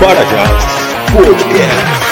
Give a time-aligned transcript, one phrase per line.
[0.00, 2.05] Para Jazz Podcast.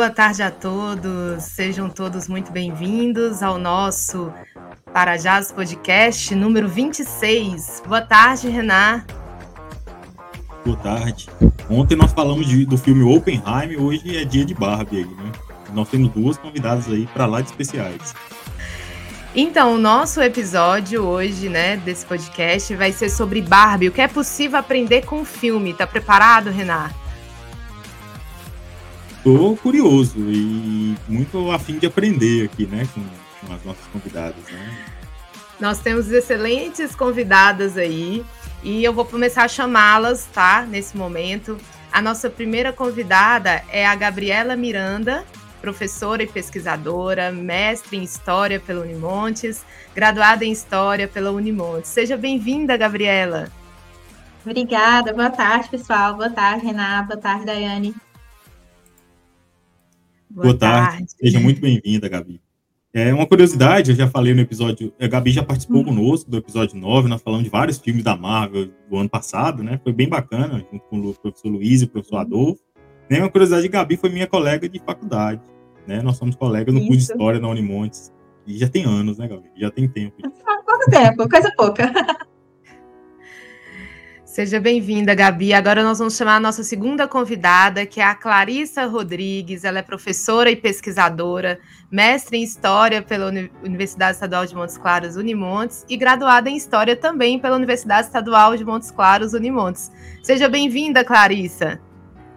[0.00, 1.42] Boa tarde a todos.
[1.42, 4.32] Sejam todos muito bem-vindos ao nosso
[4.94, 7.82] Para Jazz Podcast número 26.
[7.86, 9.04] Boa tarde, Renan.
[10.64, 11.28] Boa tarde.
[11.68, 15.32] Ontem nós falamos de, do filme Oppenheim, hoje é dia de Barbie aí, né?
[15.74, 18.14] Nós temos duas convidadas aí para lá de especiais.
[19.36, 24.08] Então, o nosso episódio hoje, né, desse podcast vai ser sobre Barbie, o que é
[24.08, 25.74] possível aprender com o filme.
[25.74, 26.88] Tá preparado, Renan?
[29.22, 33.02] Tô curioso e muito afim de aprender aqui, né, com,
[33.46, 34.86] com as nossas convidadas, né?
[35.60, 38.24] Nós temos excelentes convidadas aí
[38.62, 40.66] e eu vou começar a chamá-las, tá?
[40.66, 41.58] Nesse momento.
[41.92, 45.24] A nossa primeira convidada é a Gabriela Miranda,
[45.60, 51.90] professora e pesquisadora, mestre em História pela Unimontes, graduada em História pela Unimontes.
[51.90, 53.48] Seja bem-vinda, Gabriela.
[54.46, 56.14] Obrigada, boa tarde, pessoal.
[56.14, 57.08] Boa tarde, Renata.
[57.08, 57.94] Boa tarde, Daiane.
[60.30, 60.90] Boa, Boa tarde.
[60.98, 61.12] tarde.
[61.20, 62.40] Seja muito bem-vinda, Gabi.
[62.94, 65.84] É uma curiosidade, eu já falei no episódio, a Gabi já participou uhum.
[65.84, 69.80] conosco do episódio 9, nós falamos de vários filmes da Marvel do ano passado, né?
[69.82, 72.20] Foi bem bacana, junto com o professor Luiz e o professor uhum.
[72.20, 72.62] Adolfo.
[73.08, 75.40] E uma curiosidade, Gabi foi minha colega de faculdade,
[75.86, 76.00] né?
[76.00, 78.12] Nós somos colegas no curso de História na Unimontes.
[78.46, 79.50] E já tem anos, né, Gabi?
[79.56, 80.16] Já tem tempo.
[80.64, 81.28] Quanto tempo?
[81.28, 81.92] Coisa pouca.
[84.30, 85.52] Seja bem-vinda, Gabi.
[85.52, 89.64] Agora nós vamos chamar a nossa segunda convidada, que é a Clarissa Rodrigues.
[89.64, 91.58] Ela é professora e pesquisadora,
[91.90, 93.28] mestre em História pela
[93.60, 98.64] Universidade Estadual de Montes Claros, Unimontes, e graduada em História também pela Universidade Estadual de
[98.64, 99.90] Montes Claros, Unimontes.
[100.22, 101.80] Seja bem-vinda, Clarissa.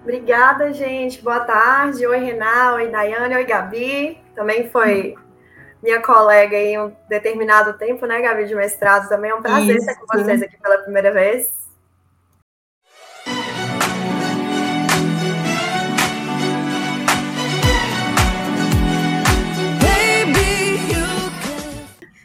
[0.02, 1.22] Obrigada, gente.
[1.22, 2.08] Boa tarde.
[2.08, 2.78] Oi, Renal.
[2.78, 3.36] Oi, Daiane.
[3.36, 4.18] Oi, Gabi.
[4.34, 5.14] Também foi
[5.84, 9.08] minha colega em um determinado tempo, né, Gabi, de mestrado.
[9.08, 9.88] Também é um prazer Isso.
[9.88, 11.63] estar com vocês aqui pela primeira vez.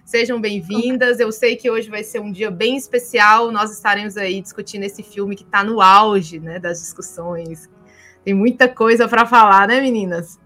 [0.09, 1.21] Sejam bem-vindas.
[1.21, 3.53] Eu sei que hoje vai ser um dia bem especial.
[3.53, 7.69] Nós estaremos aí discutindo esse filme que está no auge né, das discussões.
[8.25, 10.41] Tem muita coisa para falar, né, meninas?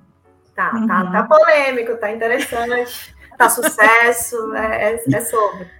[0.52, 0.88] Tá, uhum.
[0.88, 5.70] tá, tá polêmico, tá interessante, tá sucesso, é, é, é sobre.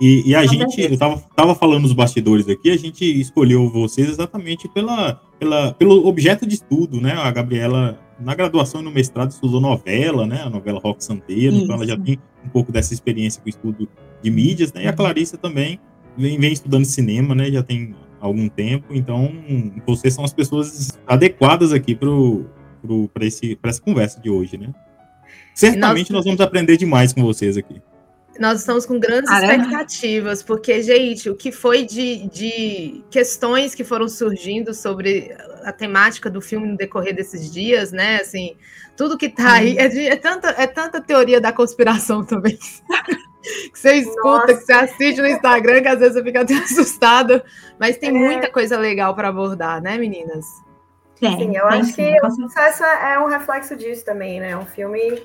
[0.00, 4.08] E, e, a gente, eu tava, tava falando nos bastidores aqui, a gente escolheu vocês
[4.08, 7.12] exatamente pela, pela, pelo objeto de estudo, né?
[7.12, 10.42] A Gabriela na graduação e no mestrado estudou novela, né?
[10.42, 11.64] A novela Rock Santeiro, Isso.
[11.64, 13.88] então ela já tem um pouco dessa experiência com o estudo
[14.22, 14.84] de mídias, né?
[14.84, 14.96] E a uhum.
[14.96, 15.80] Clarissa também
[16.16, 17.50] vem, vem estudando cinema, né?
[17.50, 19.32] Já tem algum tempo, então
[19.86, 22.46] vocês são as pessoas adequadas aqui para pro,
[22.82, 23.10] pro,
[23.64, 24.72] essa conversa de hoje, né?
[25.54, 27.80] Certamente nós vamos aprender demais com vocês aqui.
[28.38, 33.84] Nós estamos com grandes ah, expectativas, porque, gente, o que foi de, de questões que
[33.84, 38.20] foram surgindo sobre a temática do filme no decorrer desses dias, né?
[38.20, 38.56] Assim,
[38.96, 42.58] tudo que tá aí é, de, é, tanta, é tanta teoria da conspiração também.
[43.72, 44.54] que você escuta, Nossa.
[44.54, 47.44] que você assiste no Instagram, que às vezes você fica até assustada,
[47.78, 48.12] mas tem é.
[48.12, 50.44] muita coisa legal para abordar, né, meninas?
[51.16, 54.50] Sim, sim eu acho sim, que o sucesso é um reflexo disso também, né?
[54.50, 55.22] É um filme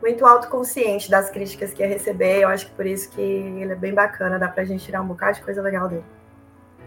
[0.00, 2.42] muito autoconsciente das críticas que ia receber.
[2.42, 5.06] Eu acho que por isso que ele é bem bacana, dá pra gente tirar um
[5.06, 6.04] bocado de coisa legal dele.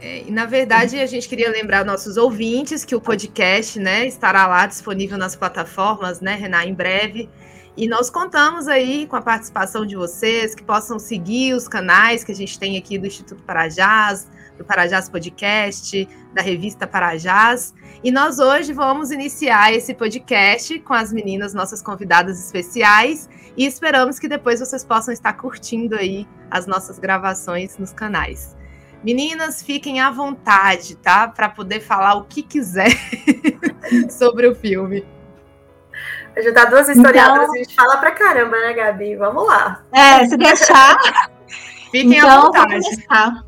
[0.02, 4.48] É, e na verdade a gente queria lembrar nossos ouvintes que o podcast, né, estará
[4.48, 7.30] lá disponível nas plataformas, né, Renan, em breve.
[7.78, 12.32] E nós contamos aí com a participação de vocês, que possam seguir os canais que
[12.32, 14.28] a gente tem aqui do Instituto Parajás,
[14.62, 17.74] do Parajás Podcast, da revista Parajás.
[18.04, 23.28] E nós hoje vamos iniciar esse podcast com as meninas, nossas convidadas especiais,
[23.58, 28.56] e esperamos que depois vocês possam estar curtindo aí as nossas gravações nos canais.
[29.04, 31.28] Meninas, fiquem à vontade, tá?
[31.28, 32.92] Para poder falar o que quiser
[34.10, 35.04] sobre o filme.
[36.38, 37.56] Ajudar duas historiadoras, então...
[37.56, 39.16] a gente fala pra caramba, né, Gabi?
[39.16, 39.84] Vamos lá.
[39.92, 40.98] É, se deixar.
[41.92, 43.42] fiquem então, à vontade.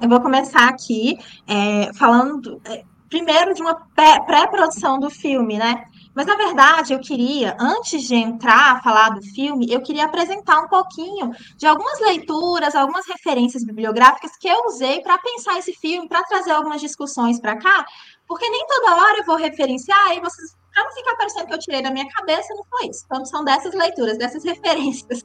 [0.00, 2.60] Eu vou começar aqui é, falando.
[2.64, 5.84] É, primeiro de uma pré-produção do filme, né?
[6.14, 10.60] Mas, na verdade, eu queria, antes de entrar a falar do filme, eu queria apresentar
[10.60, 16.08] um pouquinho de algumas leituras, algumas referências bibliográficas que eu usei para pensar esse filme,
[16.08, 17.84] para trazer algumas discussões para cá,
[18.28, 21.58] porque nem toda hora eu vou referenciar e vocês para não ficar parecendo que eu
[21.58, 23.02] tirei da minha cabeça, não foi isso.
[23.04, 25.24] Então, são dessas leituras, dessas referências.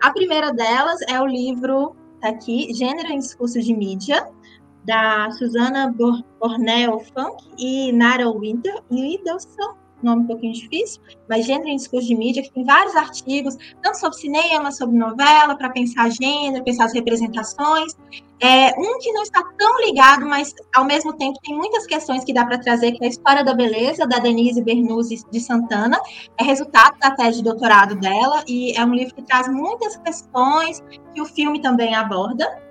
[0.00, 4.26] A primeira delas é o livro, tá aqui, Gênero em Discurso de Mídia,
[4.82, 5.94] da Susana
[6.40, 12.06] Borneo Funk e Nara Winter, e Wilson nome um pouquinho difícil, mas Gênero em Discurso
[12.06, 16.84] de Mídia, que tem vários artigos, tanto sobre cinema, sobre novela, para pensar gênero, pensar
[16.84, 17.96] as representações.
[18.40, 22.32] É, um que não está tão ligado, mas ao mesmo tempo tem muitas questões que
[22.32, 26.00] dá para trazer, que é a História da Beleza, da Denise Bernuzzi de Santana,
[26.38, 30.82] é resultado da tese de doutorado dela, e é um livro que traz muitas questões
[31.14, 32.62] que o filme também aborda.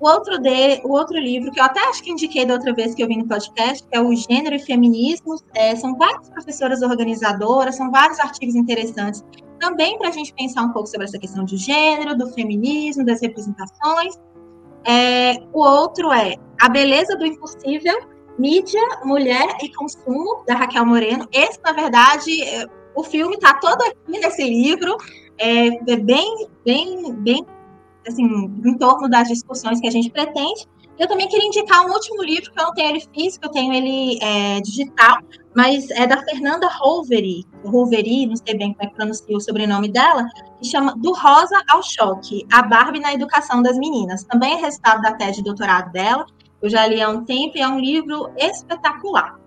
[0.00, 2.94] O outro, de, o outro livro, que eu até acho que indiquei da outra vez
[2.94, 5.34] que eu vim no podcast, é o Gênero e Feminismo.
[5.54, 9.24] É, são várias professoras organizadoras, são vários artigos interessantes
[9.58, 13.20] também para a gente pensar um pouco sobre essa questão de gênero, do feminismo, das
[13.20, 14.14] representações.
[14.84, 18.08] É, o outro é A Beleza do Impossível,
[18.38, 21.28] Mídia, Mulher e Consumo, da Raquel Moreno.
[21.32, 24.96] Esse, na verdade, é, o filme está todo aqui nesse livro,
[25.38, 27.46] é, é bem, bem, bem
[28.06, 30.66] assim, em torno das discussões que a gente pretende.
[30.98, 33.72] Eu também queria indicar um último livro, que eu não tenho ele físico, eu tenho
[33.72, 35.18] ele é, digital,
[35.54, 39.88] mas é da Fernanda Roveri, Roveri, não sei bem como é que pronuncia o sobrenome
[39.88, 40.26] dela,
[40.60, 44.24] que chama Do Rosa ao Choque, a Barbie na Educação das Meninas.
[44.24, 46.26] Também é resultado da tese de doutorado dela,
[46.60, 49.38] eu já li há um tempo e é um livro espetacular.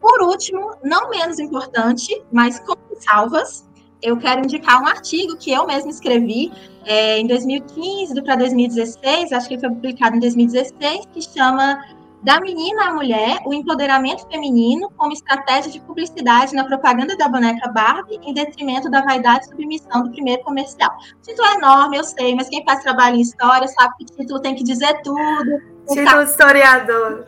[0.00, 3.67] Por último, não menos importante, mas com salvas,
[4.02, 6.52] eu quero indicar um artigo que eu mesma escrevi
[6.84, 11.84] é, em 2015 para 2016, acho que foi publicado em 2016, que chama
[12.22, 17.68] Da Menina à Mulher, o Empoderamento Feminino como Estratégia de Publicidade na Propaganda da Boneca
[17.70, 20.90] Barbie, em detrimento da vaidade e submissão do primeiro comercial.
[21.18, 24.16] O título é enorme, eu sei, mas quem faz trabalho em história sabe que o
[24.16, 25.60] título tem que dizer tudo.
[25.88, 26.22] Título tá...
[26.22, 27.26] historiador.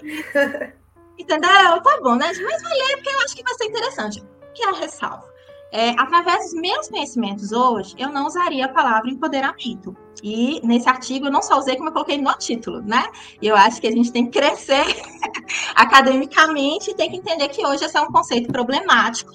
[1.19, 1.82] Entendeu?
[1.82, 2.26] Tá bom, né?
[2.28, 4.20] Mas vai ler, porque eu acho que vai ser interessante.
[4.20, 5.29] O que é a ressalva?
[5.72, 9.96] É, através dos meus conhecimentos hoje, eu não usaria a palavra empoderamento.
[10.22, 13.05] E nesse artigo eu não só usei como eu coloquei no título, né?
[13.40, 14.84] Eu acho que a gente tem que crescer
[15.75, 19.32] academicamente e tem que entender que hoje esse é um conceito problemático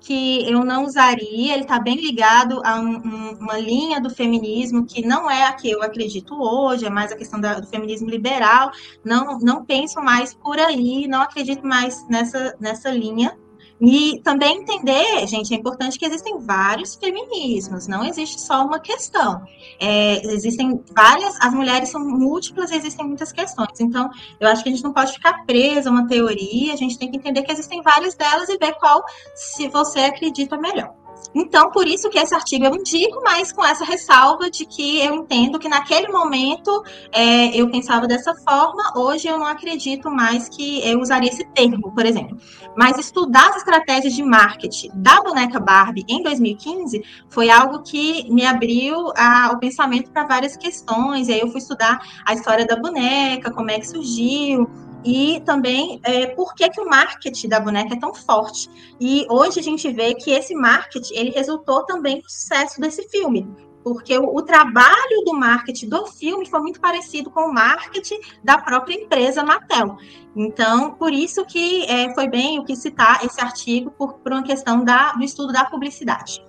[0.00, 5.04] que eu não usaria, ele está bem ligado a um, uma linha do feminismo que
[5.04, 8.70] não é a que eu acredito hoje, é mais a questão da, do feminismo liberal,
[9.04, 13.36] não, não penso mais por aí, não acredito mais nessa, nessa linha,
[13.80, 19.42] e também entender, gente, é importante que existem vários feminismos, não existe só uma questão.
[19.80, 23.80] É, existem várias, as mulheres são múltiplas, existem muitas questões.
[23.80, 24.10] Então,
[24.40, 27.10] eu acho que a gente não pode ficar presa a uma teoria, a gente tem
[27.10, 29.02] que entender que existem várias delas e ver qual,
[29.34, 30.97] se você acredita melhor.
[31.34, 35.14] Então, por isso que esse artigo eu indico, mas com essa ressalva de que eu
[35.14, 36.82] entendo que naquele momento
[37.12, 41.92] é, eu pensava dessa forma, hoje eu não acredito mais que eu usaria esse termo,
[41.92, 42.38] por exemplo.
[42.76, 48.46] Mas estudar as estratégias de marketing da boneca Barbie em 2015 foi algo que me
[48.46, 52.76] abriu a, o pensamento para várias questões, e aí eu fui estudar a história da
[52.76, 54.68] boneca, como é que surgiu,
[55.04, 58.68] e também é, por que, que o marketing da boneca é tão forte.
[59.00, 63.48] E hoje a gente vê que esse marketing ele resultou também no sucesso desse filme,
[63.82, 68.58] porque o, o, trabalho do marketing do filme foi muito parecido com o marketing da
[68.58, 69.96] própria empresa Mattel.
[70.34, 74.42] Então, por isso que é, foi bem o que citar esse artigo por, por uma
[74.42, 76.44] questão da, do estudo da publicidade.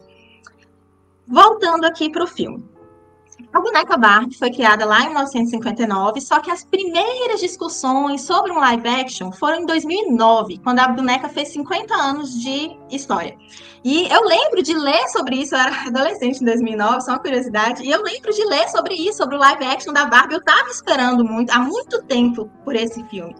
[1.27, 2.67] Voltando aqui para o filme.
[3.51, 8.59] A boneca Barbie foi criada lá em 1959, só que as primeiras discussões sobre um
[8.59, 13.35] live action foram em 2009, quando a boneca fez 50 anos de história.
[13.83, 17.83] E eu lembro de ler sobre isso, eu era adolescente em 2009, só uma curiosidade,
[17.83, 20.35] e eu lembro de ler sobre isso, sobre o live action da Barbie.
[20.35, 23.35] Eu estava esperando muito, há muito tempo por esse filme.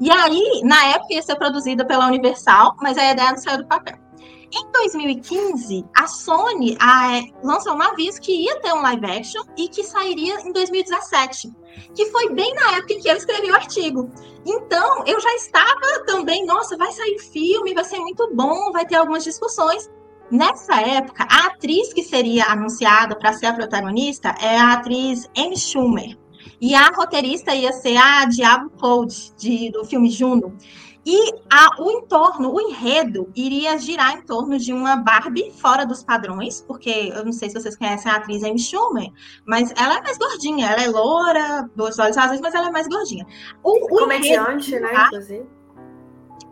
[0.00, 3.66] E aí, na época, ia ser produzida pela Universal, mas a ideia não saiu do
[3.66, 4.03] papel.
[4.56, 9.68] Em 2015, a Sony a, lançou um aviso que ia ter um live action e
[9.68, 11.52] que sairia em 2017,
[11.92, 14.08] que foi bem na época em que eu escrevi o artigo.
[14.46, 18.94] Então, eu já estava também, nossa, vai sair filme, vai ser muito bom, vai ter
[18.94, 19.90] algumas discussões.
[20.30, 25.58] Nessa época, a atriz que seria anunciada para ser a protagonista é a atriz Amy
[25.58, 26.16] Schumer.
[26.60, 30.56] E a roteirista ia ser a Diablo Code, de, do filme Juno.
[31.06, 36.02] E a, o entorno, o enredo, iria girar em torno de uma Barbie fora dos
[36.02, 39.10] padrões, porque eu não sei se vocês conhecem a atriz Amy Schumer,
[39.44, 42.88] mas ela é mais gordinha, ela é loura, dois olhos azuis, mas ela é mais
[42.88, 43.26] gordinha.
[43.62, 45.46] O, o Comediante, enredo, né, inclusive.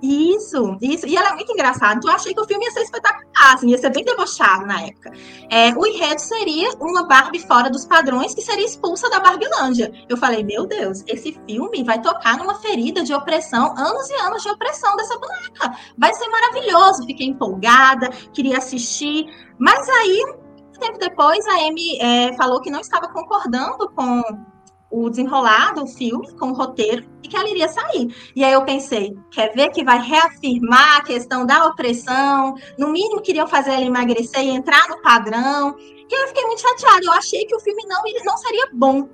[0.02, 1.06] Isso, isso.
[1.06, 1.94] E ela é muito engraçada.
[1.94, 4.82] Então, eu achei que o filme ia ser espetacular, assim, ia ser bem debochado na
[4.82, 5.12] época.
[5.48, 9.92] É, o enredo seria uma Barbie fora dos padrões que seria expulsa da Barbilândia.
[10.08, 14.42] Eu falei, meu Deus, esse filme vai tocar numa ferida de opressão, anos e anos
[14.42, 15.78] de opressão dessa boneca.
[15.96, 17.06] Vai ser maravilhoso.
[17.06, 19.26] Fiquei empolgada, queria assistir.
[19.56, 20.24] Mas aí,
[20.68, 24.20] um tempo depois, a Amy é, falou que não estava concordando com
[24.92, 28.14] o desenrolar do filme, com o roteiro, e que ela iria sair.
[28.36, 32.54] E aí eu pensei, quer ver que vai reafirmar a questão da opressão?
[32.78, 35.74] No mínimo queriam fazer ela emagrecer e entrar no padrão.
[35.78, 39.08] E eu fiquei muito chateada, eu achei que o filme não, não seria bom.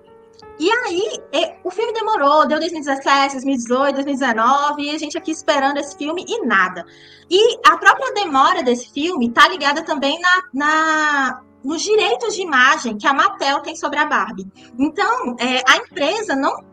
[0.58, 5.96] E aí, o filme demorou, deu 2017, 2018, 2019, e a gente aqui esperando esse
[5.96, 6.84] filme e nada.
[7.30, 12.96] E a própria demora desse filme tá ligada também na, na nos direitos de imagem
[12.96, 14.46] que a Mattel tem sobre a Barbie.
[14.78, 16.68] Então, é, a empresa não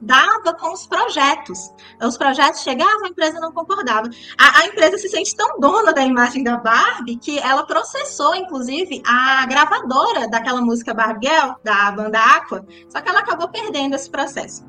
[0.00, 1.72] dava com os projetos.
[2.02, 4.08] Os projetos chegavam, a empresa não concordava.
[4.38, 9.02] A, a, empresa se sente tão dona da imagem da Barbie que ela processou, inclusive,
[9.06, 14.10] a gravadora daquela música Barbie Girl, da banda Aqua, só que ela acabou perdendo esse
[14.10, 14.64] processo.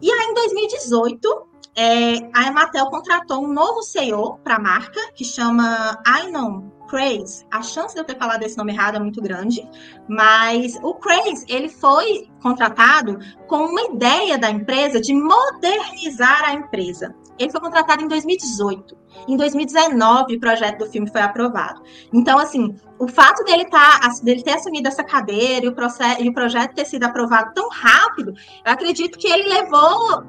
[0.00, 5.24] E aí, em 2018, é, a Mattel contratou um novo CEO para a marca, que
[5.24, 9.68] chama Ainon Craze, a chance de eu ter falado esse nome errado é muito grande,
[10.08, 17.12] mas o Craze, ele foi contratado com uma ideia da empresa de modernizar a empresa.
[17.36, 18.96] Ele foi contratado em 2018.
[19.26, 21.82] Em 2019, o projeto do filme foi aprovado.
[22.12, 26.28] Então, assim, o fato dele, tá, dele ter assumido essa cadeira e o, processo, e
[26.28, 28.34] o projeto ter sido aprovado tão rápido,
[28.64, 30.22] eu acredito que ele levou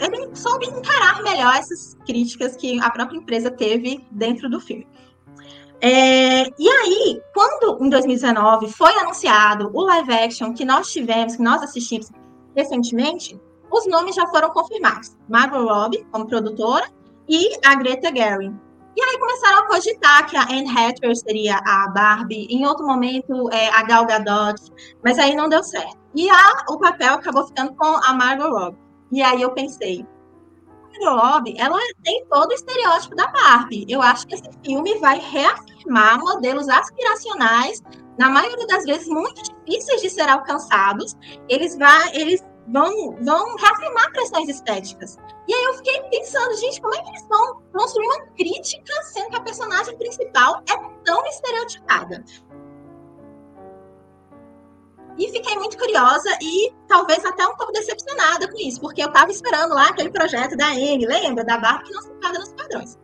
[0.00, 4.86] ele soube encarar melhor essas críticas que a própria empresa teve dentro do filme.
[5.80, 11.42] É, e aí, quando em 2019 foi anunciado o live action que nós tivemos, que
[11.42, 12.10] nós assistimos
[12.56, 15.16] recentemente, os nomes já foram confirmados.
[15.28, 16.88] Margot Robbie como produtora
[17.28, 18.54] e a Greta Gerwig.
[18.96, 23.48] E aí começaram a cogitar que a Anne Hathaway seria a Barbie, em outro momento
[23.52, 24.60] é, a Gal Gadot,
[25.04, 25.96] mas aí não deu certo.
[26.16, 28.78] E a, o papel acabou ficando com a Margot Robbie.
[29.12, 30.04] E aí eu pensei,
[31.04, 33.86] Robbie, ela tem todo o estereótipo da Barbie.
[33.88, 37.82] Eu acho que esse filme vai reafirmar modelos aspiracionais,
[38.18, 41.16] na maioria das vezes muito difíceis de ser alcançados.
[41.48, 45.16] Eles, vai, eles vão, vão reafirmar questões estéticas.
[45.46, 49.30] E aí eu fiquei pensando, gente, como é que eles vão construir uma crítica sendo
[49.30, 52.24] que a personagem principal é tão estereotipada?
[55.18, 59.30] E fiquei muito curiosa e talvez até um pouco decepcionada com isso, porque eu estava
[59.30, 61.44] esperando lá aquele projeto da Anne, lembra?
[61.44, 62.98] Da Barbie que não se encaixa nos padrões.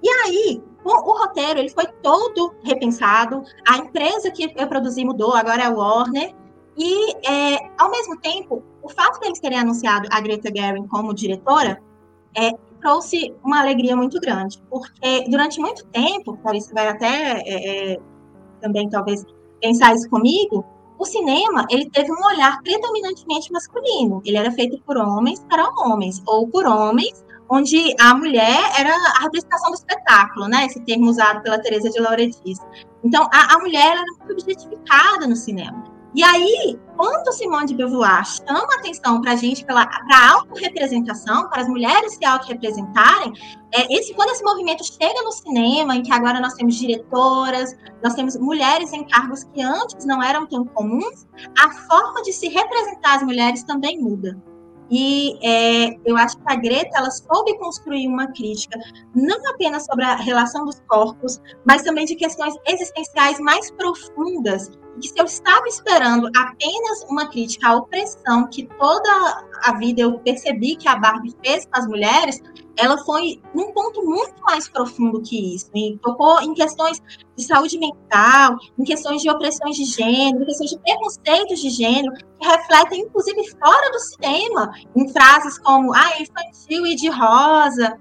[0.00, 5.34] E aí, o, o, roteiro ele foi todo repensado, a empresa que eu produzi mudou,
[5.34, 6.32] agora é a Warner,
[6.76, 11.82] e é, ao mesmo tempo, o fato deles terem anunciado a Greta Gerwig como diretora
[12.36, 17.98] é, trouxe uma alegria muito grande, porque durante muito tempo, Clarice vai até é, é
[18.60, 19.24] também talvez
[19.60, 20.64] pensar isso comigo,
[20.98, 24.20] o cinema ele teve um olhar predominantemente masculino.
[24.24, 29.22] Ele era feito por homens para homens, ou por homens, onde a mulher era a
[29.22, 30.66] representação do espetáculo, né?
[30.66, 32.58] Esse termo usado pela Teresa de Lauretis.
[33.02, 35.97] Então, a, a mulher era muito objetificada no cinema.
[36.14, 41.62] E aí, quando Simone de Beauvoir chama atenção para a gente para a autorrepresentação, para
[41.62, 43.32] as mulheres se autorrepresentarem,
[43.74, 48.14] é, esse, quando esse movimento chega no cinema, em que agora nós temos diretoras, nós
[48.14, 51.26] temos mulheres em cargos que antes não eram tão comuns,
[51.58, 54.40] a forma de se representar as mulheres também muda.
[54.90, 58.78] E é, eu acho que a Greta ela soube construir uma crítica
[59.14, 64.70] não apenas sobre a relação dos corpos, mas também de questões existenciais mais profundas.
[64.98, 70.18] Que se eu estava esperando apenas uma crítica à opressão que toda a vida eu
[70.20, 72.40] percebi que a Barbie fez com as mulheres,
[72.76, 75.68] ela foi num ponto muito mais profundo que isso.
[75.74, 77.02] E tocou em questões
[77.36, 82.14] de saúde mental, em questões de opressões de gênero, em questões de preconceitos de gênero,
[82.14, 87.98] que refletem, inclusive, fora do cinema, em frases como ah, infantil e de rosa.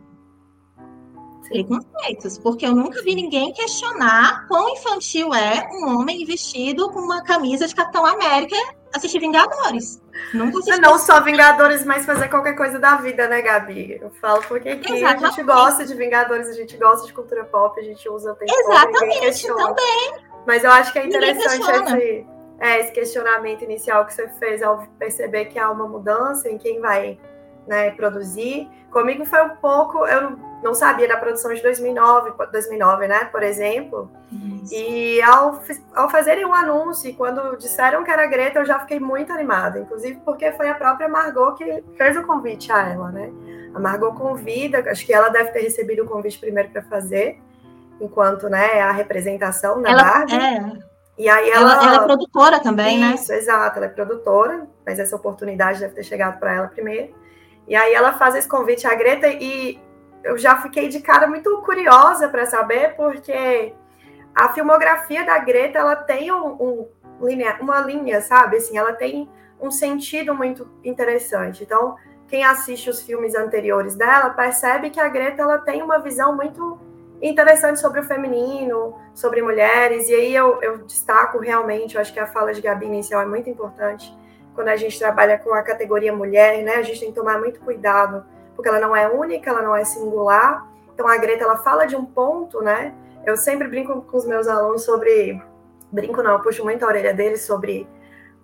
[1.49, 7.23] Preconceitos, porque eu nunca vi ninguém questionar quão infantil é um homem vestido com uma
[7.23, 8.55] camisa de Capitão América
[8.93, 10.01] assistir Vingadores.
[10.33, 10.81] Nunca assisti.
[10.81, 13.99] Não só Vingadores, mas fazer qualquer coisa da vida, né, Gabi?
[14.01, 15.25] Eu falo porque aqui Exatamente.
[15.25, 18.35] a gente gosta de Vingadores, a gente gosta de cultura pop, a gente usa o
[18.35, 20.13] tempo Exatamente, também.
[20.45, 22.25] Mas eu acho que é interessante esse,
[22.59, 26.79] é, esse questionamento inicial que você fez ao perceber que há uma mudança em quem
[26.79, 27.19] vai
[27.67, 28.69] né, produzir.
[28.91, 34.09] Comigo foi um pouco, eu não sabia da produção de 2009, 2009 né, por exemplo.
[34.63, 34.73] Isso.
[34.73, 35.61] E ao,
[35.95, 39.79] ao fazerem um anúncio, quando disseram que era a Greta, eu já fiquei muito animada,
[39.79, 43.31] inclusive porque foi a própria Margot que fez o convite a ela, né?
[43.73, 47.39] A Margot convida, acho que ela deve ter recebido o convite primeiro para fazer,
[48.01, 50.35] enquanto né, a representação na ela, Barbie.
[50.35, 50.87] É.
[51.17, 53.15] E aí ela, ela, ela é produtora também, Isso, né?
[53.15, 57.13] Isso, exato, ela é produtora, mas essa oportunidade deve ter chegado para ela primeiro.
[57.67, 59.79] E aí ela faz esse convite à Greta e
[60.27, 63.73] eu já fiquei de cara muito curiosa para saber, porque
[64.35, 66.87] a filmografia da Greta ela tem um, um,
[67.61, 68.57] uma linha, sabe?
[68.57, 69.29] Assim, ela tem
[69.59, 71.63] um sentido muito interessante.
[71.63, 71.95] Então,
[72.27, 76.77] quem assiste os filmes anteriores dela percebe que a Greta ela tem uma visão muito
[77.21, 82.19] interessante sobre o feminino, sobre mulheres, e aí eu, eu destaco realmente, eu acho que
[82.19, 84.15] a fala de Gabi inicial é muito importante,
[84.53, 87.59] quando a gente trabalha com a categoria mulher, né, a gente tem que tomar muito
[87.61, 88.23] cuidado,
[88.57, 91.95] porque ela não é única, ela não é singular, então a Greta, ela fala de
[91.95, 92.93] um ponto, né,
[93.25, 95.41] eu sempre brinco com os meus alunos sobre,
[95.91, 97.87] brinco não, eu puxo muito a orelha deles sobre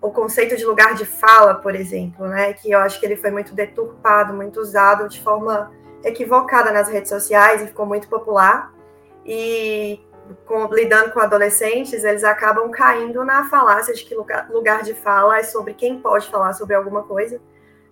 [0.00, 3.30] o conceito de lugar de fala, por exemplo, né, que eu acho que ele foi
[3.30, 5.72] muito deturpado, muito usado de forma
[6.04, 8.72] equivocada nas redes sociais e ficou muito popular.
[9.24, 10.00] E
[10.46, 15.38] com, lidando com adolescentes, eles acabam caindo na falácia de que lugar, lugar de fala
[15.38, 17.40] é sobre quem pode falar sobre alguma coisa,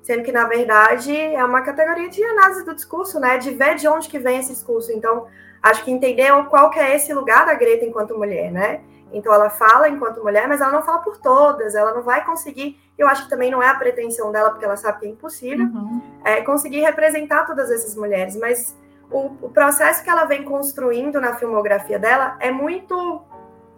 [0.02, 3.38] sendo que, na verdade, é uma categoria de análise do discurso, né?
[3.38, 4.92] De ver de onde que vem esse discurso.
[4.92, 5.26] Então,
[5.62, 8.80] acho que entender qual que é esse lugar da Greta enquanto mulher, né?
[9.12, 12.80] Então, ela fala enquanto mulher, mas ela não fala por todas, ela não vai conseguir.
[12.98, 15.66] Eu acho que também não é a pretensão dela, porque ela sabe que é impossível,
[15.66, 16.00] uhum.
[16.24, 18.76] é, conseguir representar todas essas mulheres, mas
[19.10, 23.22] o, o, processo que ela vem construindo na filmografia dela é muito,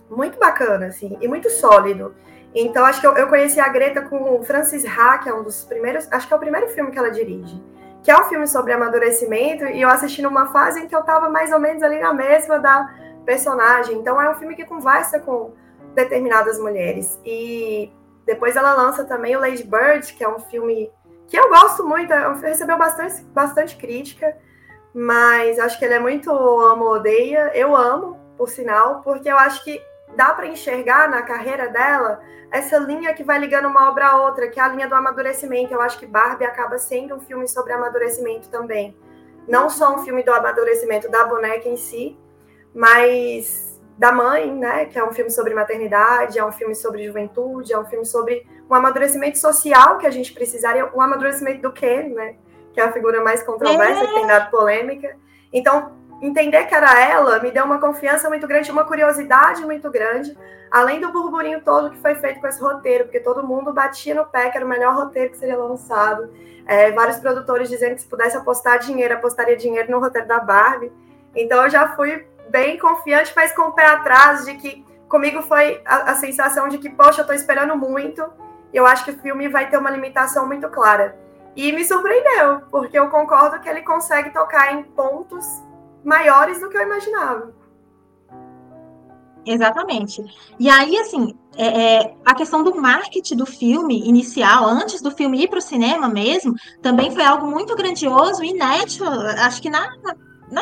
[0.08, 2.14] muito bacana, assim, e muito sólido.
[2.54, 5.42] Então, acho que eu, eu conheci a Greta com o Francis Ha, que é um
[5.42, 7.60] dos primeiros, acho que é o primeiro filme que ela dirige,
[8.02, 11.28] que é um filme sobre amadurecimento, e eu assisti numa fase em que eu estava
[11.28, 12.88] mais ou menos ali na mesma da
[13.24, 13.96] personagem.
[13.96, 15.52] Então é um filme que conversa com
[15.94, 17.18] determinadas mulheres.
[17.24, 17.90] E
[18.26, 20.92] depois ela lança também o Lady Bird, que é um filme
[21.26, 24.36] que eu gosto muito, é recebeu bastante, bastante crítica,
[24.94, 27.50] mas acho que ele é muito amo-odeia.
[27.54, 29.82] Eu amo, por sinal, porque eu acho que
[30.16, 34.48] dá para enxergar na carreira dela essa linha que vai ligando uma obra a outra,
[34.48, 35.74] que é a linha do amadurecimento.
[35.74, 38.96] Eu acho que Barbie acaba sendo um filme sobre amadurecimento também.
[39.48, 42.16] Não só um filme do amadurecimento da boneca em si,
[42.74, 44.86] mas da mãe, né?
[44.86, 48.46] Que é um filme sobre maternidade, é um filme sobre juventude, é um filme sobre
[48.68, 52.36] um amadurecimento social que a gente precisaria, um amadurecimento do Ken, né?
[52.72, 55.16] Que é a figura mais controversa, que tem dado polêmica.
[55.52, 55.92] Então,
[56.26, 60.36] entender que era ela me deu uma confiança muito grande, uma curiosidade muito grande,
[60.70, 64.24] além do burburinho todo que foi feito com esse roteiro, porque todo mundo batia no
[64.24, 66.30] pé que era o melhor roteiro que seria lançado.
[66.66, 70.90] É, vários produtores dizendo que se pudesse apostar dinheiro, apostaria dinheiro no roteiro da Barbie.
[71.34, 75.82] Então eu já fui bem confiante, mas com o pé atrás de que comigo foi
[75.84, 78.24] a, a sensação de que, poxa, eu tô esperando muito,
[78.72, 81.16] eu acho que o filme vai ter uma limitação muito clara.
[81.54, 85.44] E me surpreendeu, porque eu concordo que ele consegue tocar em pontos
[86.04, 87.54] maiores do que eu imaginava.
[89.46, 90.24] Exatamente.
[90.58, 95.42] E aí, assim, é, é, a questão do marketing do filme inicial, antes do filme
[95.42, 100.14] ir para o cinema mesmo, também foi algo muito grandioso, inédito, acho que na, na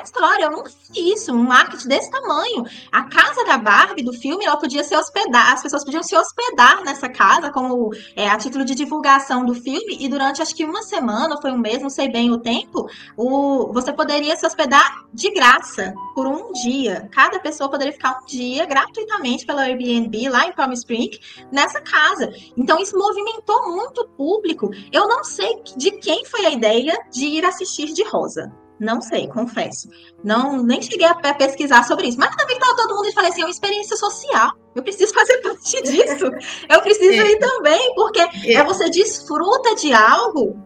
[0.03, 2.65] história, eu nunca vi isso, um marketing desse tamanho.
[2.91, 6.83] A casa da Barbie do filme, ela podia se hospedar, as pessoas podiam se hospedar
[6.85, 10.83] nessa casa como é, a título de divulgação do filme, e durante acho que uma
[10.83, 15.31] semana, foi um mês, não sei bem o tempo, o, você poderia se hospedar de
[15.31, 17.09] graça por um dia.
[17.13, 21.19] Cada pessoa poderia ficar um dia gratuitamente pela Airbnb lá em Palm Springs
[21.51, 22.33] nessa casa.
[22.57, 24.71] Então isso movimentou muito o público.
[24.91, 28.53] Eu não sei de quem foi a ideia de ir assistir de rosa.
[28.83, 29.89] Não sei, confesso.
[30.25, 32.19] Não, nem cheguei a pesquisar sobre isso.
[32.19, 34.51] Mas também estava todo mundo e falei assim, é uma experiência social.
[34.75, 36.25] Eu preciso fazer parte disso.
[36.69, 37.31] Eu preciso é.
[37.31, 38.55] ir também, porque é.
[38.55, 40.61] é você desfruta de algo.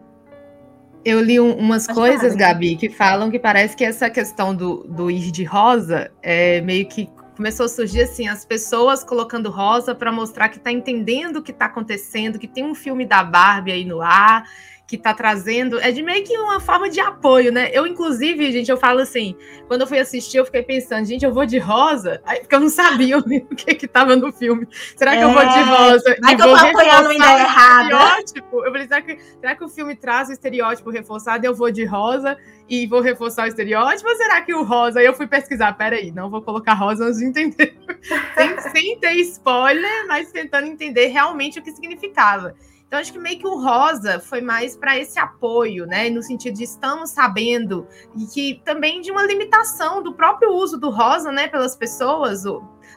[1.05, 5.11] Eu li um, umas coisas, Gabi, que falam que parece que essa questão do, do
[5.11, 10.11] ir de rosa é meio que começou a surgir assim, as pessoas colocando rosa para
[10.11, 13.85] mostrar que está entendendo o que está acontecendo, que tem um filme da Barbie aí
[13.85, 14.43] no ar
[14.87, 17.69] que está trazendo, é de meio que uma forma de apoio, né?
[17.73, 19.35] Eu, inclusive, gente, eu falo assim,
[19.67, 22.21] quando eu fui assistir, eu fiquei pensando, gente, eu vou de rosa?
[22.25, 24.65] Aí, porque eu não sabia o que que tava no filme.
[24.95, 25.23] Será que é...
[25.25, 25.61] eu vou de é.
[25.63, 26.15] rosa?
[26.15, 27.89] Que eu tô apoiando ainda errado.
[28.33, 31.69] Eu falei, será que, será que o filme traz o estereótipo reforçado e eu vou
[31.69, 32.37] de rosa
[32.69, 34.09] e vou reforçar o estereótipo?
[34.09, 35.01] Ou será que o rosa...
[35.01, 37.77] Aí eu fui pesquisar, peraí, não vou colocar rosa antes de entender.
[38.35, 42.55] sem, sem ter spoiler, mas tentando entender realmente o que significava.
[42.87, 46.09] Então, acho que meio que o rosa foi mais para esse apoio, né?
[46.09, 50.89] No sentido de estamos sabendo, e que também de uma limitação do próprio uso do
[50.89, 52.43] rosa, né, pelas pessoas.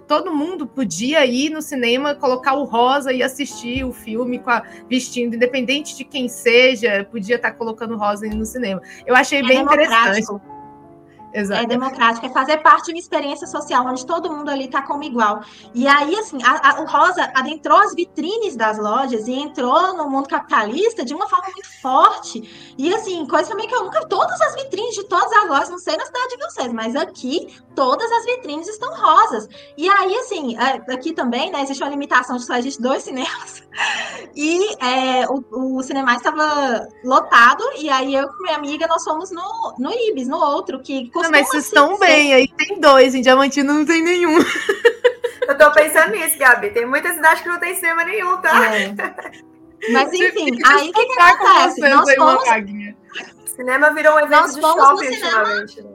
[0.06, 4.62] Todo mundo podia ir no cinema, colocar o rosa e assistir o filme com a,
[4.88, 8.80] vestindo, independente de quem seja, podia estar tá colocando rosa no cinema.
[9.04, 10.24] Eu achei é bem interessante.
[11.32, 11.62] Exato.
[11.62, 15.04] é democrático, é fazer parte de uma experiência social onde todo mundo ali está como
[15.04, 15.42] igual.
[15.74, 20.08] E aí, assim, a, a, o Rosa adentrou as vitrines das lojas e entrou no
[20.08, 22.74] mundo capitalista de uma forma muito forte.
[22.76, 24.00] E assim, coisa também que eu nunca.
[24.06, 27.48] Todas as vitrines de todas as lojas, não sei na cidade de vocês, mas aqui
[27.74, 29.48] todas as vitrines estão rosas.
[29.76, 33.62] E aí, assim, é, aqui também, né, existe uma limitação de só existe dois cinemas.
[34.36, 39.30] E é, o, o cinema estava lotado, e aí eu com minha amiga nós fomos
[39.30, 42.06] no, no Ibis, no outro, que não, mas vocês estão ser...
[42.06, 44.38] bem, aí tem dois, em Diamantino não tem nenhum.
[45.46, 46.70] Eu tô pensando nisso, Gabi.
[46.70, 48.76] Tem muita cidade que não tem cinema nenhum, tá?
[48.76, 48.94] É.
[49.92, 51.80] Mas enfim, aí o que, que acontece?
[51.80, 52.44] Nós fomos...
[53.46, 55.82] Cinema virou um evento Nós de shopping ultimamente.
[55.82, 55.90] Né?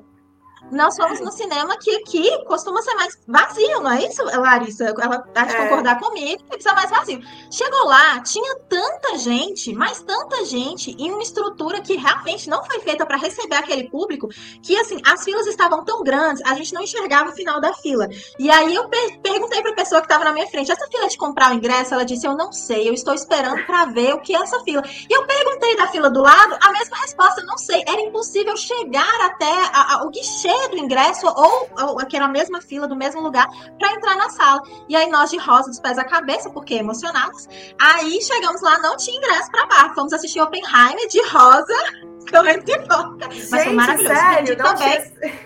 [0.71, 4.85] Nós fomos no cinema que aqui costuma ser mais vazio, não é isso, Larissa?
[4.85, 5.63] Ela vai é.
[5.63, 7.21] concordar comigo, que ser mais vazio.
[7.51, 12.79] Chegou lá, tinha tanta gente, mas tanta gente, em uma estrutura que realmente não foi
[12.79, 14.27] feita para receber aquele público,
[14.63, 18.07] que assim, as filas estavam tão grandes, a gente não enxergava o final da fila.
[18.39, 21.07] E aí eu per perguntei para a pessoa que estava na minha frente, essa fila
[21.07, 24.19] de comprar o ingresso, ela disse, eu não sei, eu estou esperando para ver o
[24.19, 24.83] que é essa fila.
[24.85, 29.21] E eu perguntei da fila do lado, a mesma resposta, não sei, era impossível chegar
[29.21, 33.47] até a, a, o guichê do ingresso ou, ou aquela mesma fila do mesmo lugar
[33.79, 34.61] para entrar na sala.
[34.89, 37.47] E aí nós de rosa dos pés à cabeça, porque emocionados.
[37.79, 39.93] Aí chegamos lá, não tinha ingresso para bar.
[39.93, 41.75] Fomos assistir Oppenheimer de rosa,
[42.29, 43.29] correndo de boca.
[43.51, 44.15] Mas foi maravilhoso.
[44.15, 45.45] Sério, não também.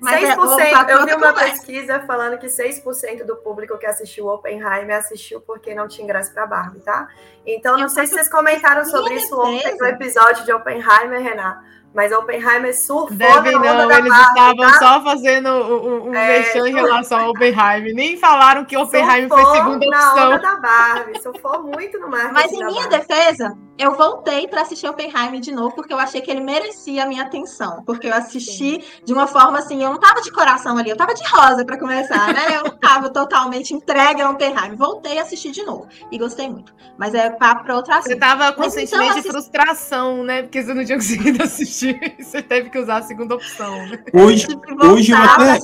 [0.00, 4.96] Mas 6%, é, eu vi uma pesquisa falando que 6% do público que assistiu Oppenheimer
[4.96, 7.08] assistiu porque não tinha ingresso para Barbie, tá?
[7.48, 11.56] Então, não eu sei se vocês comentaram sobre isso ontem no episódio de Oppenheimer, Renan.
[11.94, 14.78] Mas Oppenheimer surfou Deve na onda não, eles Barbie, estavam tá?
[14.78, 17.94] só fazendo um, um é, em relação ao Oppenheimer.
[17.94, 20.14] Nem falaram que Oppenheimer surfou foi segunda opção.
[20.14, 22.98] na onda da Barbie, surfou muito no marketing Mas em minha Barbie.
[22.98, 27.06] defesa, eu voltei para assistir Oppenheimer de novo, porque eu achei que ele merecia a
[27.06, 27.82] minha atenção.
[27.86, 29.02] Porque eu assisti Sim.
[29.04, 31.78] de uma forma assim, eu não tava de coração ali, eu tava de rosa para
[31.78, 32.58] começar, né?
[32.58, 34.76] Eu não tava totalmente entregue a Oppenheimer.
[34.76, 36.74] Voltei a assistir de novo e gostei muito.
[36.98, 38.12] Mas é para outra assunto.
[38.12, 40.42] Você tava com sentimento então, de frustração, né?
[40.42, 43.86] Porque você não tinha conseguido assistir você teve que usar a segunda opção.
[43.86, 43.98] Né?
[44.12, 44.46] Hoje,
[44.82, 45.58] hoje eu até.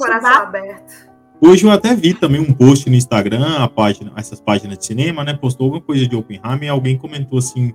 [1.41, 5.25] Hoje eu até vi também um post no Instagram, a página, essas páginas de cinema,
[5.25, 5.35] né?
[5.35, 7.75] Postou alguma coisa de Oppenheimer e alguém comentou assim: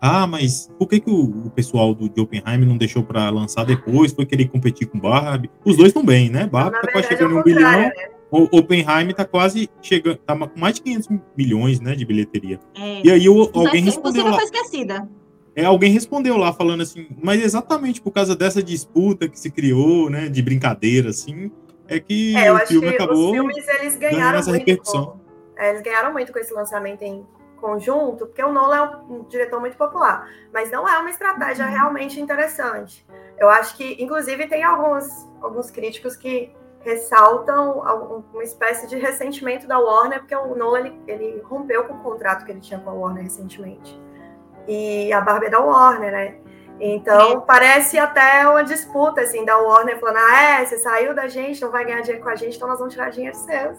[0.00, 3.64] Ah, mas por que, que o, o pessoal do, de Oppenheimer não deixou para lançar
[3.64, 4.12] depois?
[4.12, 5.50] Foi querer competir com Barbie?
[5.64, 6.46] Os dois estão bem, né?
[6.46, 7.70] Barbie tá quase chegando em um bilhão.
[7.72, 7.90] Né?
[8.32, 12.58] O Oppenheimer tá quase chegando, tá com mais de 500 milhões, né, de bilheteria.
[12.74, 13.02] É.
[13.04, 14.36] E aí o, alguém respondeu lá.
[14.36, 15.06] Foi esquecida.
[15.54, 20.08] É, alguém respondeu lá falando assim, mas exatamente por causa dessa disputa que se criou,
[20.08, 21.52] né, de brincadeira, assim,
[21.86, 25.20] é que é, o filme acabou os filmes, eles ganharam essa repercussão.
[25.54, 27.26] é, eles ganharam muito com esse lançamento em
[27.60, 31.70] conjunto, porque o Nolan é um diretor muito popular, mas não é uma estratégia uhum.
[31.70, 33.06] realmente interessante.
[33.38, 35.04] Eu acho que, inclusive, tem alguns,
[35.42, 36.50] alguns críticos que
[36.84, 37.78] ressaltam
[38.32, 42.44] uma espécie de ressentimento da Warner, porque o Nolan ele, ele rompeu com o contrato
[42.44, 44.00] que ele tinha com a Warner recentemente
[44.66, 46.34] e a Barbie é da Warner, né?
[46.80, 47.40] Então, é.
[47.40, 51.70] parece até uma disputa, assim, da Warner falando, ah, é, você saiu da gente, não
[51.70, 53.78] vai ganhar dinheiro com a gente, então nós vamos tirar dinheiro seus.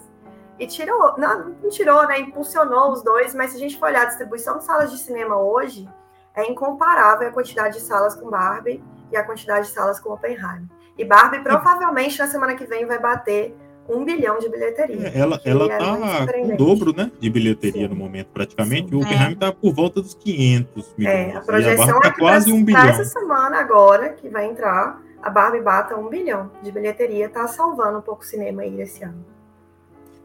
[0.58, 2.20] E tirou, não, não tirou, né?
[2.20, 5.36] Impulsionou os dois, mas se a gente for olhar a distribuição de salas de cinema
[5.36, 5.88] hoje,
[6.34, 10.68] é incomparável a quantidade de salas com Barbie e a quantidade de salas com Oppenheimer.
[10.96, 13.54] E Barbie provavelmente na semana que vem vai bater
[13.88, 15.08] um bilhão de bilheteria.
[15.08, 17.88] É, ela ela é tá com o dobro, né, de bilheteria Sim.
[17.88, 18.88] no momento, praticamente.
[18.88, 18.96] Sim.
[18.96, 21.14] O Oppenheimer está por volta dos 500 milhões.
[21.14, 22.82] É, a projeção a é tá quase um bilhão.
[22.82, 27.98] essa semana agora, que vai entrar, a Barbie bata um bilhão de bilheteria, tá salvando
[27.98, 29.24] um pouco o cinema aí esse ano.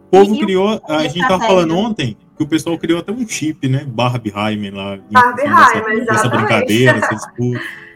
[0.08, 3.27] O povo e criou, a gente tava falando ontem, que o pessoal criou até um
[3.27, 4.97] chip, né, Barbie Heimer lá.
[5.12, 7.60] Barbie Heimer, essa, essa brincadeira, essa disputa.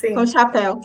[0.00, 0.14] Sim.
[0.14, 0.80] Com chapéu.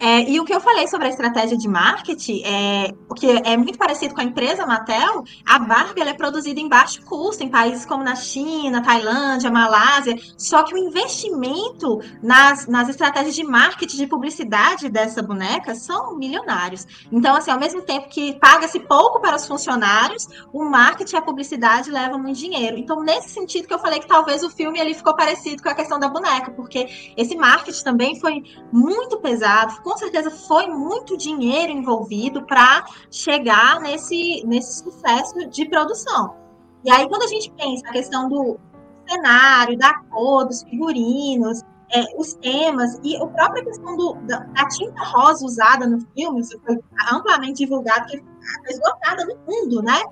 [0.00, 3.56] É, e o que eu falei sobre a estratégia de marketing, é, o que é
[3.56, 7.84] muito parecido com a empresa Mattel, a Barbie é produzida em baixo custo em países
[7.84, 14.06] como na China, Tailândia, Malásia, só que o investimento nas, nas estratégias de marketing, de
[14.06, 16.86] publicidade dessa boneca são milionários.
[17.10, 21.22] Então, assim, ao mesmo tempo que paga-se pouco para os funcionários, o marketing e a
[21.22, 22.78] publicidade levam muito dinheiro.
[22.78, 25.74] Então, nesse sentido que eu falei que talvez o filme ele ficou parecido com a
[25.74, 31.72] questão da boneca, porque esse marketing também foi muito pesado, com certeza foi muito dinheiro
[31.72, 36.36] envolvido para chegar nesse, nesse sucesso de produção.
[36.84, 38.60] E aí, quando a gente pensa a questão do
[39.08, 44.68] cenário, da cor, dos figurinos, é, os temas e a própria questão do, da, da,
[44.68, 46.78] tinta rosa usada no filme, isso foi
[47.10, 50.02] amplamente divulgado, que foi esgotada no mundo, né?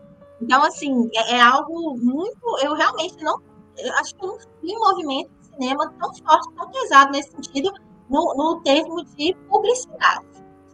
[0.41, 2.59] Então, assim, é, é, algo muito.
[2.63, 3.43] Eu realmente não.
[3.77, 7.31] Eu acho que eu não vi um movimento de cinema tão forte, tão pesado nesse
[7.31, 7.71] sentido,
[8.09, 10.25] no, no termo de publicidade,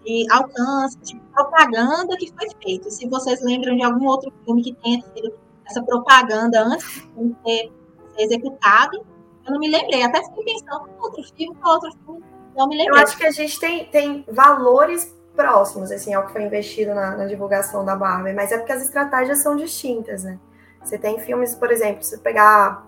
[0.05, 2.91] de alcance, de propaganda que foi feito.
[2.91, 5.33] Se vocês lembram de algum outro filme que tenha sido
[5.67, 7.73] essa propaganda antes de ser,
[8.17, 9.05] ser executado,
[9.47, 10.03] eu não me lembrei.
[10.03, 12.23] Até fiquei pensando, qual outro filme, qual outro filme,
[12.57, 12.99] não me lembrei.
[12.99, 17.17] Eu acho que a gente tem, tem valores próximos, assim, ao que foi investido na,
[17.17, 20.39] na divulgação da Barbie, mas é porque as estratégias são distintas, né?
[20.85, 22.87] Você tem filmes, por exemplo, se pegar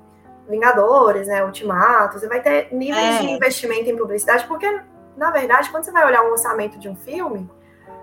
[0.49, 3.19] Vingadores, né, Ultimato, você vai ter níveis é.
[3.21, 4.81] de investimento em publicidade, porque,
[5.17, 7.51] na verdade, quando você vai olhar um orçamento de um filme,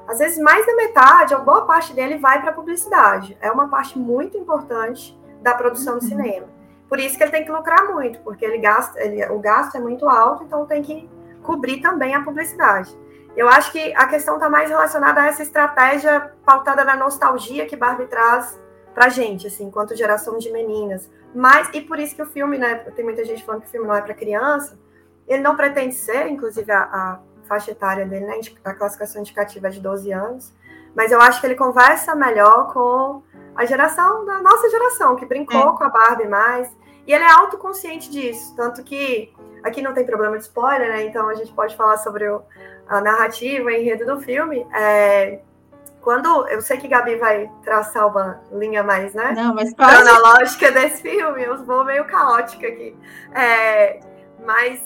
[0.08, 3.38] às vezes mais da metade, ou boa parte dele, vai para publicidade.
[3.40, 6.00] É uma parte muito importante da produção uhum.
[6.00, 6.48] do cinema.
[6.90, 9.80] Por isso que ele tem que lucrar muito, porque ele gasta, ele, o gasto é
[9.80, 11.10] muito alto, então tem que
[11.42, 12.94] cobrir também a publicidade.
[13.36, 17.78] Eu acho que a questão está mais relacionada a essa estratégia pautada na nostalgia que
[17.78, 18.60] Barbie traz
[18.94, 21.10] pra gente, assim, enquanto geração de meninas.
[21.34, 23.88] Mas, e por isso que o filme, né, tem muita gente falando que o filme
[23.88, 24.78] não é para criança,
[25.28, 29.70] ele não pretende ser, inclusive a, a faixa etária dele, né, a classificação indicativa é
[29.72, 30.54] de 12 anos,
[30.96, 33.24] mas eu acho que ele conversa melhor com
[33.56, 35.78] a geração da nossa geração, que brincou é.
[35.78, 36.70] com a Barbie mais,
[37.08, 41.30] e ele é autoconsciente disso, tanto que aqui não tem problema de spoiler, né, então
[41.30, 42.42] a gente pode falar sobre o,
[42.88, 45.40] a narrativa, o enredo do filme, é,
[46.02, 49.34] quando eu sei que Gabi vai traçar uma linha mais, né?
[49.36, 49.92] Não, mas pode.
[49.92, 52.98] Cronológica desse filme, eu vou meio caótica aqui.
[53.34, 54.00] É,
[54.44, 54.82] mas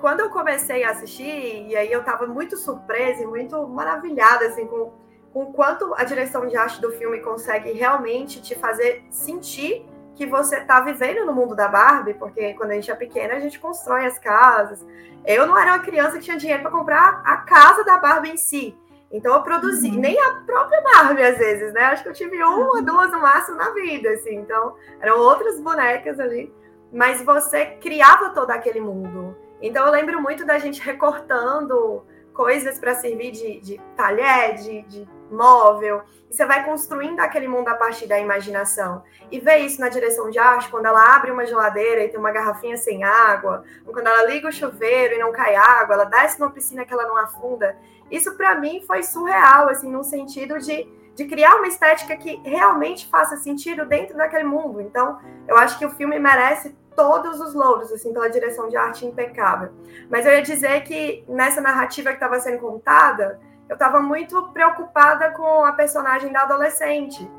[0.00, 4.66] quando eu comecei a assistir, e aí eu estava muito surpresa e muito maravilhada assim,
[4.66, 4.92] com,
[5.32, 10.26] com o quanto a direção de arte do filme consegue realmente te fazer sentir que
[10.26, 13.58] você está vivendo no mundo da Barbie, porque quando a gente é pequena, a gente
[13.58, 14.84] constrói as casas.
[15.24, 18.36] Eu não era uma criança que tinha dinheiro para comprar a casa da Barbie em
[18.36, 18.76] si.
[19.10, 19.96] Então eu produzi, uhum.
[19.96, 21.82] nem a própria Barbie às vezes, né?
[21.82, 22.84] Acho que eu tive uma, uhum.
[22.84, 24.36] duas no máximo na vida, assim.
[24.36, 26.52] Então eram outras bonecas ali,
[26.92, 29.36] mas você criava todo aquele mundo.
[29.60, 35.08] Então eu lembro muito da gente recortando coisas para servir de, de talher, de, de
[35.30, 39.02] móvel, e você vai construindo aquele mundo a partir da imaginação.
[39.30, 42.30] E ver isso na direção de arte, quando ela abre uma geladeira e tem uma
[42.30, 46.38] garrafinha sem água, ou quando ela liga o chuveiro e não cai água, ela desce
[46.38, 47.76] numa piscina que ela não afunda.
[48.10, 53.08] Isso para mim foi surreal, assim, no sentido de, de criar uma estética que realmente
[53.08, 54.80] faça sentido dentro daquele mundo.
[54.80, 59.06] Então, eu acho que o filme merece todos os louros, assim, pela direção de arte
[59.06, 59.70] impecável.
[60.10, 65.30] Mas eu ia dizer que nessa narrativa que estava sendo contada, eu estava muito preocupada
[65.30, 67.30] com a personagem da adolescente,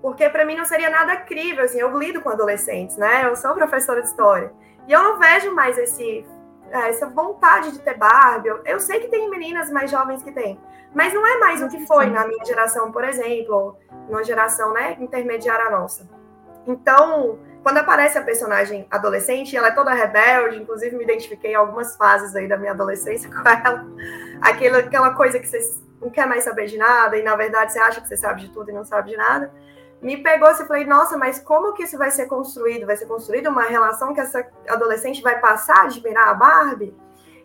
[0.00, 3.26] porque para mim não seria nada crível, assim, eu lido com adolescentes, né?
[3.26, 4.52] Eu sou professora de história.
[4.86, 6.24] E eu não vejo mais esse
[6.70, 8.50] é, essa vontade de ter Barbie.
[8.64, 10.60] Eu, sei que tem meninas mais jovens que têm,
[10.94, 14.72] mas não é mais o que foi na minha geração, por exemplo, ou numa geração
[14.72, 16.08] né, intermediária nossa.
[16.68, 21.96] Então, quando aparece a personagem adolescente, ela é toda rebelde, inclusive me identifiquei em algumas
[21.96, 23.86] fases aí da minha adolescência com ela.
[24.40, 27.78] Aquela, aquela coisa que você não quer mais saber de nada, e na verdade você
[27.78, 29.52] acha que você sabe de tudo e não sabe de nada.
[30.00, 32.86] Me pegou assim, falei, nossa, mas como que isso vai ser construído?
[32.86, 36.96] Vai ser construído uma relação que essa adolescente vai passar a admirar a Barbie?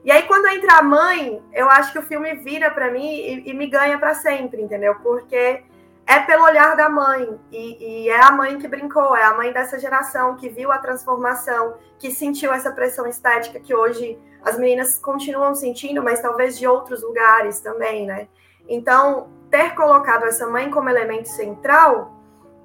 [0.06, 3.50] E aí, quando entra a mãe, eu acho que o filme vira para mim e,
[3.50, 4.96] e me ganha para sempre, entendeu?
[5.04, 5.64] Porque
[6.08, 7.40] é pelo olhar da mãe.
[7.52, 10.78] E, e, é a mãe que brincou, é a mãe dessa geração que viu a
[10.78, 16.68] transformação, que sentiu essa pressão estética que hoje as meninas continuam sentindo, mas talvez de
[16.68, 18.28] outros lugares também, né?
[18.68, 22.14] Então, ter colocado essa mãe como elemento central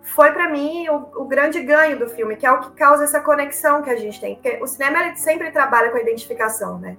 [0.02, 3.20] foi para mim o, o, grande ganho do filme, que é o que causa essa
[3.20, 4.34] conexão que a gente tem.
[4.34, 6.96] Porque o cinema sempre trabalha com a identificação, né?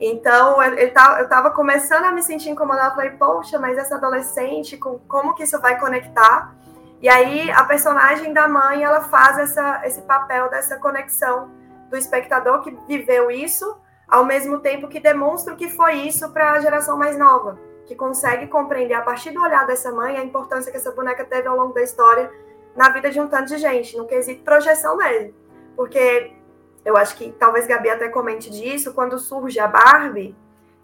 [0.00, 0.56] Então,
[0.94, 2.94] tá, eu estava começando a me sentir incomodada.
[2.94, 6.54] Falei, poxa, mas essa adolescente, como que isso vai conectar?
[7.02, 11.50] E aí, a personagem da mãe, ela faz essa, esse papel dessa conexão
[11.90, 16.52] do espectador que viveu isso, ao mesmo tempo que demonstra o que foi isso para
[16.52, 20.70] a geração mais nova, que consegue compreender, a partir do olhar dessa mãe, a importância
[20.70, 22.30] que essa boneca teve ao longo da história
[22.74, 25.34] na vida de um tanto de gente, no quesito projeção mesmo.
[25.76, 26.32] Porque
[26.84, 30.36] eu acho que talvez Gabi até comente disso, quando surge a Barbie,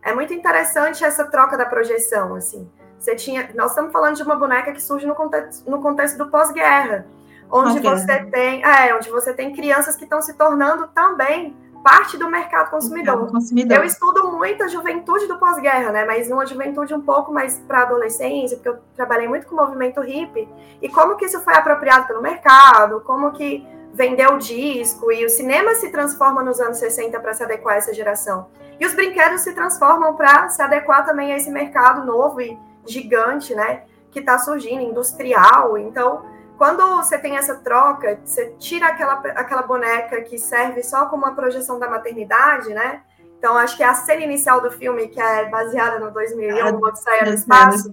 [0.02, 2.70] é muito interessante essa troca da projeção, assim.
[2.98, 6.30] Você tinha, nós estamos falando de uma boneca que surge no contexto, no contexto do
[6.30, 7.06] pós-guerra,
[7.50, 7.90] onde okay.
[7.90, 12.70] você tem, é, onde você tem crianças que estão se tornando também parte do mercado
[12.70, 13.16] consumidor.
[13.16, 13.76] mercado consumidor.
[13.78, 16.04] Eu estudo muito a juventude do pós-guerra, né?
[16.04, 20.00] Mas numa juventude um pouco mais para adolescência, porque eu trabalhei muito com o movimento
[20.00, 20.48] hippie,
[20.82, 25.28] e como que isso foi apropriado pelo mercado, como que vender o disco, e o
[25.28, 28.48] cinema se transforma nos anos 60 para se adequar a essa geração.
[28.78, 33.54] E os brinquedos se transformam para se adequar também a esse mercado novo e gigante,
[33.54, 33.84] né?
[34.10, 35.78] Que está surgindo, industrial.
[35.78, 36.24] Então,
[36.58, 41.34] quando você tem essa troca, você tira aquela, aquela boneca que serve só como uma
[41.34, 43.02] projeção da maternidade, né?
[43.38, 47.34] Então, acho que a cena inicial do filme, que é baseada no 2001, Odisseia no
[47.34, 47.90] Espaço,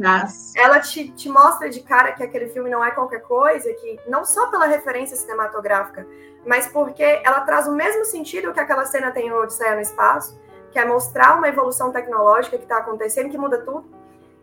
[0.56, 4.24] ela te, te mostra de cara que aquele filme não é qualquer coisa, que não
[4.24, 6.08] só pela referência cinematográfica,
[6.46, 10.40] mas porque ela traz o mesmo sentido que aquela cena tem no Odisseia no Espaço,
[10.72, 13.86] que é mostrar uma evolução tecnológica que está acontecendo, que muda tudo.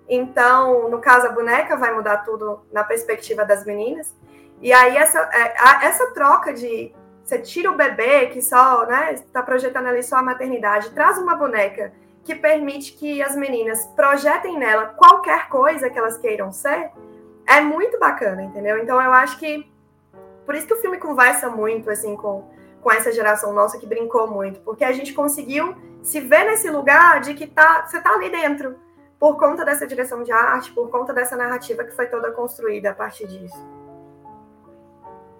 [0.08, 4.14] Então, no caso, a boneca vai mudar tudo na perspectiva das meninas.
[4.60, 6.92] E aí, essa, é, essa troca de
[7.30, 11.36] você tira o bebê que só né, está projetando ali só a maternidade, traz uma
[11.36, 11.92] boneca
[12.24, 16.90] que permite que as meninas projetem nela qualquer coisa que elas queiram ser,
[17.46, 18.78] é muito bacana, entendeu?
[18.78, 19.70] Então eu acho que
[20.44, 22.50] por isso que o filme conversa muito assim com,
[22.82, 27.20] com essa geração nossa que brincou muito, porque a gente conseguiu se ver nesse lugar
[27.20, 28.74] de que tá, você tá ali dentro,
[29.20, 32.94] por conta dessa direção de arte, por conta dessa narrativa que foi toda construída a
[32.94, 33.79] partir disso.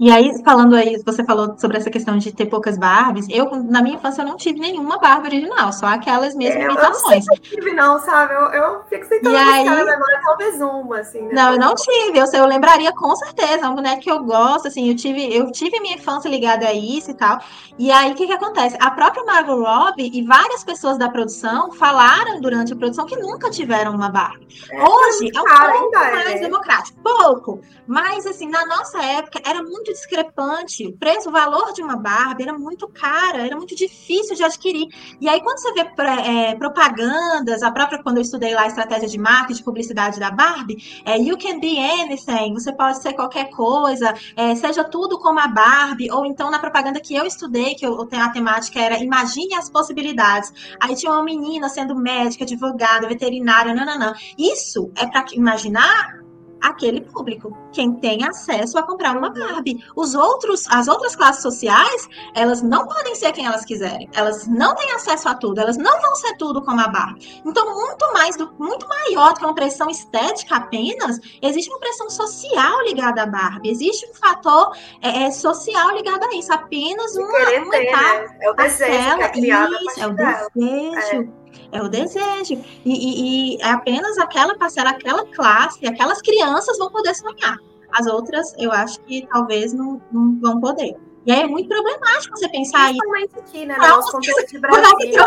[0.01, 3.27] E aí, falando aí, você falou sobre essa questão de ter poucas Barbies.
[3.29, 7.27] Eu, na minha infância, eu não tive nenhuma Barbie original, só aquelas mesmas é, imitações.
[7.27, 8.33] Eu não tive, não, sabe?
[8.33, 9.63] Eu, eu fico tentando aí...
[9.63, 11.29] na memória, talvez uma, assim.
[11.31, 12.19] Não, eu não tive.
[12.19, 13.67] Eu, eu lembraria com certeza.
[13.67, 14.89] É um boneco que eu gosto, assim.
[14.89, 17.39] Eu tive, eu tive minha infância ligada a isso e tal.
[17.79, 18.79] E aí, o que que acontece?
[18.81, 23.51] A própria Margot Robbie e várias pessoas da produção falaram durante a produção que nunca
[23.51, 24.49] tiveram uma Barbie.
[24.71, 26.39] É, Hoje é um pouco mais é.
[26.39, 26.99] democrático.
[27.03, 27.61] Pouco.
[27.87, 30.87] Mas, assim, na nossa época, era muito muito discrepante.
[30.87, 34.87] O preço, o valor de uma Barbie era muito cara, era muito difícil de adquirir.
[35.21, 39.09] E aí, quando você vê é, propagandas, a própria, quando eu estudei lá a estratégia
[39.09, 43.51] de marketing, de publicidade da Barbie, é you can be anything, você pode ser qualquer
[43.51, 47.85] coisa, é, seja tudo como a Barbie, ou então na propaganda que eu estudei, que
[47.85, 50.53] eu, a temática era imagine as possibilidades.
[50.81, 54.15] Aí tinha uma menina sendo médica, advogada, veterinária, nananã.
[54.39, 56.21] Isso é para imaginar
[56.63, 59.85] aquele público, quem tem acesso a comprar uma Barbie.
[59.97, 64.09] Os outros, as outras classes sociais, elas não podem ser quem elas quiserem.
[64.15, 67.43] Elas não têm acesso a tudo, elas não vão ser tudo como a Barbie.
[67.45, 72.11] Então, muito mais do, muito maior do que uma pressão estética apenas, existe uma pressão
[72.11, 73.71] social ligada à Barbie.
[73.71, 76.53] Existe um fator é, é social ligado a isso.
[76.53, 78.39] Apenas uma, uma ter, né?
[78.41, 81.33] É o desejo é isso, é o desejo.
[81.37, 81.40] É.
[81.73, 82.55] É o desejo.
[82.85, 87.57] E, e, e, é apenas aquela parcela, aquela classe, aquelas crianças vão poder sonhar.
[87.93, 90.97] As outras, eu acho que talvez não, não vão poder.
[91.27, 92.97] E aí é muito problemático você pensar aí.
[92.97, 93.77] Principalmente aqui, né?
[93.77, 95.25] No nosso contexto de Brasil.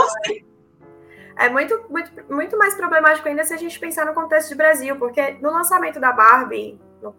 [1.35, 4.95] É muito, muito, muito mais problemático ainda se a gente pensar no contexto de Brasil,
[4.97, 7.15] porque no lançamento da Barbie, no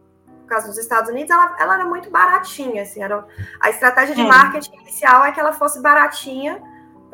[0.46, 3.26] caso dos Estados Unidos, ela, ela era muito baratinha, assim, era,
[3.60, 4.26] a estratégia de é.
[4.26, 6.62] marketing inicial é que ela fosse baratinha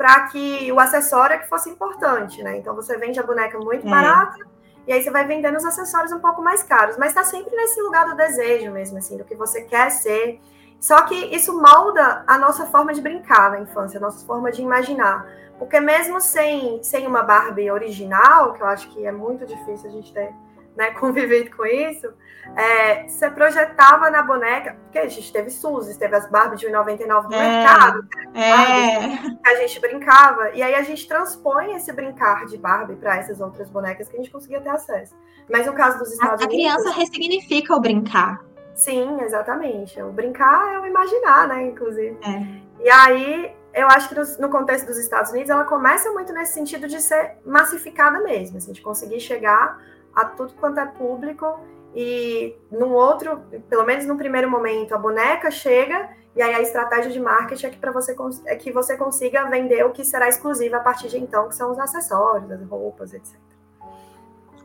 [0.01, 2.57] para que o acessório é que fosse importante, né?
[2.57, 3.89] Então você vende a boneca muito é.
[3.91, 4.39] barata
[4.87, 7.79] e aí você vai vendendo os acessórios um pouco mais caros, mas está sempre nesse
[7.83, 10.41] lugar do desejo mesmo, assim, do que você quer ser.
[10.79, 14.63] Só que isso molda a nossa forma de brincar na infância, a nossa forma de
[14.63, 15.31] imaginar.
[15.59, 19.93] Porque mesmo sem, sem uma Barbie original, que eu acho que é muito difícil a
[19.93, 20.33] gente ter
[20.75, 22.11] né, convivido com isso,
[22.55, 27.29] é, você projetava na boneca, porque a gente teve Suzy, teve as Barbies de 1,99
[27.29, 29.17] no é, mercado, é.
[29.41, 33.39] que a gente brincava, e aí a gente transpõe esse brincar de Barbie para essas
[33.39, 35.15] outras bonecas que a gente conseguia ter acesso.
[35.49, 36.73] Mas no caso dos Estados a, Unidos...
[36.73, 38.43] A criança ressignifica o brincar.
[38.73, 40.01] Sim, exatamente.
[40.01, 42.17] O brincar é o imaginar, né, inclusive.
[42.23, 42.83] É.
[42.83, 46.53] E aí, eu acho que no, no, contexto dos Estados Unidos, ela começa muito nesse
[46.53, 49.79] sentido de ser massificada mesmo, assim, de conseguir chegar
[50.15, 51.59] a tudo quanto é público
[51.95, 57.11] e num outro, pelo menos no primeiro momento, a boneca chega e aí a estratégia
[57.11, 60.79] de marketing é que você é que você consiga vender o que será exclusivo a
[60.79, 63.35] partir de então, que são os acessórios, as roupas, etc.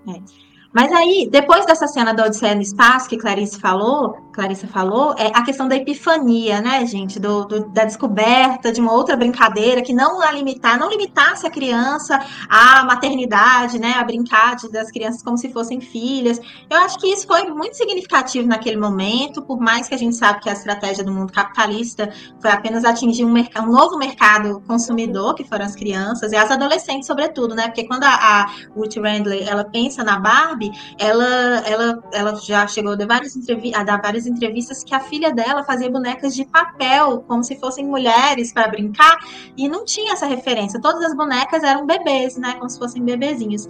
[0.08, 0.55] É.
[0.72, 5.28] Mas aí, depois dessa cena da Odisseia no Espaço, que Clarice falou, Clarissa falou, é
[5.34, 7.18] a questão da epifania, né, gente?
[7.18, 11.50] Do, do, da descoberta de uma outra brincadeira que não a limitar, não limitasse a
[11.50, 13.94] criança à maternidade, né?
[13.96, 16.38] A brincar das crianças como se fossem filhas.
[16.68, 20.40] Eu acho que isso foi muito significativo naquele momento, por mais que a gente sabe
[20.40, 25.44] que a estratégia do mundo capitalista foi apenas atingir um, um novo mercado consumidor, que
[25.44, 27.68] foram as crianças, e as adolescentes, sobretudo, né?
[27.68, 30.18] Porque quando a, a Ruth Randley ela pensa na
[30.56, 33.36] Barbie, ela, ela, ela já chegou a dar, várias
[33.74, 37.84] a dar várias entrevistas que a filha dela fazia bonecas de papel, como se fossem
[37.84, 39.18] mulheres para brincar,
[39.56, 40.80] e não tinha essa referência.
[40.80, 42.54] Todas as bonecas eram bebês, né?
[42.54, 43.68] Como se fossem bebezinhos.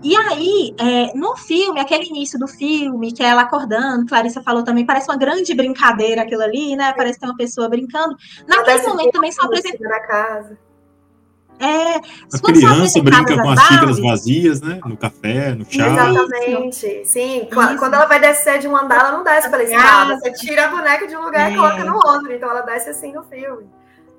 [0.00, 4.62] E aí, é, no filme, aquele início do filme, que é ela acordando, Clarissa falou
[4.62, 6.92] também, parece uma grande brincadeira aquilo ali, né?
[6.96, 8.14] Parece que tem uma pessoa brincando.
[8.46, 10.56] Naquele momento também são apresentadas.
[11.60, 14.80] É, a criança brinca com as xícaras vazias, né?
[14.84, 15.88] No café, no chá.
[15.88, 17.04] Exatamente.
[17.04, 17.78] Sim, Isso.
[17.78, 20.16] quando ela vai descer de um andar, ela não desce pela escada.
[20.18, 21.52] Você tira a boneca de um lugar é.
[21.52, 22.32] e coloca no outro.
[22.32, 23.66] Então ela desce assim no filme.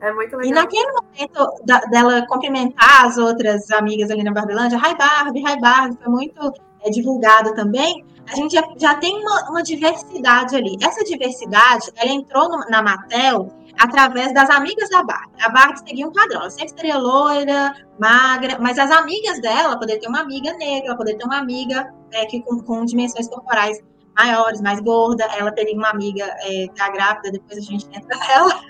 [0.01, 0.45] É muito legal.
[0.45, 5.59] E naquele momento da, dela cumprimentar as outras amigas ali na Barbilândia, Hi Barbie, Hi
[5.59, 8.05] Barbie, foi muito é, divulgado também.
[8.31, 10.77] A gente já, já tem uma, uma, diversidade ali.
[10.81, 15.41] Essa diversidade, ela entrou no, na Mattel através das amigas da Barbie.
[15.41, 19.99] A Barbie seguia um padrão, ela sempre seria loira, magra, mas as amigas dela, poder
[19.99, 23.80] ter uma amiga negra, poder ter uma amiga é, que, com, com dimensões corporais
[24.17, 28.61] maiores, mais gorda, ela teria uma amiga é, da grávida, depois a gente entra nela.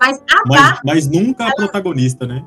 [0.00, 1.52] Mas a mas, Barbie, mas nunca ela...
[1.52, 2.44] a protagonista, né?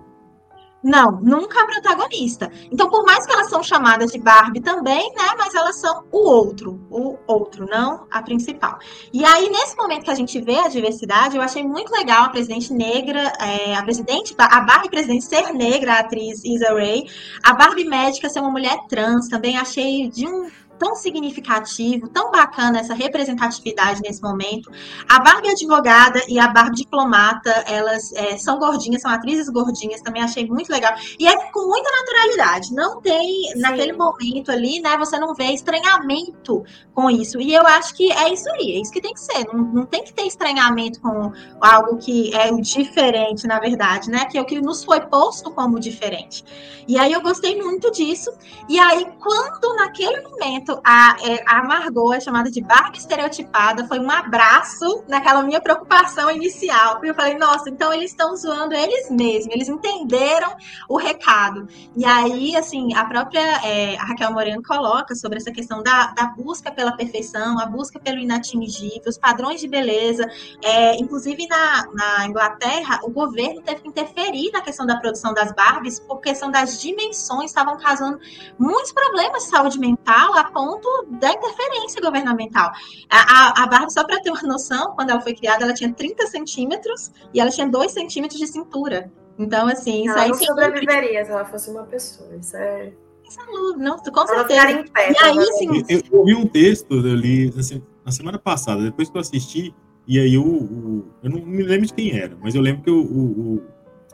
[0.83, 2.51] Não, nunca a protagonista.
[2.71, 5.35] Então, por mais que elas são chamadas de Barbie também, né?
[5.37, 8.79] Mas elas são o outro, o outro, não a principal.
[9.13, 12.29] E aí, nesse momento que a gente vê a diversidade, eu achei muito legal a
[12.29, 17.05] presidente negra, é, a presidente, a Barbie presidente ser negra, a atriz Isa Ray,
[17.43, 20.49] a Barbie médica ser uma mulher trans, também achei de um
[20.81, 24.71] tão significativo, tão bacana essa representatividade nesse momento.
[25.07, 30.23] A Barbie advogada e a Barbie diplomata, elas é, são gordinhas, são atrizes gordinhas, também
[30.23, 30.91] achei muito legal.
[31.19, 33.59] E é com muita naturalidade, não tem, Sim.
[33.59, 37.39] naquele momento ali, né, você não vê estranhamento com isso.
[37.39, 39.45] E eu acho que é isso aí, é isso que tem que ser.
[39.47, 44.25] Não, não tem que ter estranhamento com algo que é o diferente, na verdade, né,
[44.25, 46.43] que é o que nos foi posto como diferente.
[46.87, 48.31] E aí eu gostei muito disso.
[48.67, 53.99] E aí, quando naquele momento a, é, a Margot é chamada de Barbie estereotipada, foi
[53.99, 56.95] um abraço naquela minha preocupação inicial.
[56.95, 60.55] Porque eu falei, nossa, então eles estão zoando eles mesmos, eles entenderam
[60.89, 61.67] o recado.
[61.95, 66.27] E aí, assim, a própria é, a Raquel Moreno coloca sobre essa questão da, da
[66.27, 70.25] busca pela perfeição, a busca pelo inatingível, os padrões de beleza.
[70.63, 75.51] É, inclusive, na, na Inglaterra, o governo teve que interferir na questão da produção das
[75.53, 78.19] Barbies, por questão das dimensões, estavam causando
[78.57, 82.71] muitos problemas de saúde mental, a ponto da interferência governamental.
[83.09, 85.93] A, a, a Barbie, só para ter uma noção, quando ela foi criada, ela tinha
[85.93, 89.11] 30 centímetros e ela tinha 2 centímetros de cintura.
[89.37, 90.29] Então, assim, isso ela aí.
[90.29, 92.35] não sobreviveria se ela fosse uma pessoa.
[92.35, 92.91] Isso é.
[93.29, 94.71] Saúde, é não, com certeza.
[94.71, 98.83] Em pé, e aí, assim, eu, eu vi um texto ali assim, na semana passada,
[98.83, 99.73] depois que eu assisti,
[100.05, 102.91] e aí o, o, eu não me lembro de quem era, mas eu lembro que
[102.91, 103.63] o, o,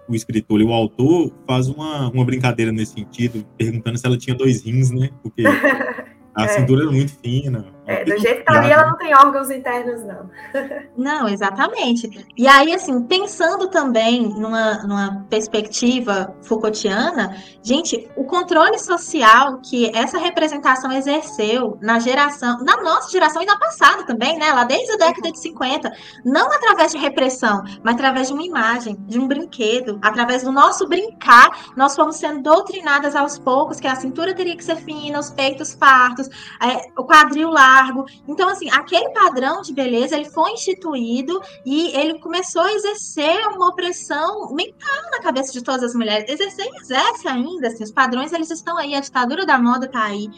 [0.08, 4.62] o escritor, o autor, faz uma, uma brincadeira nesse sentido, perguntando se ela tinha dois
[4.62, 5.10] rins, né?
[5.24, 5.44] Porque
[6.38, 6.48] A é.
[6.50, 7.66] cintura é muito fina.
[7.88, 10.30] É, do jeito que tá ali, ela não tem órgãos internos, não.
[10.98, 12.28] Não, exatamente.
[12.36, 20.18] E aí, assim, pensando também numa, numa perspectiva Foucaultiana, gente, o controle social que essa
[20.18, 24.52] representação exerceu na geração, na nossa geração e na passada também, né?
[24.52, 25.92] Lá desde a década de 50,
[26.26, 30.88] não através de repressão, mas através de uma imagem, de um brinquedo, através do nosso
[30.88, 35.30] brincar, nós fomos sendo doutrinadas aos poucos que a cintura teria que ser fina, os
[35.30, 36.28] peitos fartos,
[36.62, 38.06] é, o quadril largo.
[38.28, 43.70] Então, assim, aquele padrão de beleza ele foi instituído e ele começou a exercer uma
[43.70, 46.30] opressão mental na cabeça de todas as mulheres.
[46.30, 50.04] Exercer e exerce ainda, assim, os padrões eles estão aí, a ditadura da moda está
[50.04, 50.30] aí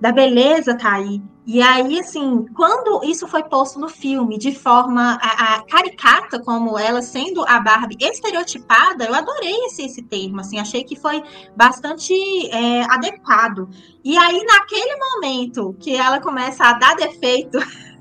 [0.00, 1.22] da beleza tá aí.
[1.46, 6.76] E aí, assim, quando isso foi posto no filme de forma a, a caricata, como
[6.76, 11.22] ela sendo a Barbie estereotipada, eu adorei esse, esse termo, assim, achei que foi
[11.54, 12.12] bastante
[12.50, 13.68] é, adequado.
[14.04, 17.58] E aí, naquele momento que ela começa a dar defeito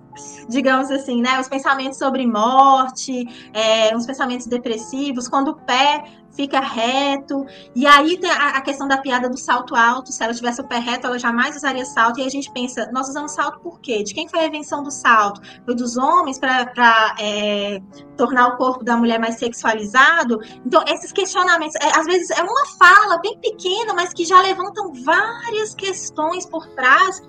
[0.47, 1.39] digamos assim, né?
[1.39, 6.03] Os pensamentos sobre morte, é, os pensamentos depressivos, quando o pé
[6.35, 7.45] fica reto.
[7.75, 10.11] E aí tem a, questão da piada do salto alto.
[10.11, 12.19] Se ela tivesse o pé reto, ela jamais usaria salto.
[12.19, 14.03] E a gente pensa, nós usamos salto por quê?
[14.03, 15.41] De quem foi a invenção do salto?
[15.65, 17.81] Foi dos homens para é,
[18.17, 20.39] tornar o corpo da mulher mais sexualizado?
[20.65, 24.93] Então, esses questionamentos, é, às vezes é uma fala bem pequena, mas que já levantam
[24.93, 27.21] várias questões por trás.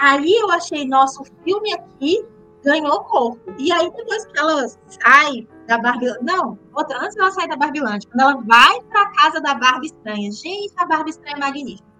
[0.00, 2.24] Aí eu achei, nosso filme aqui
[2.64, 3.40] ganhou corpo.
[3.58, 6.12] E aí, depois que ela sai da Barbie.
[6.22, 9.86] Não, outra, antes dela sair da Barbilândia, quando ela vai para a casa da Barbie
[9.86, 10.30] Estranha.
[10.32, 11.91] Gente, a Barbie Estranha é magnífica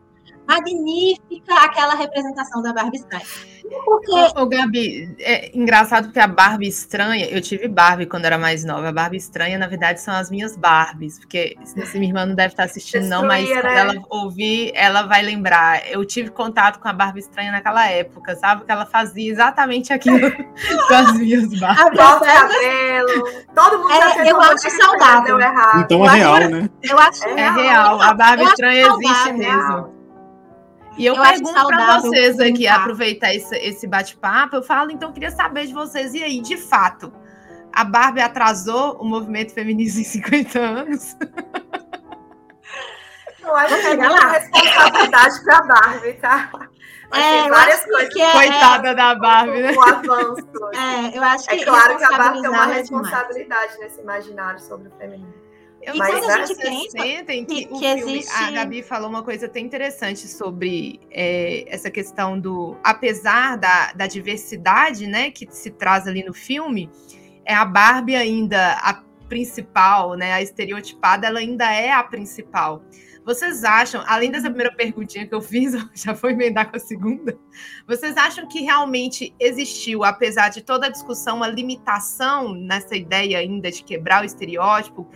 [0.47, 3.24] magnífica aquela representação da Barbie estranha.
[3.84, 4.38] Porque...
[4.38, 8.88] Ô, Gabi, é engraçado porque a Barbie estranha, eu tive Barbie quando era mais nova.
[8.88, 12.53] A Barbie estranha, na verdade, são as minhas Barbies, porque se minha irmã não deve
[12.53, 13.61] estar assistindo, não, mas né?
[13.61, 15.88] quando ela ouvir, ela vai lembrar.
[15.90, 18.64] Eu tive contato com a Barbie estranha naquela época, sabe?
[18.64, 20.18] Que ela fazia exatamente aquilo
[20.88, 21.99] com as minhas Barbies.
[22.01, 25.38] A cabelo, todo mundo é, Eu acho saudável.
[25.78, 26.70] Então é real, né?
[26.82, 28.01] Eu acho é, é real.
[28.01, 29.91] A Barbie estranha existe mesmo.
[30.97, 35.30] E eu, eu pergunto para vocês aqui, aproveitar esse, esse bate-papo, eu falo, então, queria
[35.30, 37.12] saber de vocês, e aí, de fato,
[37.72, 41.16] a Barbie atrasou o movimento feminista em 50 anos?
[43.43, 46.51] Eu acho que é uma responsabilidade para a Barbie, tá?
[47.12, 48.16] é, várias coisas.
[48.16, 49.72] É, Coitada da Barbie, né?
[49.72, 50.53] O avanço.
[50.74, 54.88] É, eu acho que é claro que a Barbie tem uma responsabilidade nesse imaginário sobre
[54.88, 55.34] o feminino.
[55.83, 58.33] Eu Mas quando a gente pensa sentem que, que, que filme, existe...
[58.33, 64.07] a Gabi falou uma coisa até interessante sobre é, essa questão do, apesar da, da
[64.07, 66.89] diversidade, né, que se traz ali no filme,
[67.45, 72.85] é a Barbie ainda a principal, né, a estereotipada, ela ainda é a principal.
[73.24, 77.39] Vocês acham, além dessa primeira perguntinha que eu fiz, já vou emendar com a segunda,
[77.87, 83.70] vocês acham que realmente existiu, apesar de toda a discussão, uma limitação nessa ideia ainda
[83.70, 85.09] de quebrar o estereótipo,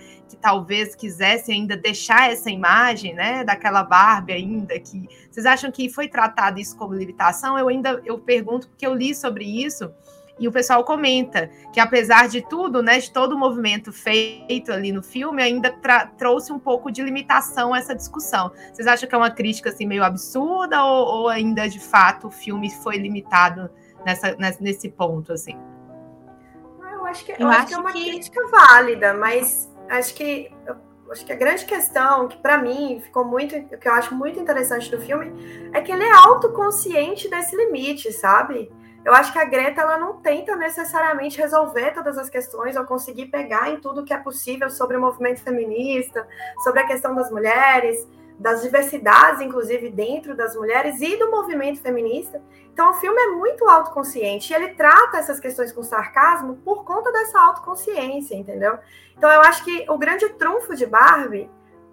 [0.46, 6.06] talvez quisesse ainda deixar essa imagem, né, daquela Barbie ainda, que vocês acham que foi
[6.06, 7.58] tratado isso como limitação?
[7.58, 9.92] Eu ainda eu pergunto porque eu li sobre isso,
[10.38, 14.92] e o pessoal comenta que, apesar de tudo, né, de todo o movimento feito ali
[14.92, 15.72] no filme, ainda
[16.16, 18.52] trouxe um pouco de limitação a essa discussão.
[18.72, 22.30] Vocês acham que é uma crítica assim, meio absurda ou, ou ainda, de fato, o
[22.30, 23.68] filme foi limitado
[24.04, 25.32] nessa, nesse ponto?
[25.32, 25.56] assim?
[26.80, 28.04] Ah, eu acho que, eu, eu acho, acho que é uma que...
[28.04, 30.50] crítica válida, mas acho que
[31.10, 34.90] acho que a grande questão que para mim ficou muito, que eu acho muito interessante
[34.90, 38.70] do filme é que ele é autoconsciente desse limite, sabe?
[39.04, 43.26] Eu acho que a Greta ela não tenta necessariamente resolver todas as questões ou conseguir
[43.26, 46.26] pegar em tudo que é possível sobre o movimento feminista,
[46.64, 48.04] sobre a questão das mulheres,
[48.38, 52.42] das diversidades, inclusive dentro das mulheres e do movimento feminista.
[52.72, 57.10] Então, o filme é muito autoconsciente e ele trata essas questões com sarcasmo por conta
[57.10, 58.78] dessa autoconsciência, entendeu?
[59.16, 61.50] Então, eu acho que o grande trunfo de Barbie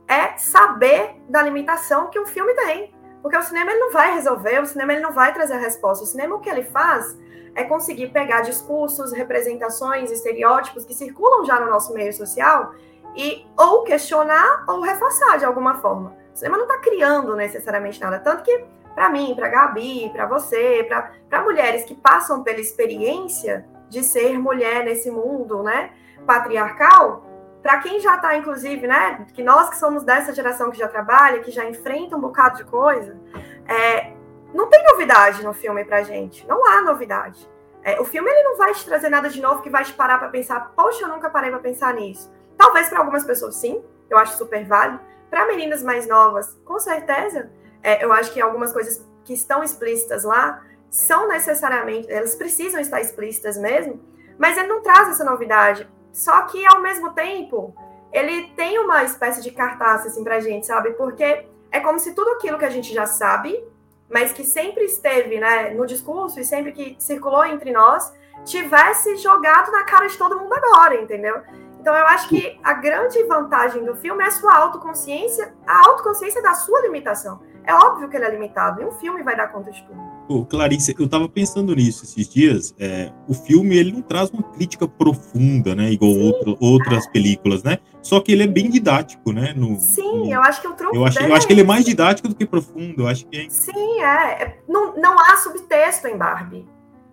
[0.08, 2.94] é saber da limitação que o filme tem.
[3.22, 6.04] Porque o cinema ele não vai resolver, o cinema ele não vai trazer a resposta.
[6.04, 7.18] O cinema o que ele faz
[7.56, 12.74] é conseguir pegar discursos, representações, estereótipos que circulam já no nosso meio social
[13.16, 16.23] e ou questionar ou reforçar de alguma forma.
[16.34, 18.66] O cinema não está criando necessariamente nada, tanto que
[18.96, 20.88] para mim, para Gabi, para você,
[21.30, 25.92] para mulheres que passam pela experiência de ser mulher nesse mundo, né,
[26.26, 27.26] patriarcal,
[27.62, 31.40] para quem já está, inclusive, né, que nós que somos dessa geração que já trabalha,
[31.40, 33.18] que já enfrenta um bocado de coisa,
[33.68, 34.14] é,
[34.54, 36.46] não tem novidade no filme para gente.
[36.48, 37.50] Não há novidade.
[37.82, 40.18] É, o filme ele não vai te trazer nada de novo que vai te parar
[40.18, 42.32] para pensar, poxa, eu nunca parei para pensar nisso.
[42.58, 45.02] Talvez para algumas pessoas sim, eu acho super válido.
[45.34, 50.24] Para meninas mais novas, com certeza, é, eu acho que algumas coisas que estão explícitas
[50.24, 54.00] lá são necessariamente, elas precisam estar explícitas mesmo,
[54.38, 55.90] mas ele não traz essa novidade.
[56.12, 57.76] Só que, ao mesmo tempo,
[58.12, 60.92] ele tem uma espécie de cartaz, assim, pra gente, sabe?
[60.92, 63.60] Porque é como se tudo aquilo que a gente já sabe,
[64.08, 68.14] mas que sempre esteve, né, no discurso e sempre que circulou entre nós,
[68.46, 71.42] tivesse jogado na cara de todo mundo agora, entendeu?
[71.84, 76.42] Então, eu acho que a grande vantagem do filme é a sua autoconsciência, a autoconsciência
[76.42, 77.42] da sua limitação.
[77.66, 80.00] É óbvio que ele é limitado, e um filme vai dar conta de tudo.
[80.26, 82.74] Pô, Clarice, eu tava pensando nisso esses dias.
[82.80, 85.92] É, o filme ele não traz uma crítica profunda, né?
[85.92, 87.78] Igual outro, outras películas, né?
[88.02, 89.54] Só que ele é bem didático, né?
[89.54, 91.66] No, Sim, no, eu acho que o truque eu acho, eu acho que ele é
[91.66, 93.04] mais didático do que profundo.
[93.04, 93.50] Eu acho que é...
[93.50, 94.44] Sim, é.
[94.44, 94.58] é.
[94.70, 96.66] Não, não há subtexto em Barbie.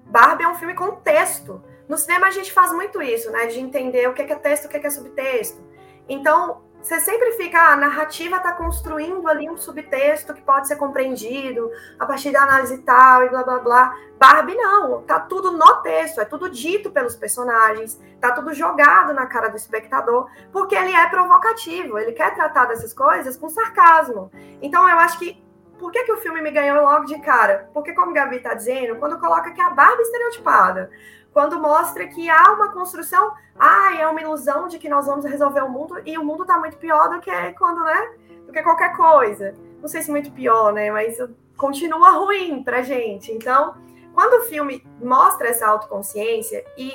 [0.07, 1.61] Barbie é um filme com texto.
[1.91, 3.47] No cinema a gente faz muito isso, né?
[3.47, 5.61] De entender o que é texto, o que é subtexto.
[6.09, 10.77] Então, você sempre fica, ah, a narrativa está construindo ali um subtexto que pode ser
[10.77, 11.69] compreendido
[11.99, 13.97] a partir da análise tal e blá blá blá.
[14.17, 19.27] Barbie não, tá tudo no texto, é tudo dito pelos personagens, tá tudo jogado na
[19.27, 24.31] cara do espectador, porque ele é provocativo, ele quer tratar dessas coisas com sarcasmo.
[24.63, 25.43] Então eu acho que
[25.81, 27.71] por que, que o filme me ganhou logo de cara?
[27.73, 30.91] Porque, como Gabi está dizendo, quando coloca que a Barbie é estereotipada,
[31.33, 35.63] quando mostra que há uma construção, ah, é uma ilusão de que nós vamos resolver
[35.63, 38.13] o mundo e o mundo está muito pior do que quando, né?
[38.47, 39.55] Do que qualquer coisa.
[39.81, 40.91] Não sei se muito pior, né?
[40.91, 41.19] Mas
[41.57, 43.31] continua ruim pra gente.
[43.33, 43.77] Então,
[44.15, 46.93] quando o filme mostra essa autoconsciência e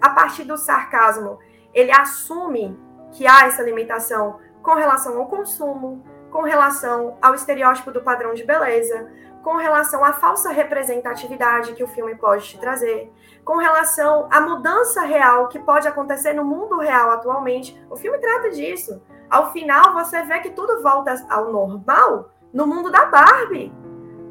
[0.00, 1.38] a partir do sarcasmo,
[1.72, 2.76] ele assume
[3.12, 8.44] que há essa limitação com relação ao consumo, com relação ao estereótipo do padrão de
[8.44, 9.08] beleza,
[9.44, 13.12] com relação à falsa representatividade que o filme pode te trazer,
[13.46, 17.80] com relação à mudança real que pode acontecer no mundo real atualmente.
[17.88, 19.00] O filme trata disso.
[19.30, 23.72] Ao final, você vê que tudo volta ao normal no mundo da Barbie.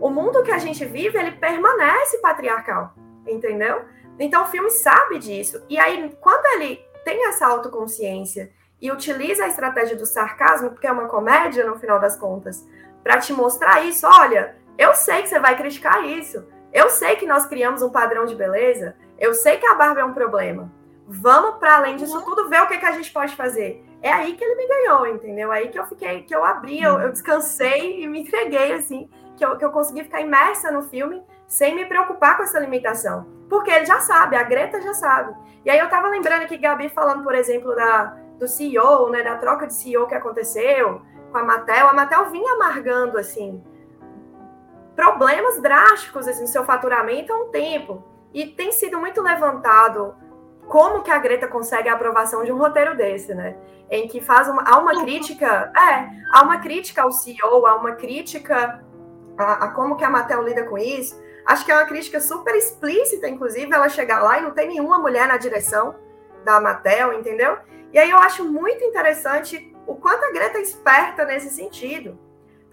[0.01, 2.93] O mundo que a gente vive, ele permanece patriarcal,
[3.26, 3.86] entendeu?
[4.20, 5.66] Então o filme sabe disso.
[5.70, 8.51] E aí, quando ele tem essa autoconsciência
[8.82, 12.68] e utiliza a estratégia do sarcasmo, porque é uma comédia no final das contas,
[13.01, 16.45] para te mostrar isso, olha, Eu sei que você vai criticar isso.
[16.74, 18.95] Eu sei que nós criamos um padrão de beleza.
[19.18, 20.72] Eu sei que a barba é um problema.
[21.07, 23.86] Vamos para além disso tudo, ver o que, que a gente pode fazer.
[24.01, 25.51] É aí que ele me ganhou, entendeu?
[25.53, 29.09] É aí que eu fiquei, que eu abri, eu, eu descansei e me entreguei, assim,
[29.38, 33.28] que eu, que eu consegui ficar imersa no filme sem me preocupar com essa limitação.
[33.49, 35.36] Porque ele já sabe, a Greta já sabe.
[35.63, 39.38] E aí eu tava lembrando aqui, Gabi, falando, por exemplo, da, do CEO, né, da
[39.38, 41.01] troca de CEO que aconteceu
[41.32, 41.88] com a Mattel.
[41.88, 43.63] A Mattel vinha amargando, assim,
[44.95, 48.03] problemas drásticos assim, no seu faturamento há um tempo.
[48.36, 50.13] E tem sido muito levantado
[50.67, 53.55] como que a Greta consegue a aprovação de um roteiro desse, né?
[53.89, 55.03] Em que faz uma, há uma uhum.
[55.03, 58.83] crítica, é, há uma crítica ao CEO, há uma crítica
[59.38, 61.17] a, a, como que a Mattel lida com isso.
[61.45, 64.97] Acho que é uma crítica super explícita, inclusive, ela chegar lá e não tem nenhuma
[64.97, 65.95] mulher na direção
[66.43, 67.57] da Mattel, entendeu?
[67.93, 72.19] E aí eu acho muito interessante o quanto a Greta é esperta nesse sentido.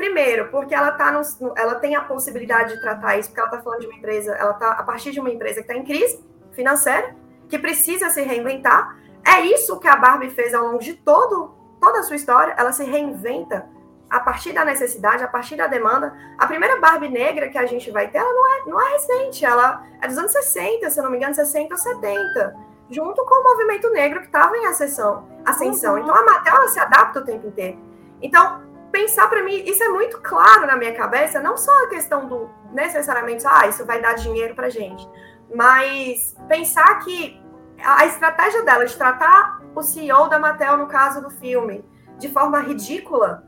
[0.02, 1.22] Primeiro, porque ela tá no,
[1.56, 4.50] ela tem a possibilidade de tratar isso, porque ela está falando de uma empresa, ela
[4.50, 7.14] está a partir de uma empresa que está em crise financeira,
[7.48, 8.98] que precisa se reinventar.
[9.24, 12.52] É isso que a Barbie fez ao longo de todo, toda a sua história.
[12.58, 13.64] Ela se reinventa
[14.10, 16.12] a partir da necessidade, a partir da demanda.
[16.36, 19.44] A primeira Barbie negra que a gente vai ter, ela não é, não é recente,
[19.44, 22.56] ela é dos anos 60, se eu não me engano, 60 ou 70,
[22.90, 25.28] junto com o movimento negro que estava em ascensão.
[25.44, 25.94] ascensão.
[25.94, 26.00] Uhum.
[26.00, 27.78] Então a Mattel ela se adapta o tempo inteiro.
[28.20, 32.28] Então, pensar para mim, isso é muito claro na minha cabeça, não só a questão
[32.28, 35.08] do necessariamente, ah, isso vai dar dinheiro para gente,
[35.52, 37.40] mas pensar que
[37.82, 41.84] a estratégia dela de tratar o CEO da Mattel, no caso do filme,
[42.18, 43.44] de forma ridícula,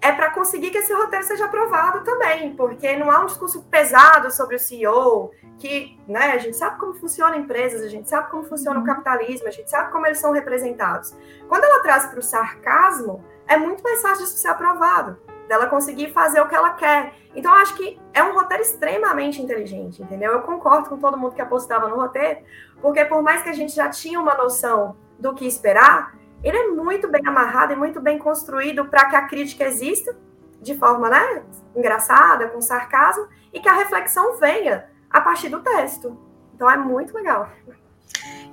[0.00, 4.30] é para conseguir que esse roteiro seja aprovado também, porque não há um discurso pesado
[4.30, 8.44] sobre o CEO, que né, a gente sabe como funcionam empresas, a gente sabe como
[8.44, 8.86] funciona o uhum.
[8.86, 11.16] capitalismo, a gente sabe como eles são representados.
[11.48, 15.18] Quando ela traz para o sarcasmo, é muito mais fácil disso ser aprovado,
[15.48, 17.14] dela conseguir fazer o que ela quer.
[17.34, 20.32] Então, eu acho que é um roteiro extremamente inteligente, entendeu?
[20.32, 22.40] Eu concordo com todo mundo que apostava no roteiro,
[22.80, 26.68] porque por mais que a gente já tinha uma noção do que esperar, ele é
[26.68, 30.16] muito bem amarrado e muito bem construído para que a crítica exista
[30.60, 31.42] de forma né,
[31.74, 36.16] engraçada, com sarcasmo, e que a reflexão venha a partir do texto.
[36.54, 37.48] Então é muito legal.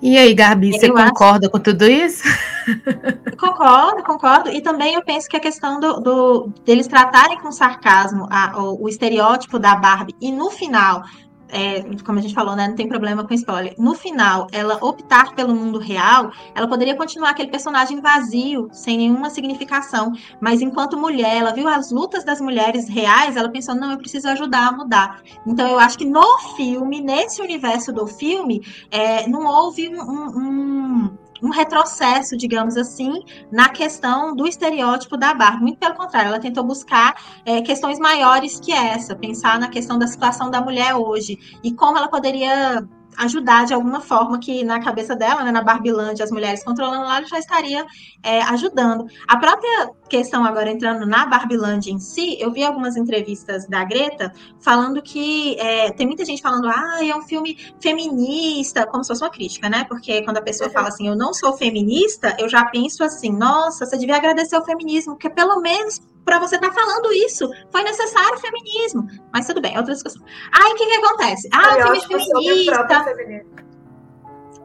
[0.01, 1.51] E aí, Gabi, você eu concorda acho...
[1.51, 2.23] com tudo isso?
[3.39, 4.49] Concordo, concordo.
[4.49, 8.83] E também eu penso que a questão do, do deles tratarem com sarcasmo a, o,
[8.83, 11.03] o, estereótipo da Barbie e no final
[11.49, 13.73] é, como a gente falou, né, não tem problema com spoiler.
[13.77, 19.29] No final, ela optar pelo mundo real, ela poderia continuar aquele personagem vazio, sem nenhuma
[19.29, 20.11] significação.
[20.41, 24.27] Mas enquanto mulher, ela viu as lutas das mulheres reais, ela pensou, não, eu preciso
[24.29, 25.21] ajudar a mudar.
[25.45, 30.43] Então eu acho que no filme, nesse universo do filme, é, não houve um, um
[30.43, 31.17] um
[31.49, 35.63] retrocesso, digamos assim, na questão do estereótipo da Barbie.
[35.63, 37.15] Muito pelo contrário, ela tentou buscar
[37.45, 41.97] é, questões maiores que essa, pensar na questão da situação da mulher hoje e como
[41.97, 42.85] ela poderia
[43.17, 47.21] ajudar de alguma forma que na cabeça dela, né, na Barbilândia, as mulheres controlando lá,
[47.23, 47.85] já estaria
[48.23, 49.05] é, ajudando.
[49.27, 54.31] A própria questão agora entrando na Barbilândia em si, eu vi algumas entrevistas da Greta
[54.59, 59.23] falando que é, tem muita gente falando, ah, é um filme feminista, como se fosse
[59.23, 59.85] uma crítica, né?
[59.89, 63.87] Porque quando a pessoa fala assim, eu não sou feminista, eu já penso assim, nossa,
[63.87, 67.49] você devia agradecer o feminismo, porque pelo menos para você estar tá falando isso.
[67.71, 69.07] Foi necessário feminismo.
[69.33, 70.23] Mas tudo bem, é outra discussão.
[70.51, 71.49] Aí o que, que acontece?
[71.51, 72.85] Ah, o filme feminista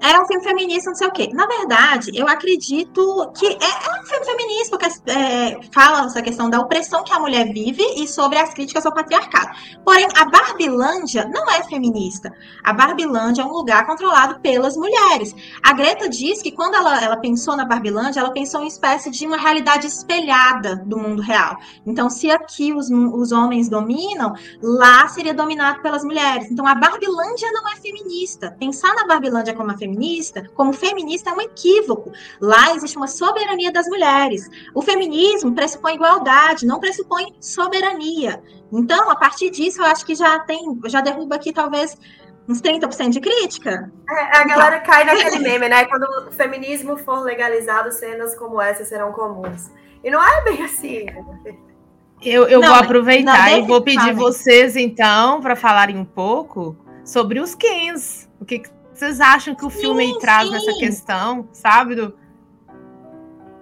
[0.00, 1.30] é um filme feminista, não sei o quê.
[1.32, 6.48] Na verdade, eu acredito que é, é um filme feminista, porque é, fala essa questão
[6.48, 9.56] da opressão que a mulher vive e sobre as críticas ao patriarcado.
[9.84, 12.32] Porém, a Barbilândia não é feminista.
[12.62, 15.34] A Barbilândia é um lugar controlado pelas mulheres.
[15.62, 19.10] A Greta diz que quando ela, ela pensou na Barbilândia, ela pensou em uma espécie
[19.10, 21.56] de uma realidade espelhada do mundo real.
[21.84, 24.32] Então, se aqui os, os homens dominam,
[24.62, 26.50] lá seria dominado pelas mulheres.
[26.50, 28.54] Então, a Barbilândia não é feminista.
[28.58, 32.12] Pensar na Barbilândia como uma feminista feminista, como feminista é um equívoco.
[32.40, 34.48] Lá existe uma soberania das mulheres.
[34.74, 38.42] O feminismo pressupõe igualdade, não pressupõe soberania.
[38.72, 41.96] Então, a partir disso, eu acho que já tem, já derruba aqui talvez
[42.46, 43.90] uns 30% de crítica.
[44.08, 45.84] É, a galera cai naquele meme, né?
[45.86, 49.70] Quando o feminismo for legalizado, cenas como essa serão comuns.
[50.02, 51.06] E não é bem assim.
[52.22, 56.76] Eu, eu não, vou aproveitar não, e vou pedir vocês, então, para falarem um pouco
[57.04, 58.28] sobre os Kens.
[58.40, 58.62] O que,
[58.98, 61.94] vocês acham que o sim, filme traz nessa questão, sabe?
[61.94, 62.14] Do...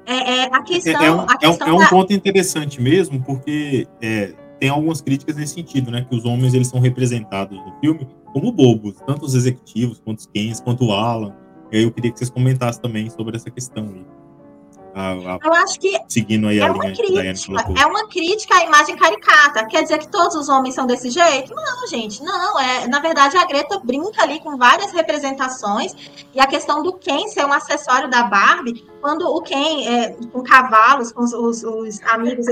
[0.06, 1.02] É, é, a questão.
[1.02, 1.88] É, é um, a questão é um, da...
[1.88, 6.06] ponto interessante mesmo, porque é, tem algumas críticas nesse sentido, né?
[6.08, 10.26] Que os homens eles são representados no filme como bobos, tanto os executivos, quanto os
[10.26, 11.34] Kens, quanto o Alan.
[11.72, 14.06] E aí eu queria que vocês comentassem também sobre essa questão aí.
[14.96, 17.62] A, a, Eu acho que seguindo aí a é uma linha que a Daiane crítica,
[17.62, 17.82] colocou.
[17.82, 19.66] é uma crítica à imagem caricata.
[19.66, 21.54] Quer dizer que todos os homens são desse jeito?
[21.54, 22.58] Não, gente, não.
[22.58, 25.94] É, na verdade, a Greta brinca ali com várias representações
[26.34, 30.42] e a questão do Ken ser um acessório da Barbie, quando o Ken é, com
[30.42, 32.46] cavalos, com os, os- os amigos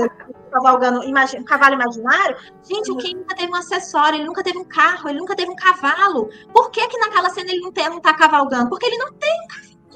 [0.51, 4.63] cavalgando um cavalo imaginário, gente, o Ken nunca teve um acessório, ele nunca teve um
[4.63, 6.29] carro, ele nunca teve um cavalo.
[6.53, 8.69] Por que que naquela cena ele não, tem, não tá cavalgando?
[8.69, 9.44] Porque ele não tem.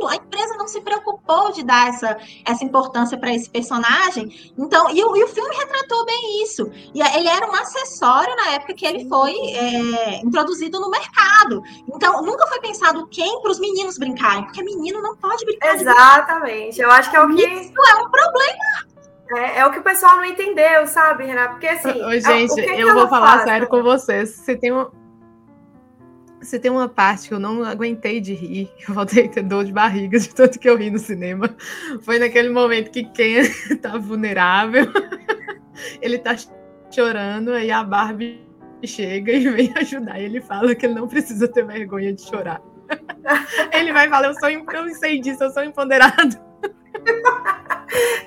[0.08, 4.54] A empresa não se preocupou de dar essa, essa importância para esse personagem.
[4.58, 6.70] Então, e o, e o filme retratou bem isso.
[6.94, 11.62] E ele era um acessório na época que ele foi é, introduzido no mercado.
[11.94, 15.76] Então, nunca foi pensado quem para os meninos brincarem, porque menino não pode brincar.
[15.76, 16.82] Exatamente.
[16.82, 17.46] Eu acho que é o que.
[17.46, 18.90] Isso é um problema.
[19.36, 21.52] É, é o que o pessoal não entendeu, sabe, Renato?
[21.52, 22.02] Porque assim.
[22.02, 23.44] Ô, é- gente, o que que eu vou falar faz?
[23.44, 24.30] sério com vocês.
[24.30, 24.92] Você tem uma.
[26.42, 29.66] Você tem uma parte que eu não aguentei de rir, eu voltei a ter dor
[29.66, 31.56] de barriga de tanto que eu ri no cinema.
[32.02, 33.44] Foi naquele momento que Ken
[33.82, 34.88] tá vulnerável,
[36.02, 36.36] ele tá
[36.90, 38.48] chorando, aí a Barbie
[38.86, 40.20] chega e vem ajudar.
[40.20, 42.62] E ele fala que ele não precisa ter vergonha de chorar.
[43.72, 46.49] Ele vai falar: Eu sou, eu sei disso, eu sou empoderado.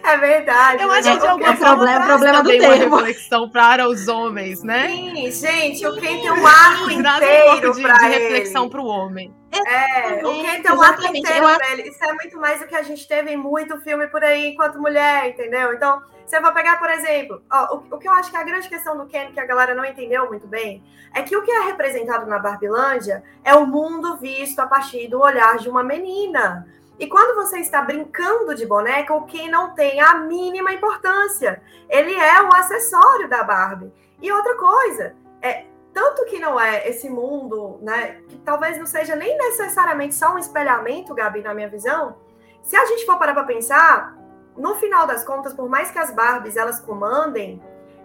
[0.05, 0.83] É verdade.
[0.83, 3.49] Eu acho que de o alguma que- problema- forma traz problema do também uma reflexão
[3.49, 4.89] para os homens, né?
[4.89, 8.87] Sim, gente, o Ken tem um arco Traz um inteiro de, de reflexão para o
[8.87, 9.33] homem.
[9.53, 11.89] É, o Ken tem um arco inteiro eu pra ele.
[11.89, 14.81] Isso é muito mais do que a gente teve em muito filme por aí enquanto
[14.81, 15.73] mulher, entendeu?
[15.73, 18.45] Então, você vai pegar, por exemplo, ó, o, o que eu acho que é a
[18.45, 20.83] grande questão do Ken, que a galera não entendeu muito bem,
[21.15, 25.21] é que o que é representado na Barbilândia é o mundo visto a partir do
[25.21, 26.67] olhar de uma menina.
[27.03, 31.61] E quando você está brincando de boneca, o Ken não tem a mínima importância.
[31.89, 33.93] Ele é o acessório da Barbie.
[34.21, 39.17] E outra coisa, é tanto que não é esse mundo, né, que talvez não seja
[39.17, 42.19] nem necessariamente só um espelhamento, Gabi, na minha visão.
[42.63, 44.17] Se a gente for parar para pensar,
[44.57, 47.61] no final das contas, por mais que as Barbies elas comandem,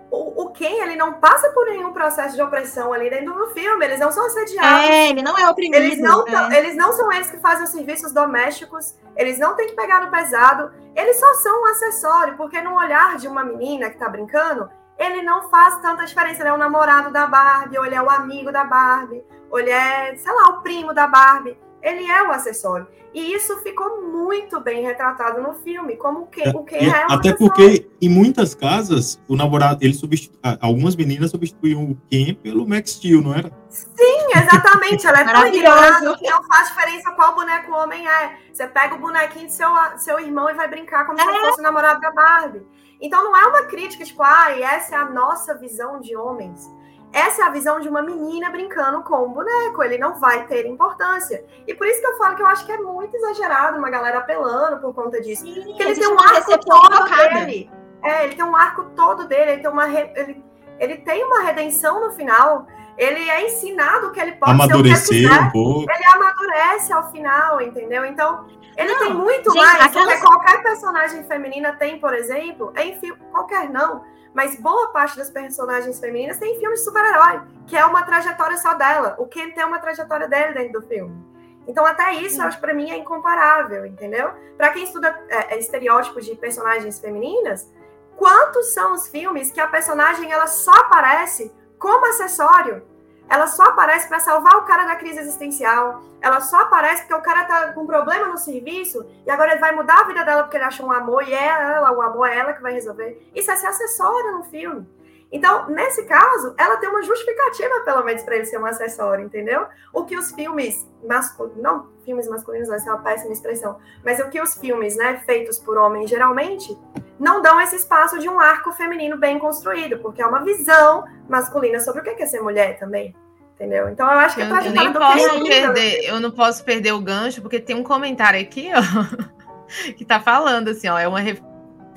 [0.10, 3.86] o, o Ken ele não passa por nenhum processo de opressão ali dentro do filme.
[3.86, 4.90] Eles não são assediados.
[4.90, 5.76] É, ele não é oprimido.
[5.76, 6.58] Eles não, né?
[6.58, 10.12] eles não são eles que fazem os serviços domésticos, eles não têm que pegar no
[10.12, 14.70] pesado, eles só são um acessório, porque no olhar de uma menina que tá brincando,
[14.98, 16.42] ele não faz tanta diferença.
[16.42, 19.70] Ele é o namorado da Barbie, ou ele é o amigo da Barbie, ou ele
[19.70, 21.60] é, sei lá, o primo da Barbie.
[21.82, 22.88] Ele é o acessório.
[23.14, 27.04] E isso ficou muito bem retratado no filme, como o Ken, o Ken E é
[27.06, 27.38] até acessório.
[27.38, 30.38] porque em muitas casas o namorado, ele substitu...
[30.44, 33.52] ah, algumas meninas substituíam o Ken pelo Max Steel, não era?
[33.70, 35.08] Sim, exatamente.
[35.08, 38.38] Ela é tão ignorada que não faz diferença qual boneco o homem é.
[38.52, 41.60] Você pega o bonequinho do seu, seu irmão e vai brincar como se ele fosse
[41.60, 42.66] o namorado da Barbie.
[43.00, 46.70] Então não é uma crítica, tipo, ai, essa é a nossa visão de homens.
[47.14, 49.82] Essa é a visão de uma menina brincando com um boneco.
[49.84, 51.44] Ele não vai ter importância.
[51.66, 54.20] E por isso que eu falo que eu acho que é muito exagerado uma galera
[54.20, 55.44] apelando por conta disso.
[55.44, 57.30] Sim, Porque ele tem um uma arco todo equivocada.
[57.46, 57.72] dele.
[58.04, 60.44] É, ele tem um arco todo dele, ele tem uma, re- ele,
[60.80, 62.68] ele tem uma redenção no final.
[62.98, 65.42] Ele é ensinado que ele pode ser o que Amadurecer quiser.
[65.42, 65.92] um pouco.
[65.92, 68.04] Ele amadurece ao final, entendeu?
[68.06, 68.46] Então,
[68.78, 72.98] ele Não, tem muito gente, mais do que qualquer personagem feminina tem, por exemplo, em
[73.00, 73.20] filme.
[73.32, 77.84] Qualquer não, mas boa parte das personagens femininas tem em filmes de super-herói, que é
[77.84, 79.16] uma trajetória só dela.
[79.18, 81.26] O Ken tem uma trajetória dele dentro do filme.
[81.68, 84.32] Então, até isso, acho para mim é incomparável, entendeu?
[84.56, 87.70] Para quem estuda é, é, estereótipos de personagens femininas,
[88.16, 92.84] quantos são os filmes que a personagem ela só aparece como acessório?
[93.30, 96.02] Ela só aparece para salvar o cara da crise existencial.
[96.22, 99.60] Ela só aparece porque o cara tá com um problema no serviço e agora ele
[99.60, 102.28] vai mudar a vida dela porque ele acha um amor e é ela, o amor
[102.28, 103.30] é ela que vai resolver.
[103.36, 104.88] Isso é ser acessório no filme.
[105.32, 109.68] Então, nesse caso, ela tem uma justificativa, pelo menos, para ele ser um acessório, entendeu?
[109.92, 114.30] O que os filmes masculinos, não filmes masculinos, essa é uma péssima expressão, mas o
[114.30, 116.78] que os filmes, né, feitos por homens, geralmente,
[117.20, 121.80] não dão esse espaço de um arco feminino bem construído, porque é uma visão masculina
[121.80, 123.16] sobre o que é ser mulher também,
[123.56, 123.90] entendeu?
[123.90, 127.02] Então, eu acho que Eu, eu nem posso é perder, eu não posso perder o
[127.02, 131.20] gancho, porque tem um comentário aqui, ó, que tá falando assim, ó, é uma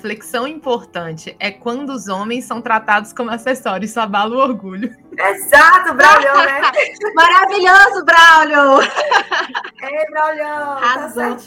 [0.01, 1.36] reflexão importante.
[1.38, 4.96] É quando os homens são tratados como acessórios, isso abala o orgulho.
[5.16, 6.62] Exato, Braulio, né?
[7.14, 8.80] Maravilhoso, Braulio!
[9.82, 11.38] É, Braulio, tá.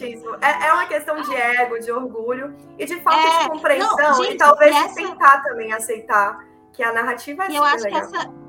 [0.42, 4.24] É, é uma questão de ego, de orgulho e de falta É, de compreensão não,
[4.24, 7.78] e gente, talvez e de essa- tentar também aceitar que a narrativa é eu acho
[7.86, 8.02] que legal.
[8.02, 8.43] essa.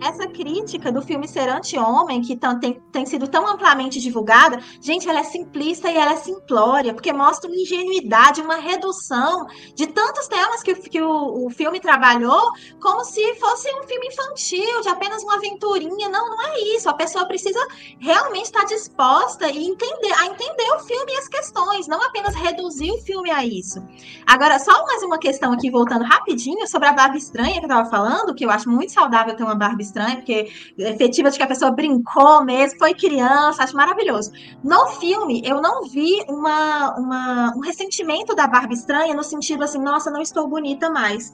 [0.00, 5.20] Essa crítica do filme ser anti-homem, que tem, tem sido tão amplamente divulgada, gente, ela
[5.20, 10.62] é simplista e ela é simplória, porque mostra uma ingenuidade, uma redução de tantos temas
[10.62, 15.36] que, que o, o filme trabalhou, como se fosse um filme infantil, de apenas uma
[15.36, 16.08] aventurinha.
[16.08, 16.88] Não, não é isso.
[16.88, 17.58] A pessoa precisa
[17.98, 22.90] realmente estar disposta e entender, a entender o filme e as questões, não apenas reduzir
[22.90, 23.82] o filme a isso.
[24.26, 27.88] Agora, só mais uma questão aqui, voltando rapidinho, sobre a Barbie estranha que eu estava
[27.88, 31.46] falando, que eu acho muito saudável ter uma Barbie estranha, porque efetiva de que a
[31.46, 34.30] pessoa brincou mesmo, foi criança, acho maravilhoso.
[34.62, 39.78] No filme, eu não vi uma, uma, um ressentimento da Barbie estranha no sentido assim,
[39.78, 41.32] nossa, não estou bonita mais.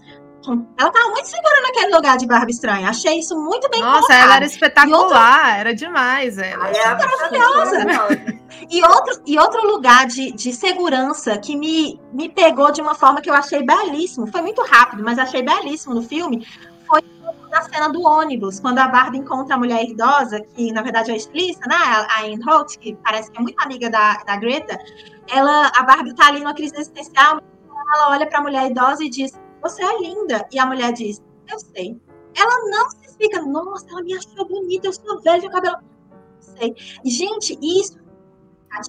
[0.79, 2.91] Ela tava muito segura naquele lugar de Barbie estranha.
[2.91, 4.23] Achei isso muito bem Nossa, colocado.
[4.23, 6.37] ela era espetacular, era demais.
[6.37, 8.35] Ela era maravilhosa.
[8.71, 13.21] E outro, e outro lugar de, de segurança que me, me pegou de uma forma
[13.21, 14.27] que eu achei belíssimo.
[14.27, 16.47] Foi muito rápido, mas achei belíssimo no filme.
[16.87, 17.03] Foi
[17.55, 21.15] na cena do ônibus, quando a Barbie encontra a mulher idosa, que na verdade é
[21.15, 21.77] a estilista, né?
[21.77, 24.77] A Anne Holt, que parece que é muito amiga da, da Greta.
[25.31, 27.41] Ela, a Barbie tá ali numa crise existencial.
[27.95, 29.33] Ela olha para a mulher idosa e diz:
[29.63, 30.45] você é linda.
[30.53, 31.97] E a mulher diz, eu sei.
[32.37, 35.77] Ela não se explica, nossa, ela me achou bonita, eu sou velha, meu cabelo.
[35.77, 36.75] Não sei.
[37.05, 37.97] Gente, isso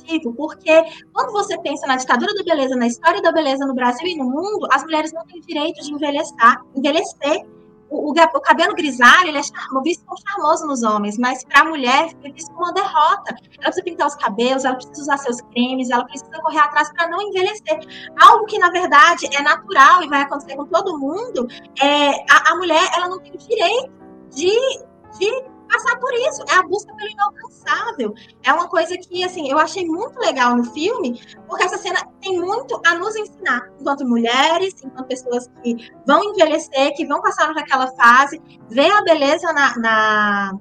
[0.10, 4.08] é porque quando você pensa na ditadura da beleza, na história da beleza no Brasil
[4.08, 7.46] e no mundo, as mulheres não têm direito de envelhecer, envelhecer
[7.96, 11.66] o, o, cabelo grisalho ele é charmoso, visto como charmoso nos homens, mas para a
[11.66, 13.36] mulher é visto como uma derrota.
[13.60, 17.08] Ela precisa pintar os cabelos, ela precisa usar seus cremes, ela precisa correr atrás para
[17.08, 17.80] não envelhecer.
[18.20, 21.48] Algo que, na verdade, é natural e vai acontecer com todo mundo.
[21.82, 23.92] É, a, a mulher ela não tem o direito
[24.32, 24.52] de,
[25.18, 26.44] de passar por isso.
[26.50, 28.14] É a busca pelo inalcançável.
[28.44, 32.40] É uma coisa que, assim, eu achei muito legal no filme, porque essa cena tem
[32.40, 37.58] muito a nos ensinar, enquanto mulheres, enquanto pessoas que vão envelhecer, que vão passar por
[37.58, 40.54] aquela fase, ver a beleza na, na,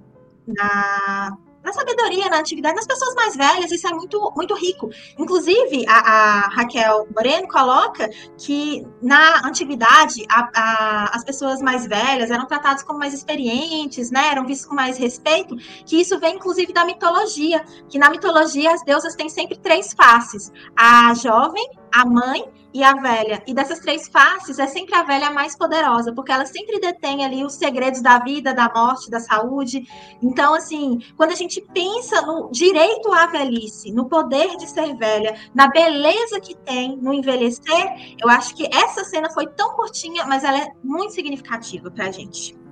[0.47, 4.91] na na sabedoria, na atividade, nas pessoas mais velhas, isso é muito, muito rico.
[5.19, 12.31] Inclusive, a, a Raquel Moreno coloca que na antiguidade a, a, as pessoas mais velhas
[12.31, 14.29] eram tratadas como mais experientes, né?
[14.31, 15.57] Eram vistas com mais respeito,
[15.87, 20.53] que isso vem inclusive da mitologia, que na mitologia as deusas têm sempre três faces:
[20.77, 22.45] a jovem, a mãe
[22.75, 23.41] e a velha.
[23.47, 27.25] E dessas três faces, é sempre a velha a mais poderosa, porque ela sempre detém
[27.25, 29.87] ali os segredos da vida, da morte, da saúde.
[30.21, 35.39] Então, assim, quando a gente pensa no direito à velhice, no poder de ser velha,
[35.55, 40.43] na beleza que tem no envelhecer, eu acho que essa cena foi tão curtinha, mas
[40.43, 42.64] ela é muito significativa pra gente.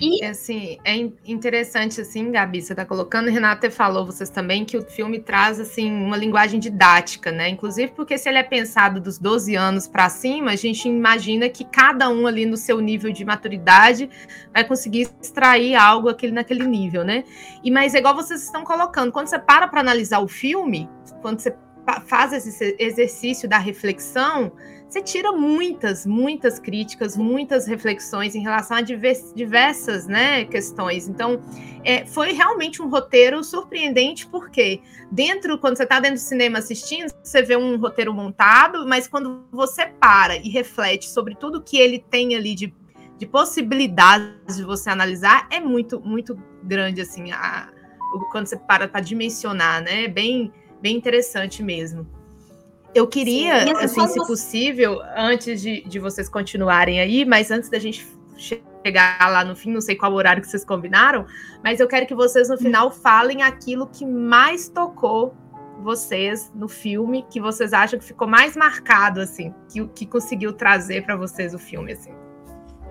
[0.00, 0.94] E assim, é
[1.26, 5.92] interessante assim, Gabi, você está colocando, Renata falou vocês também que o filme traz assim
[5.92, 7.48] uma linguagem didática, né?
[7.48, 11.64] Inclusive porque se ele é pensado dos 12 anos para cima, a gente imagina que
[11.64, 14.08] cada um ali no seu nível de maturidade
[14.52, 17.24] vai conseguir extrair algo aquele naquele nível, né?
[17.62, 20.88] E mas é igual vocês estão colocando, quando você para para analisar o filme,
[21.22, 21.54] quando você
[22.06, 24.52] faz esse exercício da reflexão,
[24.88, 31.06] você tira muitas, muitas críticas, muitas reflexões em relação a diversas né, questões.
[31.06, 31.42] Então,
[31.84, 34.80] é, foi realmente um roteiro surpreendente, porque
[35.12, 39.44] dentro, quando você está dentro do cinema assistindo, você vê um roteiro montado, mas quando
[39.52, 42.74] você para e reflete sobre tudo que ele tem ali de,
[43.18, 47.68] de possibilidades de você analisar, é muito, muito grande, assim, a,
[48.32, 50.04] quando você para para dimensionar, né?
[50.04, 52.17] É bem, bem interessante mesmo.
[52.94, 57.78] Eu queria, Sim, assim, se possível, antes de, de vocês continuarem aí, mas antes da
[57.78, 58.06] gente
[58.84, 61.26] chegar lá no fim, não sei qual horário que vocês combinaram,
[61.62, 62.58] mas eu quero que vocês no hum.
[62.58, 65.34] final falem aquilo que mais tocou
[65.82, 71.04] vocês no filme, que vocês acham que ficou mais marcado, assim, que, que conseguiu trazer
[71.04, 72.10] para vocês o filme, assim.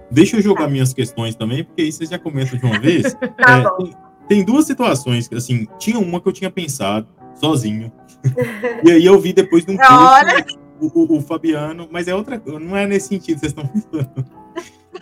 [0.10, 0.70] Deixa eu jogar tá.
[0.70, 3.14] minhas questões também, porque aí vocês já começam de uma vez.
[3.38, 3.96] tá é, tem,
[4.28, 7.92] tem duas situações, assim, tinha uma que eu tinha pensado, sozinho.
[8.84, 12.42] e aí eu vi depois de um post o, o, o, Fabiano, mas é outra
[12.46, 14.26] não é nesse sentido, vocês estão pensando.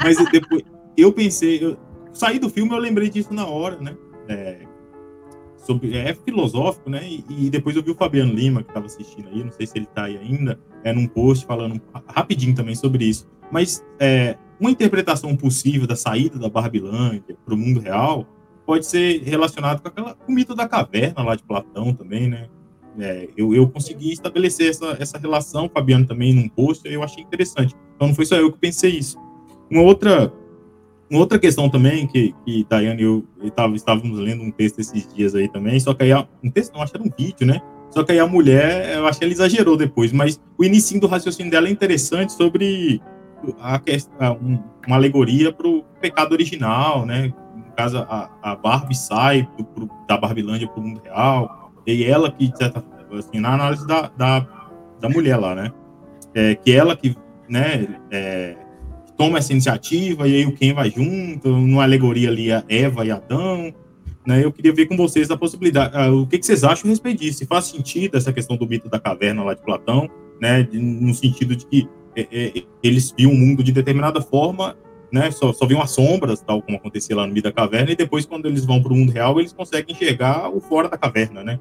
[0.02, 0.64] Mas depois
[0.98, 1.78] eu pensei, eu
[2.14, 3.96] saí do filme, eu lembrei disso na hora, né?
[4.28, 4.60] É,
[5.58, 7.02] sobre, é filosófico, né?
[7.04, 9.78] E, e, depois eu vi o Fabiano Lima, que estava assistindo aí, não sei se
[9.78, 13.28] ele está aí ainda, é num post falando rapidinho também sobre isso.
[13.52, 18.26] Mas é, uma interpretação possível da saída da Barbilândia para o mundo real
[18.66, 22.50] pode ser relacionado com, aquela, com o mito da caverna lá de Platão também, né?
[23.00, 27.24] É, eu, eu consegui estabelecer essa, essa relação, o Fabiano também num post, eu achei
[27.24, 27.76] interessante.
[27.96, 29.18] Então não foi só eu que pensei isso.
[29.70, 30.32] Uma outra,
[31.10, 34.80] uma outra questão também, que, que Daiane e eu, eu tava, estávamos lendo um texto
[34.80, 37.46] esses dias aí também, só que aí, um texto não, acho que era um vídeo,
[37.46, 37.62] né?
[37.92, 41.08] Só que aí a mulher, eu acho que ela exagerou depois, mas o início do
[41.08, 43.02] raciocínio dela é interessante sobre
[43.60, 43.82] a,
[44.20, 47.34] a uma alegoria para o pecado original, né?
[47.76, 52.52] caso, a, a Barbie sai pro, da Barbilândia pro mundo real, e ela que,
[53.18, 54.48] assim, na análise da, da,
[55.00, 55.72] da mulher lá, né?
[56.34, 57.16] É, que ela que,
[57.48, 58.56] né, é,
[59.18, 63.12] toma essa iniciativa, e aí o Ken vai junto, numa alegoria ali a Eva e
[63.12, 63.74] Adão,
[64.26, 64.44] né?
[64.44, 67.40] Eu queria ver com vocês a possibilidade, o que, que, vocês acham a respeito disso,
[67.40, 70.10] se faz sentido essa questão do mito da caverna lá de Platão,
[70.42, 74.76] né, de, no sentido de que é, é, eles viam o mundo de determinada forma,
[75.12, 77.96] né, só, só viam as sombras, tal como acontecia lá no meio da caverna, e
[77.96, 81.44] depois, quando eles vão para o mundo real, eles conseguem enxergar o fora da caverna,
[81.44, 81.60] né,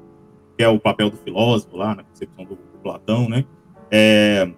[0.57, 3.45] que é o papel do filósofo lá, na concepção do, do Platão, né,
[3.91, 4.49] é,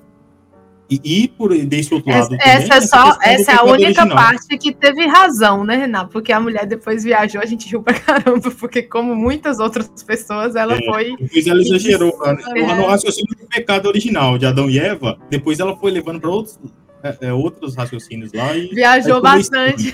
[0.89, 4.01] e, e, por desse outro lado essa, também, essa é só essa é a única
[4.01, 4.15] original.
[4.15, 6.11] parte que teve razão, né, Renato?
[6.11, 10.55] Porque a mulher depois viajou, a gente riu pra caramba, porque como muitas outras pessoas,
[10.55, 11.17] ela é, foi.
[11.17, 12.37] Depois ela exagerou, né?
[12.57, 12.75] É.
[12.75, 16.57] No raciocínio do pecado original de Adão e Eva, depois ela foi levando para outros,
[17.03, 18.69] é, é, outros raciocínios lá e.
[18.69, 19.93] Viajou bastante.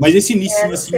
[0.00, 0.96] Mas esse início, é, assim,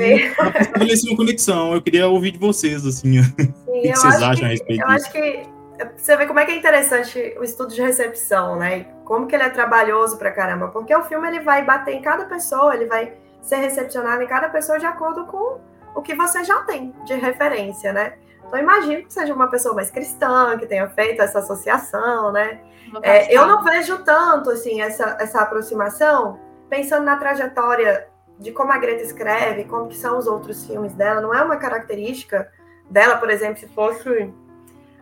[0.60, 1.74] estabelecer uma conexão.
[1.74, 4.88] Eu queria ouvir de vocês, assim, Sim, o que, vocês acham que, a respeito eu
[4.88, 5.06] disso.
[5.06, 5.52] Acho que
[5.96, 8.86] você vê como é que é interessante o estudo de recepção, né?
[9.04, 10.68] Como que ele é trabalhoso pra caramba.
[10.68, 14.48] Porque o filme ele vai bater em cada pessoa, ele vai ser recepcionado em cada
[14.48, 15.60] pessoa de acordo com
[15.94, 18.14] o que você já tem de referência, né?
[18.46, 22.60] Então imagino que seja uma pessoa mais cristã, que tenha feito essa associação, né?
[23.02, 26.38] É, eu não vejo tanto assim essa, essa aproximação
[26.68, 28.06] pensando na trajetória
[28.42, 31.20] de como a Greta escreve, como que são os outros filmes dela.
[31.20, 32.50] Não é uma característica
[32.90, 34.32] dela, por exemplo, se fosse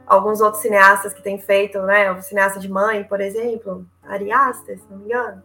[0.07, 2.11] alguns outros cineastas que têm feito, né?
[2.13, 5.43] O cineasta de mãe, por exemplo, Ari Aster, se não me engano,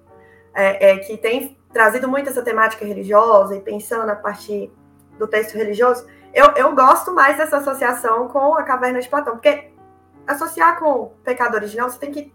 [0.54, 4.72] é, é, que tem trazido muito essa temática religiosa e pensando a partir
[5.18, 6.06] do texto religioso.
[6.34, 9.72] Eu, eu gosto mais dessa associação com a Caverna de Platão, porque
[10.28, 12.34] associar com o pecado original, você tem que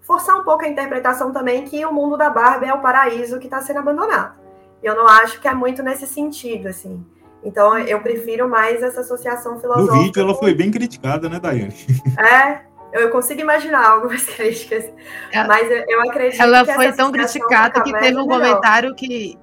[0.00, 3.46] forçar um pouco a interpretação também que o mundo da Barbie é o paraíso que
[3.46, 4.41] está sendo abandonado.
[4.82, 7.04] Eu não acho que é muito nesse sentido, assim.
[7.44, 9.94] Então, eu prefiro mais essa associação filosófica.
[9.94, 11.74] No vídeo, ela foi bem criticada, né, Daiane?
[12.18, 12.60] É,
[12.92, 14.84] eu consigo imaginar algumas críticas,
[15.32, 18.94] ela, mas eu acredito ela que Ela foi tão criticada que teve um é comentário
[18.94, 19.38] que...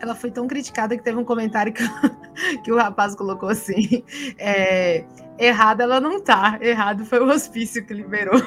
[0.00, 1.82] Ela foi tão criticada que teve um comentário que,
[2.62, 4.04] que o rapaz colocou assim,
[4.38, 5.04] é,
[5.38, 8.40] errada ela não tá, errado foi o hospício que liberou.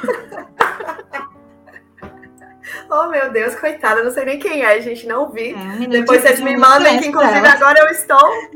[2.90, 5.54] Oh, meu Deus, coitada, não sei nem quem é, gente, não vi.
[5.54, 8.52] É, Depois vocês me mandem, que inclusive agora eu estou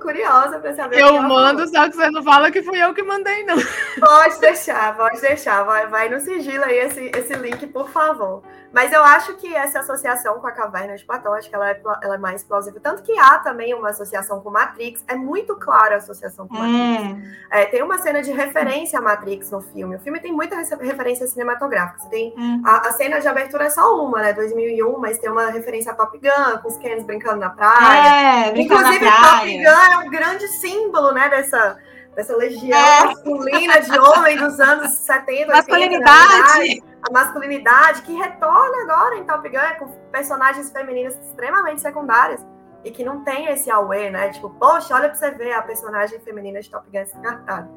[0.00, 1.00] curiosa para saber.
[1.00, 3.56] Eu mando, só que você não fala que fui eu que mandei, não.
[4.00, 5.62] Pode deixar, pode deixar.
[5.64, 8.42] Vai, vai no sigilo aí esse, esse link, por favor.
[8.72, 11.80] Mas eu acho que essa associação com a caverna de Platão, acho que ela é,
[12.02, 12.80] ela é mais plausível.
[12.80, 17.34] Tanto que há também uma associação com Matrix, é muito clara a associação com Matrix.
[17.50, 17.62] É.
[17.62, 19.96] É, tem uma cena de referência a Matrix no filme.
[19.96, 22.00] O filme tem muita referência cinematográfica.
[22.00, 22.62] Você tem hum.
[22.64, 24.32] a, a, cena de abertura é só uma, né?
[24.32, 28.48] 2001, mas tem uma referência a Top Gun, com os Kens brincando na praia.
[28.48, 29.64] É, Inclusive, na praia.
[29.64, 31.28] Top Gun é um grande símbolo, né?
[31.28, 31.78] Dessa,
[32.14, 33.04] dessa legião é.
[33.04, 36.58] masculina de homem dos anos 70, Masculinidade.
[36.60, 42.44] 80, a masculinidade que retorna agora em Top Gun com personagens femininas extremamente secundárias
[42.84, 44.30] e que não tem esse auê, né?
[44.30, 47.68] Tipo, poxa, olha pra você ver a personagem feminina de Top Gun descartada.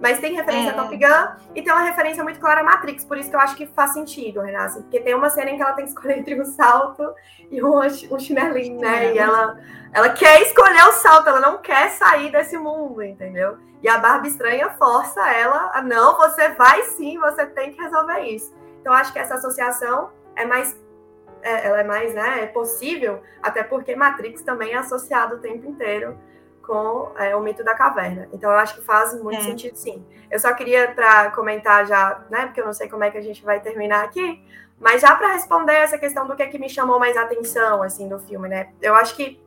[0.00, 0.72] Mas tem referência é.
[0.72, 3.40] a Top Gun e tem uma referência muito clara a Matrix, por isso que eu
[3.40, 4.80] acho que faz sentido, Renata.
[4.80, 7.14] Porque tem uma cena em que ela tem que escolher entre um salto
[7.50, 9.14] e um, um chinelinho, né?
[9.14, 9.58] E ela,
[9.92, 13.58] ela quer escolher o salto, ela não quer sair desse mundo, entendeu?
[13.82, 18.20] E a Barbie Estranha força ela a não, você vai sim, você tem que resolver
[18.20, 18.54] isso.
[18.80, 20.76] Então, acho que essa associação é mais
[21.42, 25.68] é, ela é mais né, é possível, até porque Matrix também é associado o tempo
[25.68, 26.18] inteiro
[26.66, 28.28] com é, o mito da caverna.
[28.32, 29.44] Então, eu acho que faz muito é.
[29.44, 30.04] sentido, sim.
[30.30, 33.22] Eu só queria, para comentar já, né, porque eu não sei como é que a
[33.22, 34.42] gente vai terminar aqui,
[34.78, 38.08] mas já para responder essa questão do que é que me chamou mais atenção, assim,
[38.08, 38.68] do filme, né?
[38.82, 39.40] Eu acho que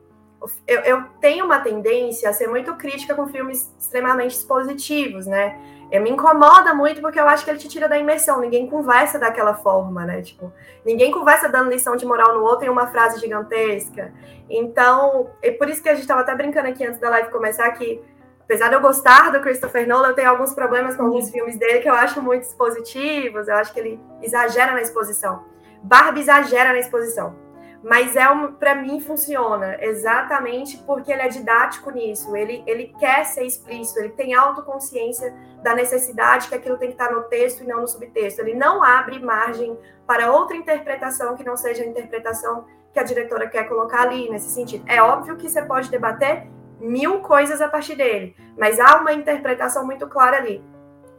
[0.66, 5.60] eu, eu tenho uma tendência a ser muito crítica com filmes extremamente expositivos, né?
[5.92, 8.40] Eu me incomoda muito porque eu acho que ele te tira da imersão.
[8.40, 10.22] Ninguém conversa daquela forma, né?
[10.22, 10.54] Tipo,
[10.86, 14.14] ninguém conversa dando lição de moral no outro em uma frase gigantesca.
[14.50, 17.70] Então, é por isso que a gente estava até brincando aqui antes da live começar
[17.72, 18.02] que,
[18.42, 21.80] apesar de eu gostar do Christopher Nolan, eu tenho alguns problemas com alguns filmes dele
[21.80, 23.48] que eu acho muito expositivos.
[23.48, 25.46] Eu acho que ele exagera na exposição.
[25.82, 27.49] Barbie exagera na exposição
[27.82, 32.36] mas é um, para mim funciona exatamente porque ele é didático nisso.
[32.36, 37.12] Ele, ele quer ser explícito, ele tem autoconsciência da necessidade que aquilo tem que estar
[37.12, 38.42] no texto e não no subtexto.
[38.42, 43.48] Ele não abre margem para outra interpretação que não seja a interpretação que a diretora
[43.48, 44.84] quer colocar ali nesse sentido.
[44.88, 46.48] É óbvio que você pode debater
[46.80, 50.64] mil coisas a partir dele, mas há uma interpretação muito clara ali.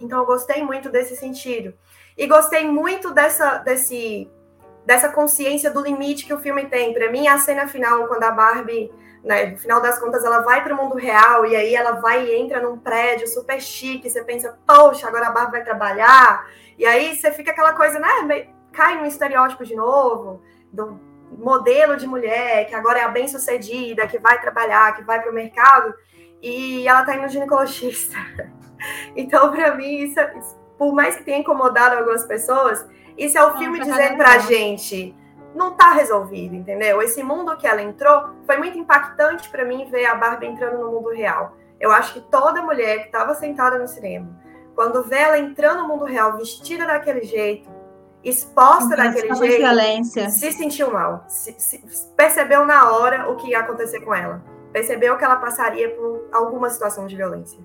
[0.00, 1.74] Então eu gostei muito desse sentido.
[2.16, 4.30] E gostei muito dessa, desse
[4.90, 6.92] dessa consciência do limite que o filme tem.
[6.92, 8.90] Para mim, a cena final, quando a Barbie,
[9.22, 12.26] né, no final das contas, ela vai para o mundo real e aí ela vai
[12.26, 14.10] e entra num prédio super chique.
[14.10, 16.44] Você pensa, poxa, agora a Barbie vai trabalhar.
[16.76, 18.48] E aí você fica aquela coisa, né?
[18.72, 20.98] Cai no estereótipo de novo, do
[21.38, 25.34] modelo de mulher que agora é a bem-sucedida, que vai trabalhar, que vai para o
[25.34, 25.94] mercado,
[26.42, 28.16] e ela está indo ginecologista.
[29.14, 30.18] Então, para mim, isso,
[30.78, 32.82] por mais que tenha incomodado algumas pessoas,
[33.20, 35.14] isso é o filme dizendo para a gente
[35.54, 37.02] não está resolvido, entendeu?
[37.02, 40.90] Esse mundo que ela entrou foi muito impactante para mim ver a Barbie entrando no
[40.90, 41.56] mundo real.
[41.78, 44.28] Eu acho que toda mulher que estava sentada no cinema,
[44.74, 47.68] quando vê ela entrando no mundo real, vestida daquele jeito,
[48.22, 50.28] exposta daquele jeito, violência.
[50.30, 51.82] se sentiu mal, se, se,
[52.16, 54.42] percebeu na hora o que ia acontecer com ela,
[54.72, 57.58] percebeu que ela passaria por alguma situação de violência.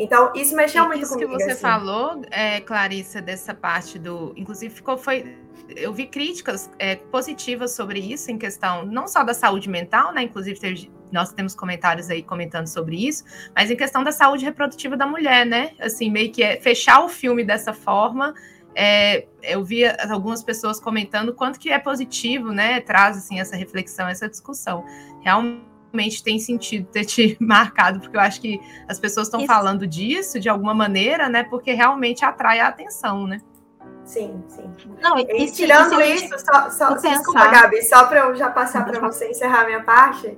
[0.00, 1.32] Então, isso mexeu muito isso comigo.
[1.32, 1.60] Isso que você assim.
[1.60, 4.32] falou, é, Clarissa, dessa parte do.
[4.34, 4.96] Inclusive, ficou.
[4.96, 5.36] Foi,
[5.76, 10.22] eu vi críticas é, positivas sobre isso, em questão não só da saúde mental, né?
[10.22, 13.24] Inclusive, teve, nós temos comentários aí comentando sobre isso,
[13.54, 15.72] mas em questão da saúde reprodutiva da mulher, né?
[15.78, 18.32] Assim, meio que é fechar o filme dessa forma.
[18.74, 22.80] É, eu vi algumas pessoas comentando quanto que é positivo, né?
[22.80, 24.82] Traz assim essa reflexão, essa discussão.
[25.20, 29.86] Realmente realmente tem sentido ter te marcado, porque eu acho que as pessoas estão falando
[29.86, 31.44] disso de alguma maneira, né?
[31.44, 33.40] Porque realmente atrai a atenção, né?
[34.04, 34.72] Sim, sim.
[35.00, 38.98] Não, e, e tirando isso, só, só desculpa, Gabi, só para eu já passar para
[38.98, 40.36] você encerrar minha parte,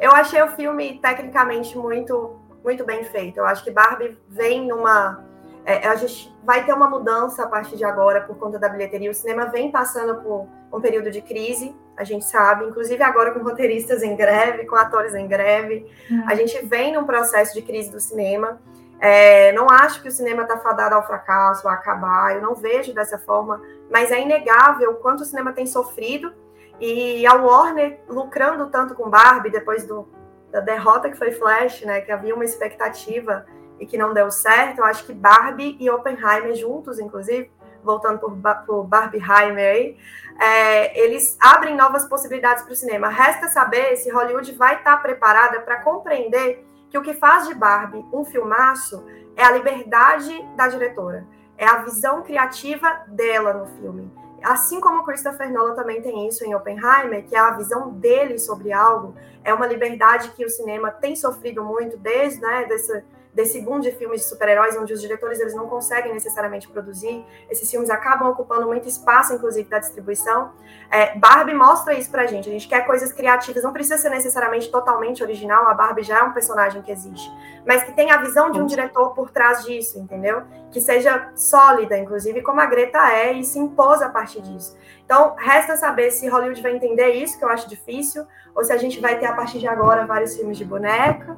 [0.00, 3.38] eu achei o filme tecnicamente muito, muito bem feito.
[3.38, 5.24] Eu acho que Barbie vem numa.
[5.64, 9.10] É, a gente vai ter uma mudança a partir de agora por conta da bilheteria.
[9.10, 13.40] O cinema vem passando por um período de crise, a gente sabe, inclusive agora com
[13.42, 15.86] roteiristas em greve, com atores em greve.
[16.10, 16.24] Hum.
[16.26, 18.60] A gente vem num processo de crise do cinema.
[19.00, 22.94] É, não acho que o cinema está fadado ao fracasso, a acabar, eu não vejo
[22.94, 23.60] dessa forma,
[23.90, 26.32] mas é inegável o quanto o cinema tem sofrido
[26.80, 30.08] e a Warner lucrando tanto com Barbie depois do,
[30.50, 33.44] da derrota que foi Flash, né, que havia uma expectativa
[33.84, 37.50] e que não deu certo, eu acho que Barbie e Oppenheimer juntos, inclusive,
[37.82, 38.34] voltando por,
[38.66, 39.98] por Barbieheimer aí,
[40.40, 43.08] é, eles abrem novas possibilidades para o cinema.
[43.08, 47.54] Resta saber se Hollywood vai estar tá preparada para compreender que o que faz de
[47.54, 49.04] Barbie um filmaço
[49.36, 51.26] é a liberdade da diretora,
[51.58, 54.10] é a visão criativa dela no filme.
[54.42, 58.72] Assim como Christopher Nolan também tem isso em Oppenheimer, que é a visão dele sobre
[58.72, 59.14] algo,
[59.44, 63.90] é uma liberdade que o cinema tem sofrido muito desde né, dessa desse boom de
[63.90, 68.66] filmes de super-heróis, onde os diretores eles não conseguem necessariamente produzir, esses filmes acabam ocupando
[68.66, 70.52] muito espaço, inclusive, da distribuição.
[70.88, 74.70] É, Barbie mostra isso pra gente, a gente quer coisas criativas, não precisa ser necessariamente
[74.70, 77.28] totalmente original, a Barbie já é um personagem que existe,
[77.66, 80.42] mas que tenha a visão de um diretor por trás disso, entendeu?
[80.70, 84.76] Que seja sólida, inclusive, como a Greta é, e se impôs a partir disso.
[85.04, 88.76] Então, resta saber se Hollywood vai entender isso, que eu acho difícil, ou se a
[88.76, 91.36] gente vai ter, a partir de agora, vários filmes de boneca,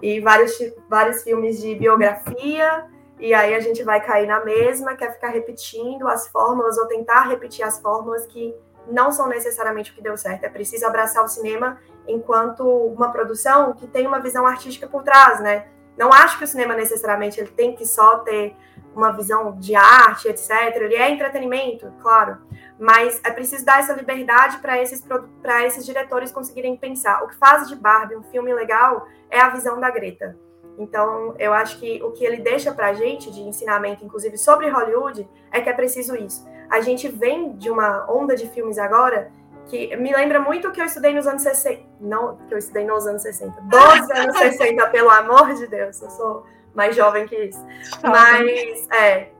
[0.00, 0.52] e vários,
[0.88, 2.86] vários filmes de biografia,
[3.18, 7.28] e aí a gente vai cair na mesma, quer ficar repetindo as fórmulas ou tentar
[7.28, 8.54] repetir as fórmulas que
[8.90, 10.44] não são necessariamente o que deu certo.
[10.44, 15.40] É preciso abraçar o cinema enquanto uma produção que tem uma visão artística por trás,
[15.40, 15.66] né?
[15.96, 18.56] Não acho que o cinema necessariamente ele tem que só ter
[18.94, 20.50] uma visão de arte, etc.
[20.76, 22.38] Ele é entretenimento, claro,
[22.78, 25.04] mas é preciso dar essa liberdade para esses,
[25.42, 27.22] para esses diretores conseguirem pensar.
[27.22, 30.36] O que faz de Barbie um filme legal é a visão da Greta.
[30.76, 34.68] Então, eu acho que o que ele deixa para a gente de ensinamento, inclusive sobre
[34.68, 36.44] Hollywood, é que é preciso isso.
[36.68, 39.30] A gente vem de uma onda de filmes agora
[39.66, 41.82] que me lembra muito o que eu estudei nos anos 60.
[42.00, 43.60] Não que eu estudei nos anos 60.
[43.62, 46.00] 12 anos 60, pelo amor de Deus.
[46.02, 47.64] Eu sou mais jovem que isso.
[48.02, 49.30] Mas, é,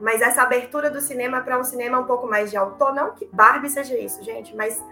[0.00, 3.28] mas essa abertura do cinema para um cinema um pouco mais de autor, não que
[3.32, 4.82] Barbie seja isso, gente, mas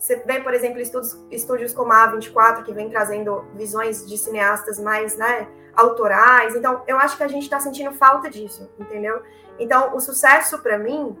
[0.00, 4.78] você vê, por exemplo, estúdios, estúdios como a A24, que vem trazendo visões de cineastas
[4.78, 6.56] mais né, autorais.
[6.56, 9.22] Então, eu acho que a gente está sentindo falta disso, entendeu?
[9.58, 11.18] Então, o sucesso, para mim,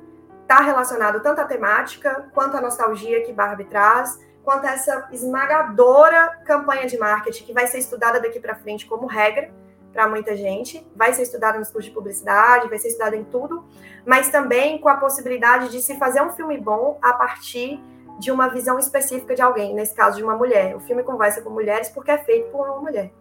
[0.50, 6.40] está relacionado tanto à temática, quanto à nostalgia que Barbie traz, quanto a essa esmagadora
[6.44, 9.52] campanha de marketing que vai ser estudada daqui para frente como regra
[9.92, 13.64] para muita gente, vai ser estudada nos cursos de publicidade, vai ser estudada em tudo,
[14.04, 17.80] mas também com a possibilidade de se fazer um filme bom a partir
[18.18, 20.76] de uma visão específica de alguém, nesse caso de uma mulher.
[20.76, 23.12] O filme conversa com mulheres porque é feito por uma mulher.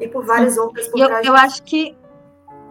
[0.00, 1.96] E por várias outras por eu, eu acho que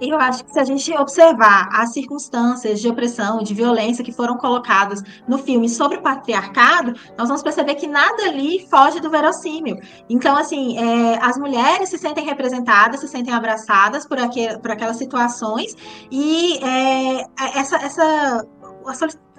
[0.02, 4.38] eu acho que se a gente observar as circunstâncias de opressão, de violência que foram
[4.38, 9.78] colocadas no filme sobre o patriarcado, nós vamos perceber que nada ali foge do verossímil.
[10.10, 14.98] Então, assim, é, as mulheres se sentem representadas, se sentem abraçadas por, aquel, por aquelas
[14.98, 15.76] situações,
[16.12, 18.48] e é, essa, essa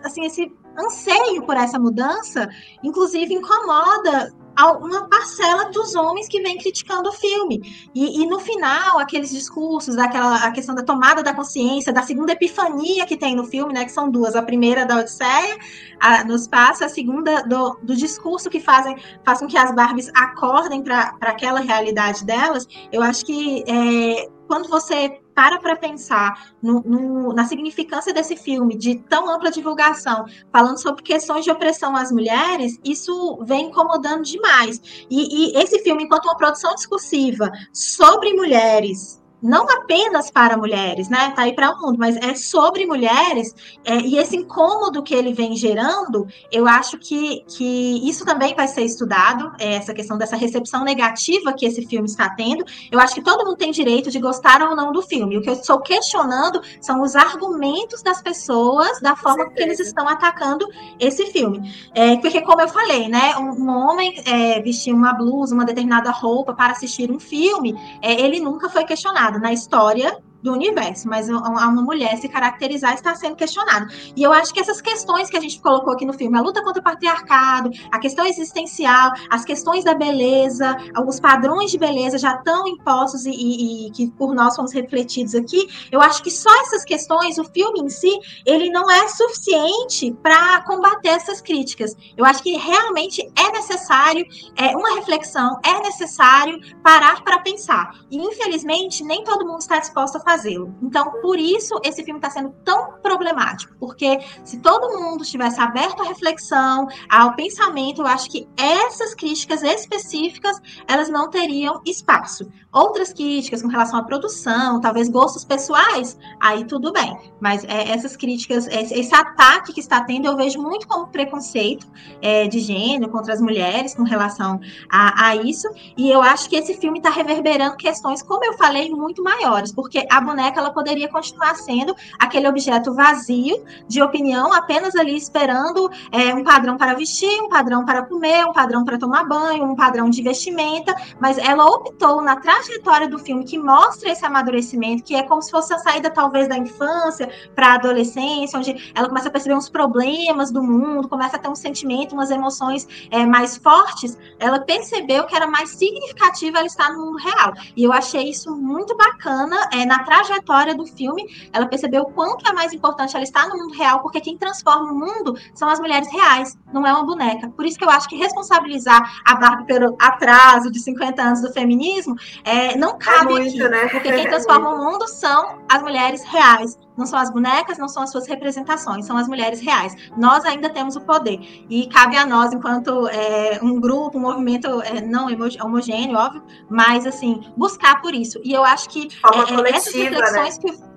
[0.04, 2.48] assim, esse anseio por essa mudança,
[2.82, 4.32] inclusive incomoda
[4.66, 7.60] uma parcela dos homens que vem criticando o filme.
[7.94, 12.32] E, e, no final, aqueles discursos, aquela, a questão da tomada da consciência, da segunda
[12.32, 13.84] epifania que tem no filme, né?
[13.84, 15.58] Que são duas, a primeira da Odisseia
[16.00, 20.10] a, no espaço, a segunda do, do discurso que fazem, faz com que as Barbies
[20.14, 26.82] acordem para aquela realidade delas, eu acho que é, quando você para para pensar no,
[26.82, 32.12] no, na significância desse filme, de tão ampla divulgação, falando sobre questões de opressão às
[32.12, 35.06] mulheres, isso vem incomodando demais.
[35.08, 41.32] E, e esse filme, enquanto uma produção discursiva sobre mulheres, não apenas para mulheres, né?
[41.34, 43.54] Tá aí para o mundo, mas é sobre mulheres
[43.84, 48.68] é, e esse incômodo que ele vem gerando, eu acho que, que isso também vai
[48.68, 52.64] ser estudado, é, essa questão dessa recepção negativa que esse filme está tendo.
[52.90, 55.38] Eu acho que todo mundo tem direito de gostar ou não do filme.
[55.38, 60.08] O que eu estou questionando são os argumentos das pessoas, da forma que eles estão
[60.08, 60.66] atacando
[60.98, 61.72] esse filme.
[61.94, 63.36] É, porque, como eu falei, né?
[63.38, 68.20] Um, um homem é, vestir uma blusa, uma determinada roupa para assistir um filme, é,
[68.20, 73.36] ele nunca foi questionado na história do universo, mas uma mulher se caracterizar está sendo
[73.36, 73.88] questionada.
[74.16, 76.62] E eu acho que essas questões que a gente colocou aqui no filme, a luta
[76.62, 80.76] contra o patriarcado, a questão existencial, as questões da beleza,
[81.06, 85.34] os padrões de beleza já estão impostos e, e, e que por nós fomos refletidos
[85.34, 90.12] aqui, eu acho que só essas questões, o filme em si, ele não é suficiente
[90.22, 91.94] para combater essas críticas.
[92.16, 94.24] Eu acho que realmente é necessário
[94.56, 97.90] é, uma reflexão, é necessário parar para pensar.
[98.10, 100.72] E infelizmente nem todo mundo está disposto a fazê-lo.
[100.80, 106.02] Então, por isso, esse filme está sendo tão problemático, porque se todo mundo estivesse aberto
[106.02, 112.48] à reflexão, ao pensamento, eu acho que essas críticas específicas, elas não teriam espaço.
[112.72, 117.18] Outras críticas com relação à produção, talvez gostos pessoais, aí tudo bem.
[117.40, 121.88] Mas é, essas críticas, esse ataque que está tendo, eu vejo muito como preconceito
[122.22, 125.68] é, de gênero contra as mulheres com relação a, a isso.
[125.96, 130.06] E eu acho que esse filme está reverberando questões, como eu falei, muito maiores, porque
[130.08, 136.34] a boneca ela poderia continuar sendo aquele objeto vazio de opinião, apenas ali esperando é,
[136.34, 140.10] um padrão para vestir, um padrão para comer, um padrão para tomar banho, um padrão
[140.10, 145.22] de vestimenta, mas ela optou na trajetória do filme que mostra esse amadurecimento, que é
[145.22, 149.30] como se fosse a saída talvez da infância para a adolescência, onde ela começa a
[149.30, 154.18] perceber uns problemas do mundo, começa a ter um sentimento, umas emoções é, mais fortes,
[154.38, 157.52] ela percebeu que era mais significativa ela estar no mundo real.
[157.76, 162.44] E eu achei isso muito bacana é, na trajetória do filme, ela percebeu o quanto
[162.48, 165.78] é mais importante ela estar no mundo real, porque quem transforma o mundo são as
[165.78, 167.48] mulheres reais, não é uma boneca.
[167.50, 171.52] Por isso que eu acho que responsabilizar a Barbie pelo atraso de 50 anos do
[171.52, 173.86] feminismo é, não cabe é muito, aqui, né?
[173.86, 176.76] porque quem transforma o mundo são as mulheres reais.
[177.00, 179.96] Não são as bonecas, não são as suas representações, são as mulheres reais.
[180.18, 181.40] Nós ainda temos o poder.
[181.70, 185.28] E cabe a nós, enquanto é, um grupo, um movimento é, não
[185.64, 188.38] homogêneo, óbvio, mas assim, buscar por isso.
[188.44, 190.02] E eu acho que é, essas né?
[190.02, 190.62] reflexões né?
[190.62, 190.90] que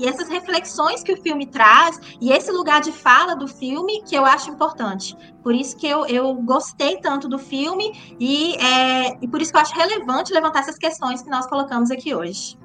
[0.00, 4.14] e essas reflexões que o filme traz e esse lugar de fala do filme que
[4.14, 5.14] eu acho importante.
[5.42, 9.58] Por isso que eu, eu gostei tanto do filme e, é, e por isso que
[9.58, 12.58] eu acho relevante levantar essas questões que nós colocamos aqui hoje.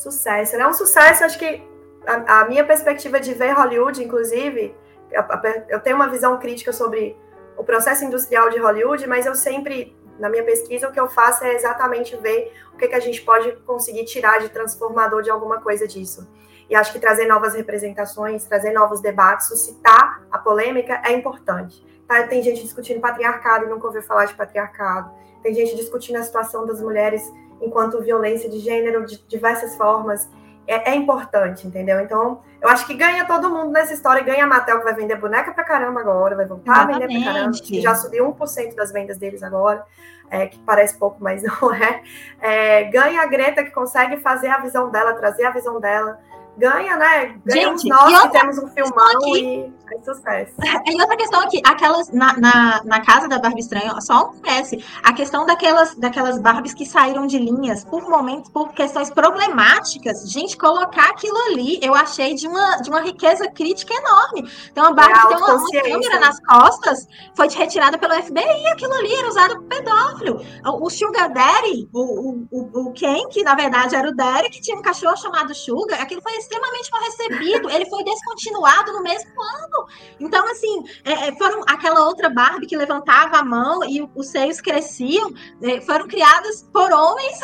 [0.00, 0.66] Sucesso, né?
[0.66, 1.62] Um sucesso, acho que
[2.06, 4.74] a, a minha perspectiva de ver Hollywood, inclusive,
[5.10, 5.22] eu,
[5.68, 7.16] eu tenho uma visão crítica sobre
[7.56, 11.42] o processo industrial de Hollywood, mas eu sempre na minha pesquisa, o que eu faço
[11.42, 15.60] é exatamente ver o que, que a gente pode conseguir tirar de transformador de alguma
[15.60, 16.28] coisa disso.
[16.68, 21.84] E acho que trazer novas representações, trazer novos debates, suscitar a polêmica é importante.
[22.06, 22.22] Tá?
[22.26, 25.10] Tem gente discutindo patriarcado e nunca ouviu falar de patriarcado.
[25.42, 27.22] Tem gente discutindo a situação das mulheres
[27.60, 30.28] enquanto violência de gênero de diversas formas
[30.66, 32.00] é, é, importante, entendeu?
[32.00, 34.22] Então, eu acho que ganha todo mundo nessa história.
[34.22, 37.04] Ganha a Mattel, que vai vender boneca pra caramba agora, vai voltar Exatamente.
[37.04, 39.84] a vender pra caramba, que já subiu 1% das vendas deles agora,
[40.30, 42.02] é, que parece pouco, mas não é.
[42.40, 42.84] é.
[42.84, 46.20] Ganha a Greta, que consegue fazer a visão dela, trazer a visão dela
[46.60, 47.34] ganha, né?
[47.44, 50.52] Ganhamos Gente, nós que temos um filmão aqui, e é sucesso.
[50.90, 54.72] E outra questão aqui, aquelas na, na, na, casa da Barbie Estranha, só um PS,
[55.02, 60.56] a questão daquelas, daquelas Barbies que saíram de linhas por momentos, por questões problemáticas, gente,
[60.56, 64.50] colocar aquilo ali, eu achei de uma, de uma riqueza crítica enorme.
[64.74, 68.66] Tem uma Barbie é que tem uma, uma, câmera nas costas, foi retirada pelo FBI,
[68.72, 70.40] aquilo ali era usado por pedófilo.
[70.66, 74.60] O, o Sugar Daddy, o, o, o Ken, que na verdade era o Daddy, que
[74.60, 77.70] tinha um cachorro chamado Sugar, aquilo foi extremamente mal recebido.
[77.70, 79.86] Ele foi descontinuado no mesmo ano.
[80.18, 84.60] Então, assim, é, é, foram aquela outra Barbie que levantava a mão e os seios
[84.60, 85.32] cresciam,
[85.62, 87.38] é, foram criadas por homens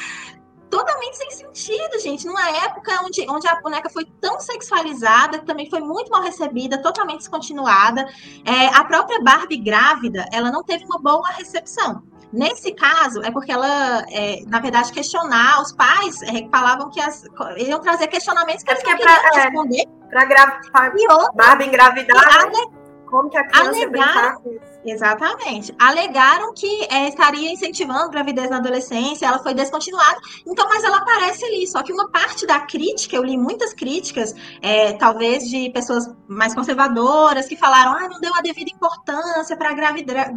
[0.70, 2.26] totalmente sem sentido, gente.
[2.26, 7.18] Numa época onde, onde a boneca foi tão sexualizada, também foi muito mal recebida, totalmente
[7.18, 8.06] descontinuada.
[8.44, 12.02] É, a própria Barbie grávida, ela não teve uma boa recepção.
[12.32, 17.24] Nesse caso, é porque ela, é, na verdade, questionar, os pais é, falavam que as,
[17.56, 19.44] iam trazer questionamentos que É eles não é queriam pra- é.
[19.44, 19.84] responder.
[20.10, 24.50] Pra gravar, E outra, Barbie engravidar, ale- como que a criança ia alegar- brincar com
[24.52, 24.78] isso?
[24.84, 25.74] Exatamente.
[25.78, 30.18] Alegaram que é, estaria incentivando gravidez na adolescência, ela foi descontinuada.
[30.46, 31.66] Então, mas ela aparece ali.
[31.66, 36.54] Só que uma parte da crítica, eu li muitas críticas, é, talvez de pessoas mais
[36.54, 40.28] conservadoras, que falaram: ah, não deu a devida importância para gravidez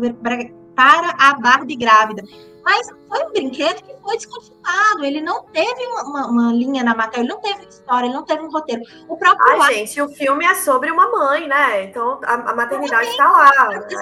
[0.76, 2.24] para a Barbie grávida.
[2.64, 5.04] Mas foi um brinquedo que foi descontinuado.
[5.04, 8.24] Ele não teve uma, uma- uma linha na matéria, ele não teve história, ele não
[8.24, 8.84] teve um roteiro.
[9.10, 11.86] O próprio Ai, gente, o filme é sobre uma mãe, né?
[11.86, 13.52] Então a, a maternidade tá lá.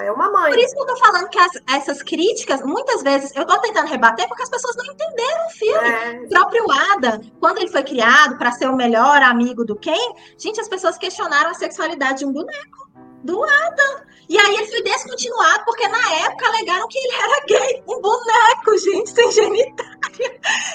[0.04, 0.50] É uma mãe.
[0.50, 3.86] Por isso que eu tô falando que as- essas críticas, muitas vezes, eu tô tentando
[3.88, 5.88] rebater porque as pessoas não entenderam o filme.
[5.88, 9.96] É, O próprio Adam, quando ele foi criado para ser o melhor amigo do Ken,
[10.36, 12.90] gente, as pessoas questionaram a sexualidade de um boneco,
[13.24, 14.02] do Adam.
[14.30, 17.82] E aí ele foi descontinuado porque na época alegaram que ele era gay.
[17.88, 20.00] Um boneco, gente, sem genitália.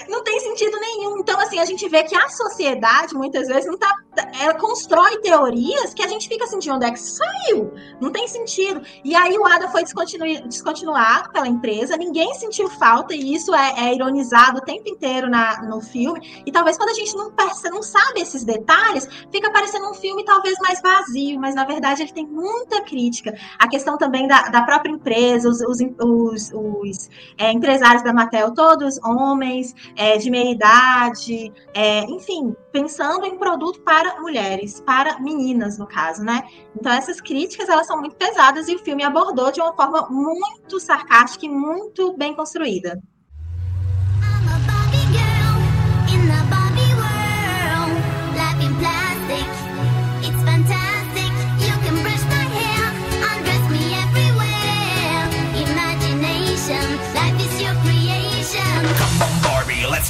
[0.09, 1.19] Não tem sentido nenhum.
[1.19, 3.95] Então, assim, a gente vê que a sociedade, muitas vezes, não tá.
[4.41, 7.73] Ela constrói teorias que a gente fica assim, de onde é que saiu?
[8.01, 8.81] Não tem sentido.
[9.03, 13.87] E aí o Adam foi descontinu- descontinuado pela empresa, ninguém sentiu falta, e isso é,
[13.89, 16.43] é ironizado o tempo inteiro na, no filme.
[16.45, 20.23] E talvez quando a gente não, perce- não sabe esses detalhes, fica parecendo um filme
[20.23, 23.33] talvez mais vazio, mas na verdade ele tem muita crítica.
[23.59, 28.53] A questão também da, da própria empresa, os, os, os- os, é, empresários da Mattel,
[28.53, 35.77] todos homens, é, de meia idade, é, enfim, pensando em produto para mulheres, para meninas,
[35.77, 36.43] no caso, né?
[36.75, 40.79] Então essas críticas elas são muito pesadas e o filme abordou de uma forma muito
[40.79, 43.01] sarcástica e muito bem construída.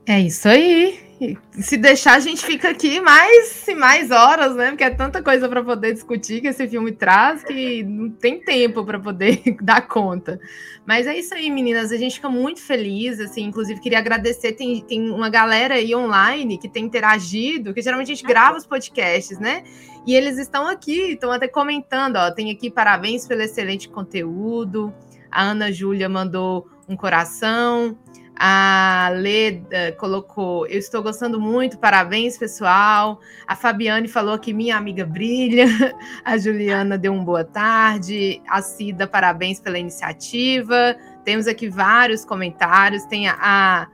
[0.05, 1.08] É isso aí.
[1.51, 4.69] Se deixar, a gente fica aqui mais e mais horas, né?
[4.69, 8.85] Porque é tanta coisa para poder discutir que esse filme traz que não tem tempo
[8.85, 10.39] para poder dar conta.
[10.85, 11.91] Mas é isso aí, meninas.
[11.91, 13.19] A gente fica muito feliz.
[13.19, 14.53] Assim, inclusive, queria agradecer.
[14.53, 18.65] Tem, tem uma galera aí online que tem interagido, que geralmente a gente grava os
[18.65, 19.63] podcasts, né?
[20.07, 22.15] E eles estão aqui, estão até comentando.
[22.15, 24.93] Ó, tem aqui parabéns pelo excelente conteúdo.
[25.29, 27.97] A Ana Júlia mandou um coração.
[28.41, 33.19] A Leda colocou, eu estou gostando muito, parabéns, pessoal.
[33.45, 35.65] A Fabiane falou que minha amiga brilha.
[36.23, 38.41] A Juliana deu um boa tarde.
[38.49, 40.95] A Cida, parabéns pela iniciativa.
[41.25, 43.03] Temos aqui vários comentários.
[43.05, 43.87] Tem a, a-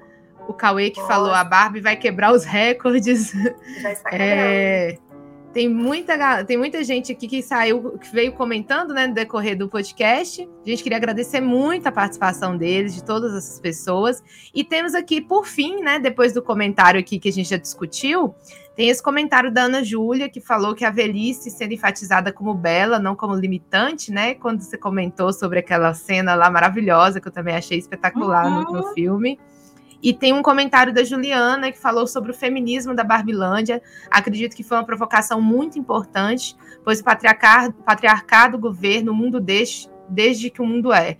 [0.47, 1.11] o Cauê que Nossa.
[1.11, 3.31] falou: a Barbie vai quebrar os recordes.
[3.81, 4.29] já está quebrando.
[4.31, 4.97] É,
[5.55, 9.69] tem muita, tem muita gente aqui que saiu, que veio comentando né, no decorrer do
[9.69, 10.41] podcast.
[10.65, 14.21] A gente queria agradecer muito a participação deles, de todas essas pessoas.
[14.53, 18.35] E temos aqui, por fim, né, depois do comentário aqui que a gente já discutiu,
[18.75, 22.99] tem esse comentário da Ana Júlia, que falou que a velhice sendo enfatizada como bela,
[22.99, 24.33] não como limitante, né?
[24.35, 28.93] Quando você comentou sobre aquela cena lá maravilhosa, que eu também achei espetacular no- no
[28.93, 29.39] filme.
[30.01, 33.81] E tem um comentário da Juliana que falou sobre o feminismo da Barbilândia.
[34.09, 39.89] Acredito que foi uma provocação muito importante, pois o patriarcado, patriarcado governa o mundo desde,
[40.09, 41.17] desde que o mundo é.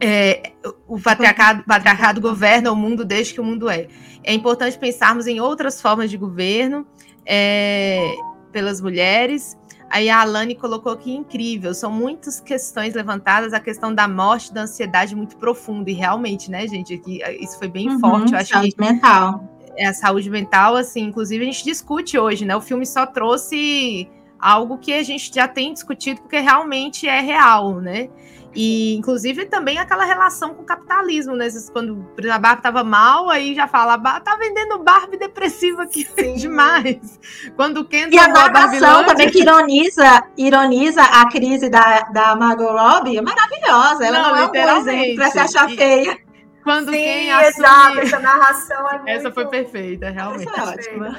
[0.00, 0.52] É,
[0.86, 3.86] o patriarcado, patriarcado governa o mundo desde que o mundo é.
[4.24, 6.86] É importante pensarmos em outras formas de governo
[7.26, 8.14] é,
[8.50, 9.56] pelas mulheres.
[9.90, 14.62] Aí a Alane colocou que incrível, são muitas questões levantadas, a questão da morte, da
[14.62, 18.52] ansiedade muito profunda, e realmente, né, gente, aqui, isso foi bem Uhum, forte, eu acho
[18.52, 19.44] que saúde mental.
[19.76, 22.56] é a saúde mental, assim, inclusive a gente discute hoje, né?
[22.56, 24.08] O filme só trouxe
[24.38, 28.08] algo que a gente já tem discutido porque realmente é real, né?
[28.54, 31.48] E inclusive também aquela relação com o capitalismo, né?
[31.72, 36.34] Quando a Barbie tava mal, aí já fala, "Ba- tá vendendo Barbie depressiva aqui Sim.
[36.34, 37.20] demais.
[37.56, 42.34] Quando o Ken E a tomou narração também que ironiza, ironiza a crise da, da
[42.36, 44.06] Margot Robbie é maravilhosa.
[44.06, 46.18] Ela Não, não, é um exemplo pra se achar E- feia.
[46.64, 47.70] quando Sim, quem exato.
[47.88, 48.00] assume...
[48.00, 49.08] Essa narração é muito...
[49.08, 50.48] Essa foi perfeita, realmente.
[50.48, 51.18] Essa é ótima.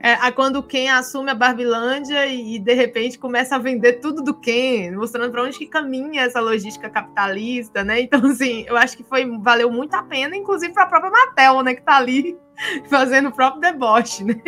[0.00, 4.22] É, a- quando o Ken assume a Barbilândia e, de repente começa a vender tudo
[4.22, 8.00] do Ken, mostrando para onde que caminha essa logística capitalista, né?
[8.00, 11.62] Então, assim, eu acho que foi valeu muito a pena, inclusive para a própria Mattel,
[11.62, 12.36] né, que tá ali
[12.88, 14.40] fazendo o próprio deboche, né?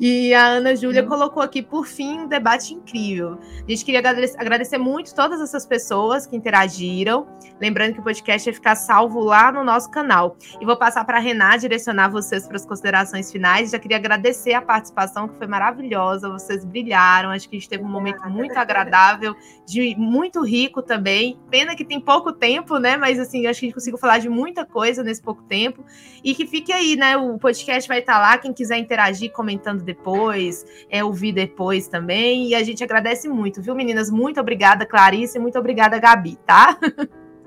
[0.00, 3.38] E a Ana Júlia colocou aqui, por fim, um debate incrível.
[3.66, 7.26] A gente queria agradecer, agradecer muito todas essas pessoas que interagiram.
[7.60, 10.36] Lembrando que o podcast vai ficar salvo lá no nosso canal.
[10.60, 13.70] E vou passar para a Renata direcionar vocês para as considerações finais.
[13.70, 16.30] Já queria agradecer a participação, que foi maravilhosa.
[16.30, 17.30] Vocês brilharam.
[17.30, 19.34] Acho que a gente teve um momento muito agradável,
[19.66, 21.38] de muito rico também.
[21.50, 22.96] Pena que tem pouco tempo, né?
[22.96, 25.84] Mas assim, acho que a gente conseguiu falar de muita coisa nesse pouco tempo.
[26.22, 27.16] E que fique aí, né?
[27.16, 28.38] O podcast vai estar lá.
[28.38, 32.48] Quem quiser interagir comentando depois, é ouvir depois também.
[32.48, 34.10] E a gente agradece muito, viu, meninas?
[34.10, 36.78] Muito obrigada, Clarice, e muito obrigada, Gabi, tá?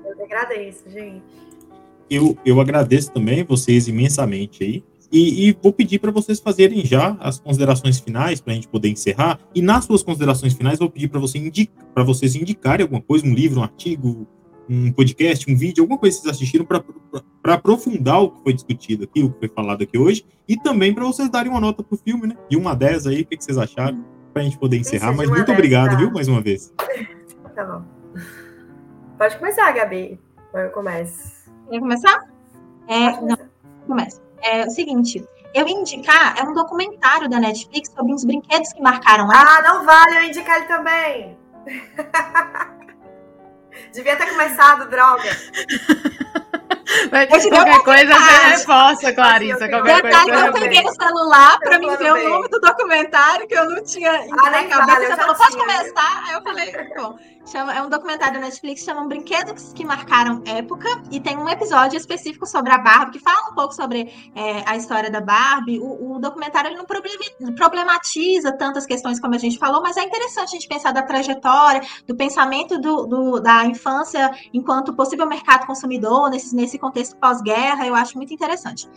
[0.04, 1.22] Eu agradeço, gente.
[2.10, 4.84] Eu, eu agradeço também vocês imensamente aí.
[5.10, 8.90] E, e vou pedir para vocês fazerem já as considerações finais para a gente poder
[8.90, 9.38] encerrar.
[9.54, 11.72] E nas suas considerações finais, vou pedir para você indica,
[12.04, 14.26] vocês indicarem alguma coisa, um livro, um artigo,
[14.68, 19.04] um podcast, um vídeo, alguma coisa que vocês assistiram para aprofundar o que foi discutido
[19.04, 20.24] aqui, o que foi falado aqui hoje.
[20.46, 22.36] E também para vocês darem uma nota pro filme, né?
[22.48, 25.12] De 1 a 10 aí, o que, que vocês acharam, para a gente poder encerrar.
[25.12, 25.96] Mas uma muito 10, obrigado, tá.
[25.96, 26.72] viu, mais uma vez.
[27.54, 27.82] Tá bom.
[29.18, 30.16] Pode começar, Gabi.
[30.54, 31.50] Eu começo?
[31.68, 32.24] Quer começar?
[32.86, 33.50] É, Pode não, começar.
[33.84, 34.22] começa.
[34.40, 38.80] É o seguinte, eu ia indicar, é um documentário da Netflix sobre uns brinquedos que
[38.80, 41.36] marcaram a Ah, não vale eu indicar ele também.
[43.92, 45.30] Devia ter começado, droga.
[47.10, 49.64] Mas qualquer coisa você reforça, Clarissa.
[49.64, 52.48] Eu Qualquer coisa Detalhe que você eu peguei no celular mim tô ver o nome
[52.48, 55.06] do documentário que eu não tinha Ah, na cabeça.
[55.06, 56.24] Você falou, pode começar?
[56.26, 57.18] Aí eu falei, bom.
[57.50, 61.96] Chama, é um documentário da Netflix, chama Brinquedos que Marcaram Época, e tem um episódio
[61.96, 65.78] específico sobre a Barbie, que fala um pouco sobre é, a história da Barbie.
[65.78, 66.84] O, o documentário ele não
[67.54, 71.80] problematiza tantas questões como a gente falou, mas é interessante a gente pensar da trajetória,
[72.06, 77.94] do pensamento do, do- da infância enquanto possível mercado consumidor, nesse, nesse contexto pós-guerra, eu
[77.94, 78.88] acho muito interessante.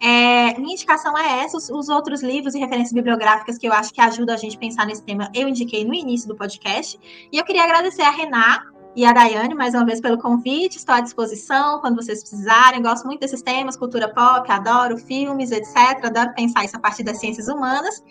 [0.00, 3.92] É, minha indicação é essa, os, os outros livros e referências bibliográficas que eu acho
[3.92, 6.98] que ajudam a gente a pensar nesse tema, eu indiquei no início do podcast.
[7.32, 8.62] E eu queria agradecer a Rená
[8.98, 10.76] e a Daiane, mais uma vez, pelo convite.
[10.76, 12.82] Estou à disposição quando vocês precisarem.
[12.82, 16.04] Gosto muito desses temas, cultura pop, adoro filmes, etc.
[16.04, 18.02] Adoro pensar isso a partir das ciências humanas.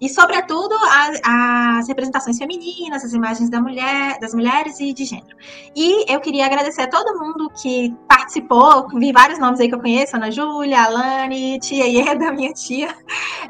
[0.00, 0.76] E, sobretudo,
[1.24, 5.36] as representações femininas, as imagens da mulher, das mulheres e de gênero.
[5.74, 8.86] E eu queria agradecer a todo mundo que participou.
[8.94, 12.94] Vi vários nomes aí que eu conheço: Ana Júlia, Alane, tia Ieda, minha tia.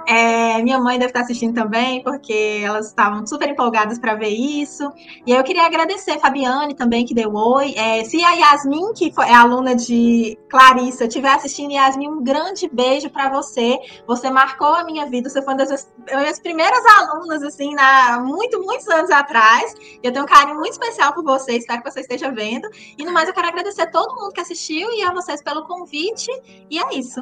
[0.06, 4.90] É, minha mãe deve estar assistindo também, porque elas estavam super empolgadas para ver isso.
[5.27, 7.74] E eu queria agradecer a Fabiane também, que deu oi.
[7.76, 12.68] É, se a Yasmin, que foi, é aluna de Clarissa, estiver assistindo, Yasmin, um grande
[12.72, 13.78] beijo para você.
[14.06, 18.62] Você marcou a minha vida, você foi uma das minhas primeiras alunas, assim, na, muito,
[18.62, 19.74] muitos anos atrás.
[20.02, 22.68] Eu tenho um carinho muito especial por você, espero que você esteja vendo.
[22.96, 25.66] E no mais, eu quero agradecer a todo mundo que assistiu e a vocês pelo
[25.66, 26.30] convite.
[26.70, 27.20] E é isso.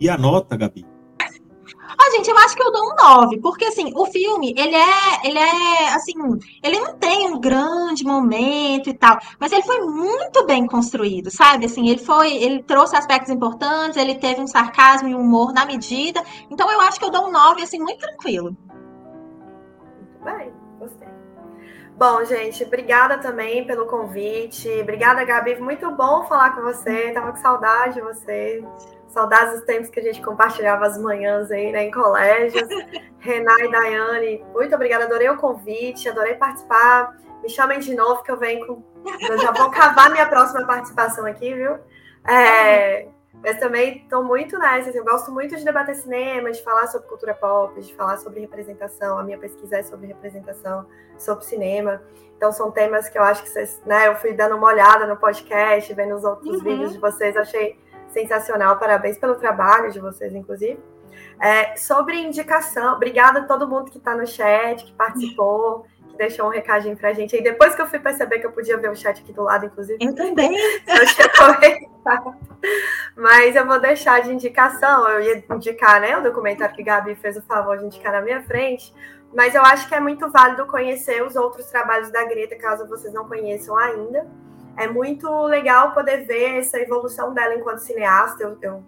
[0.00, 0.95] E a nota, Gabi?
[1.88, 5.26] Ah, gente, eu acho que eu dou um 9, porque assim, o filme, ele é,
[5.26, 6.14] ele é, assim,
[6.62, 11.66] ele não tem um grande momento e tal, mas ele foi muito bem construído, sabe?
[11.66, 15.64] Assim, ele foi, ele trouxe aspectos importantes, ele teve um sarcasmo e um humor na
[15.64, 18.56] medida, então eu acho que eu dou um 9, assim, muito tranquilo.
[19.96, 21.08] Muito bem, gostei.
[21.96, 24.68] Bom, gente, obrigada também pelo convite.
[24.82, 25.58] Obrigada, Gabi.
[25.58, 27.10] Muito bom falar com você.
[27.12, 28.62] Tava com saudade de você.
[29.16, 32.68] Saudades dos tempos que a gente compartilhava as manhãs aí, né, em colégios.
[33.18, 35.04] Renan e Daiane, muito obrigada.
[35.06, 37.16] Adorei o convite, adorei participar.
[37.42, 38.82] Me chamem de novo que eu venho com.
[39.26, 41.78] Eu já vou cavar minha próxima participação aqui, viu?
[42.28, 43.08] É,
[43.42, 44.90] Mas também estou muito nessa.
[44.90, 48.40] assim, eu gosto muito de debater cinema, de falar sobre cultura pop, de falar sobre
[48.40, 49.18] representação.
[49.18, 50.86] A minha pesquisa é sobre representação,
[51.18, 52.02] sobre cinema.
[52.36, 54.08] Então são temas que eu acho que vocês, né?
[54.08, 56.62] Eu fui dando uma olhada no podcast, vendo os outros Uhum.
[56.64, 57.78] vídeos de vocês, achei
[58.16, 58.78] sensacional.
[58.78, 60.78] Parabéns pelo trabalho de vocês, inclusive.
[61.40, 66.46] É, sobre indicação, obrigada a todo mundo que está no chat, que participou, que deixou
[66.46, 67.36] um recadinho pra gente.
[67.36, 69.66] E depois que eu fui perceber que eu podia ver o chat aqui do lado,
[69.66, 70.56] inclusive, Eu também.
[70.88, 72.34] eu tinha comentado.
[73.14, 75.06] Mas eu vou deixar de indicação.
[75.08, 76.16] Eu ia indicar, né?
[76.16, 78.94] O documentário que Gabi fez o favor de indicar na minha frente.
[79.34, 83.12] Mas eu acho que é muito válido conhecer os outros trabalhos da Greta, caso vocês
[83.12, 84.26] não conheçam ainda.
[84.76, 88.42] É muito legal poder ver essa evolução dela enquanto cineasta.
[88.42, 88.84] Eu, eu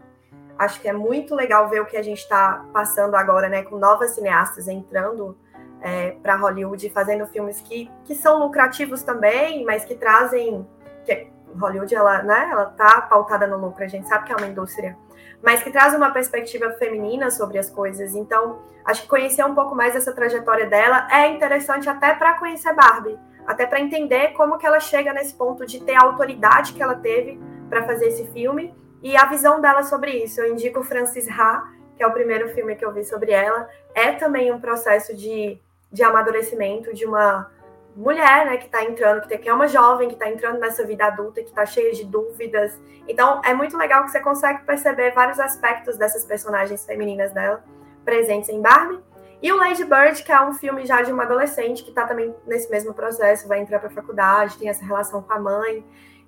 [0.59, 3.63] acho que é muito legal ver o que a gente está passando agora, né?
[3.63, 5.37] Com novas cineastas entrando
[5.81, 10.67] é, para Hollywood, fazendo filmes que, que são lucrativos também, mas que trazem.
[11.05, 14.47] Que Hollywood, ela, né, ela tá pautada no lucro, a gente sabe que é uma
[14.47, 14.97] indústria,
[15.43, 18.15] mas que traz uma perspectiva feminina sobre as coisas.
[18.15, 22.75] Então, acho que conhecer um pouco mais essa trajetória dela é interessante até para conhecer
[22.75, 23.19] Barbie,
[23.49, 26.95] até para entender como que ela chega nesse ponto de ter a autoridade que ela
[26.95, 30.39] teve para fazer esse filme e a visão dela sobre isso.
[30.39, 31.67] Eu indico Francis Ha,
[31.97, 33.67] que é o primeiro filme que eu vi sobre ela.
[33.95, 35.59] É também um processo de,
[35.91, 37.51] de amadurecimento de uma
[37.97, 41.43] mulher, né, que está entrando, que é uma jovem que está entrando nessa vida adulta,
[41.43, 42.79] que está cheia de dúvidas.
[43.09, 47.65] Então, é muito legal que você consegue perceber vários aspectos dessas personagens femininas dela
[48.05, 49.01] presentes em Barbie.
[49.41, 52.35] E o Lady Bird, que é um filme já de uma adolescente que está também
[52.45, 55.85] nesse mesmo processo, vai entrar para a faculdade, tem essa relação com a mãe.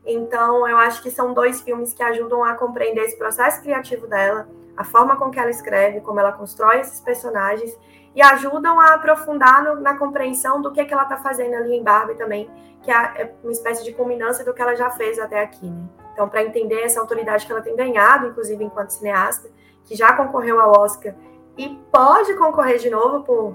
[0.07, 4.49] Então, eu acho que são dois filmes que ajudam a compreender esse processo criativo dela,
[4.77, 7.77] a forma com que ela escreve, como ela constrói esses personagens,
[8.15, 11.83] e ajudam a aprofundar no, na compreensão do que, que ela está fazendo ali em
[11.83, 12.49] Barbie também,
[12.83, 15.67] que é, é uma espécie de culminância do que ela já fez até aqui.
[15.67, 15.85] Né?
[16.13, 19.49] Então, para entender essa autoridade que ela tem ganhado, inclusive enquanto cineasta,
[19.85, 21.15] que já concorreu ao Oscar
[21.61, 23.55] e pode concorrer de novo por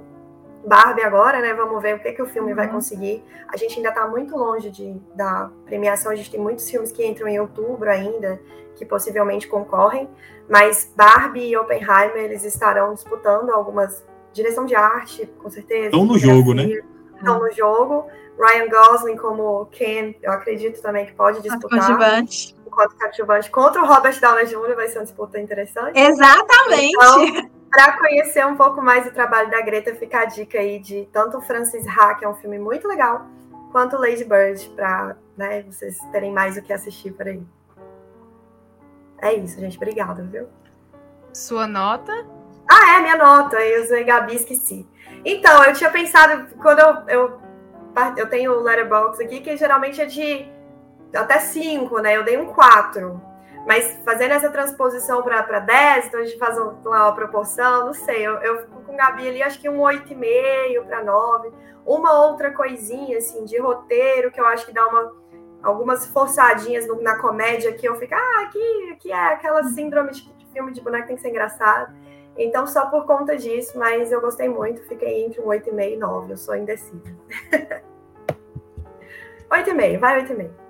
[0.63, 1.55] Barbie agora, né?
[1.55, 2.55] Vamos ver o que, que o filme uhum.
[2.55, 3.23] vai conseguir.
[3.51, 7.03] A gente ainda está muito longe de, da premiação, a gente tem muitos filmes que
[7.03, 8.39] entram em outubro ainda,
[8.75, 10.07] que possivelmente concorrem,
[10.47, 15.85] mas Barbie e Oppenheimer, eles estarão disputando algumas direção de arte, com certeza.
[15.85, 16.83] Estão no jogo, né?
[17.15, 18.05] Estão no jogo.
[18.37, 21.79] Ryan Gosling como Ken, eu acredito também que pode disputar.
[21.79, 22.55] Coadjuvante.
[22.67, 24.75] Enquanto coadjuvante contra o Robert Downey Jr.
[24.75, 25.97] vai ser uma disputa interessante.
[25.97, 26.93] Exatamente.
[26.93, 31.09] Então, para conhecer um pouco mais o trabalho da Greta, fica a dica aí de
[31.11, 33.25] tanto Francis Ha, que é um filme muito legal,
[33.69, 37.43] quanto Lady Bird, para né, vocês terem mais o que assistir por aí.
[39.17, 39.75] É isso, gente.
[39.75, 40.47] Obrigada, viu?
[41.33, 42.13] Sua nota?
[42.65, 43.57] Ah, é, minha nota.
[43.57, 44.87] Eu usei Gabi, esqueci.
[45.25, 47.41] Então, eu tinha pensado, quando eu, eu,
[48.15, 50.49] eu tenho o Letterboxd aqui, que geralmente é de
[51.13, 52.15] até 5, né?
[52.15, 53.21] Eu dei um 4.
[53.65, 58.25] Mas fazendo essa transposição para 10, então a gente faz uma, proporção, não sei.
[58.25, 61.51] Eu, eu fico com Gabi ali, acho que um 8,5 para 9.
[61.85, 65.11] Uma outra coisinha, assim, de roteiro, que eu acho que dá uma,
[65.63, 70.21] algumas forçadinhas no, na comédia que eu fico, ah, aqui, aqui é aquela síndrome de,
[70.33, 71.93] de filme de boneco tem que ser engraçado.
[72.37, 76.33] Então, só por conta disso, mas eu gostei muito, fiquei entre um 8,5 e 9,
[76.33, 77.15] eu sou indecisa.
[79.49, 80.64] 8,5, vai 8,5.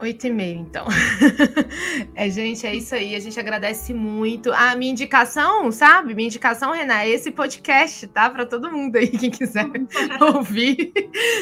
[0.00, 0.86] Oito e meio, então.
[2.14, 3.16] é, gente, é isso aí.
[3.16, 4.52] A gente agradece muito.
[4.52, 6.14] A minha indicação, sabe?
[6.14, 8.30] Minha indicação, Renan, é esse podcast, tá?
[8.30, 9.66] Para todo mundo aí, quem quiser
[10.34, 10.92] ouvir.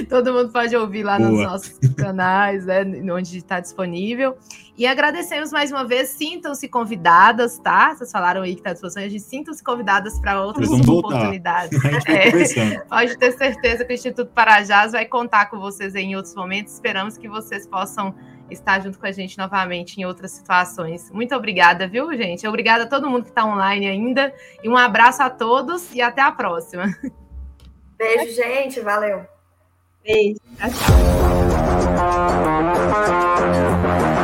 [0.09, 1.31] todo mundo pode ouvir lá Boa.
[1.31, 2.83] nos nossos canais, né?
[3.13, 4.37] Onde está disponível.
[4.77, 6.11] E agradecemos mais uma vez.
[6.11, 7.95] Sintam-se convidadas, tá?
[7.95, 9.03] Vocês falaram aí que está à disposição.
[9.03, 11.79] A gente sintam-se convidadas para outras oportunidades.
[12.07, 16.75] É, pode ter certeza que o Instituto Parajás vai contar com vocês em outros momentos.
[16.75, 18.15] Esperamos que vocês possam
[18.51, 21.11] estar junto com a gente novamente em outras situações.
[21.11, 22.47] Muito obrigada, viu, gente?
[22.47, 24.33] Obrigada a todo mundo que está online ainda.
[24.63, 26.95] E um abraço a todos e até a próxima.
[27.99, 28.81] Beijo, gente.
[28.81, 29.25] Valeu.
[30.05, 30.39] Beijo.
[33.97, 34.16] Tchau,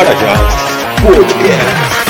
[0.00, 0.34] já.
[1.02, 2.01] Podcast.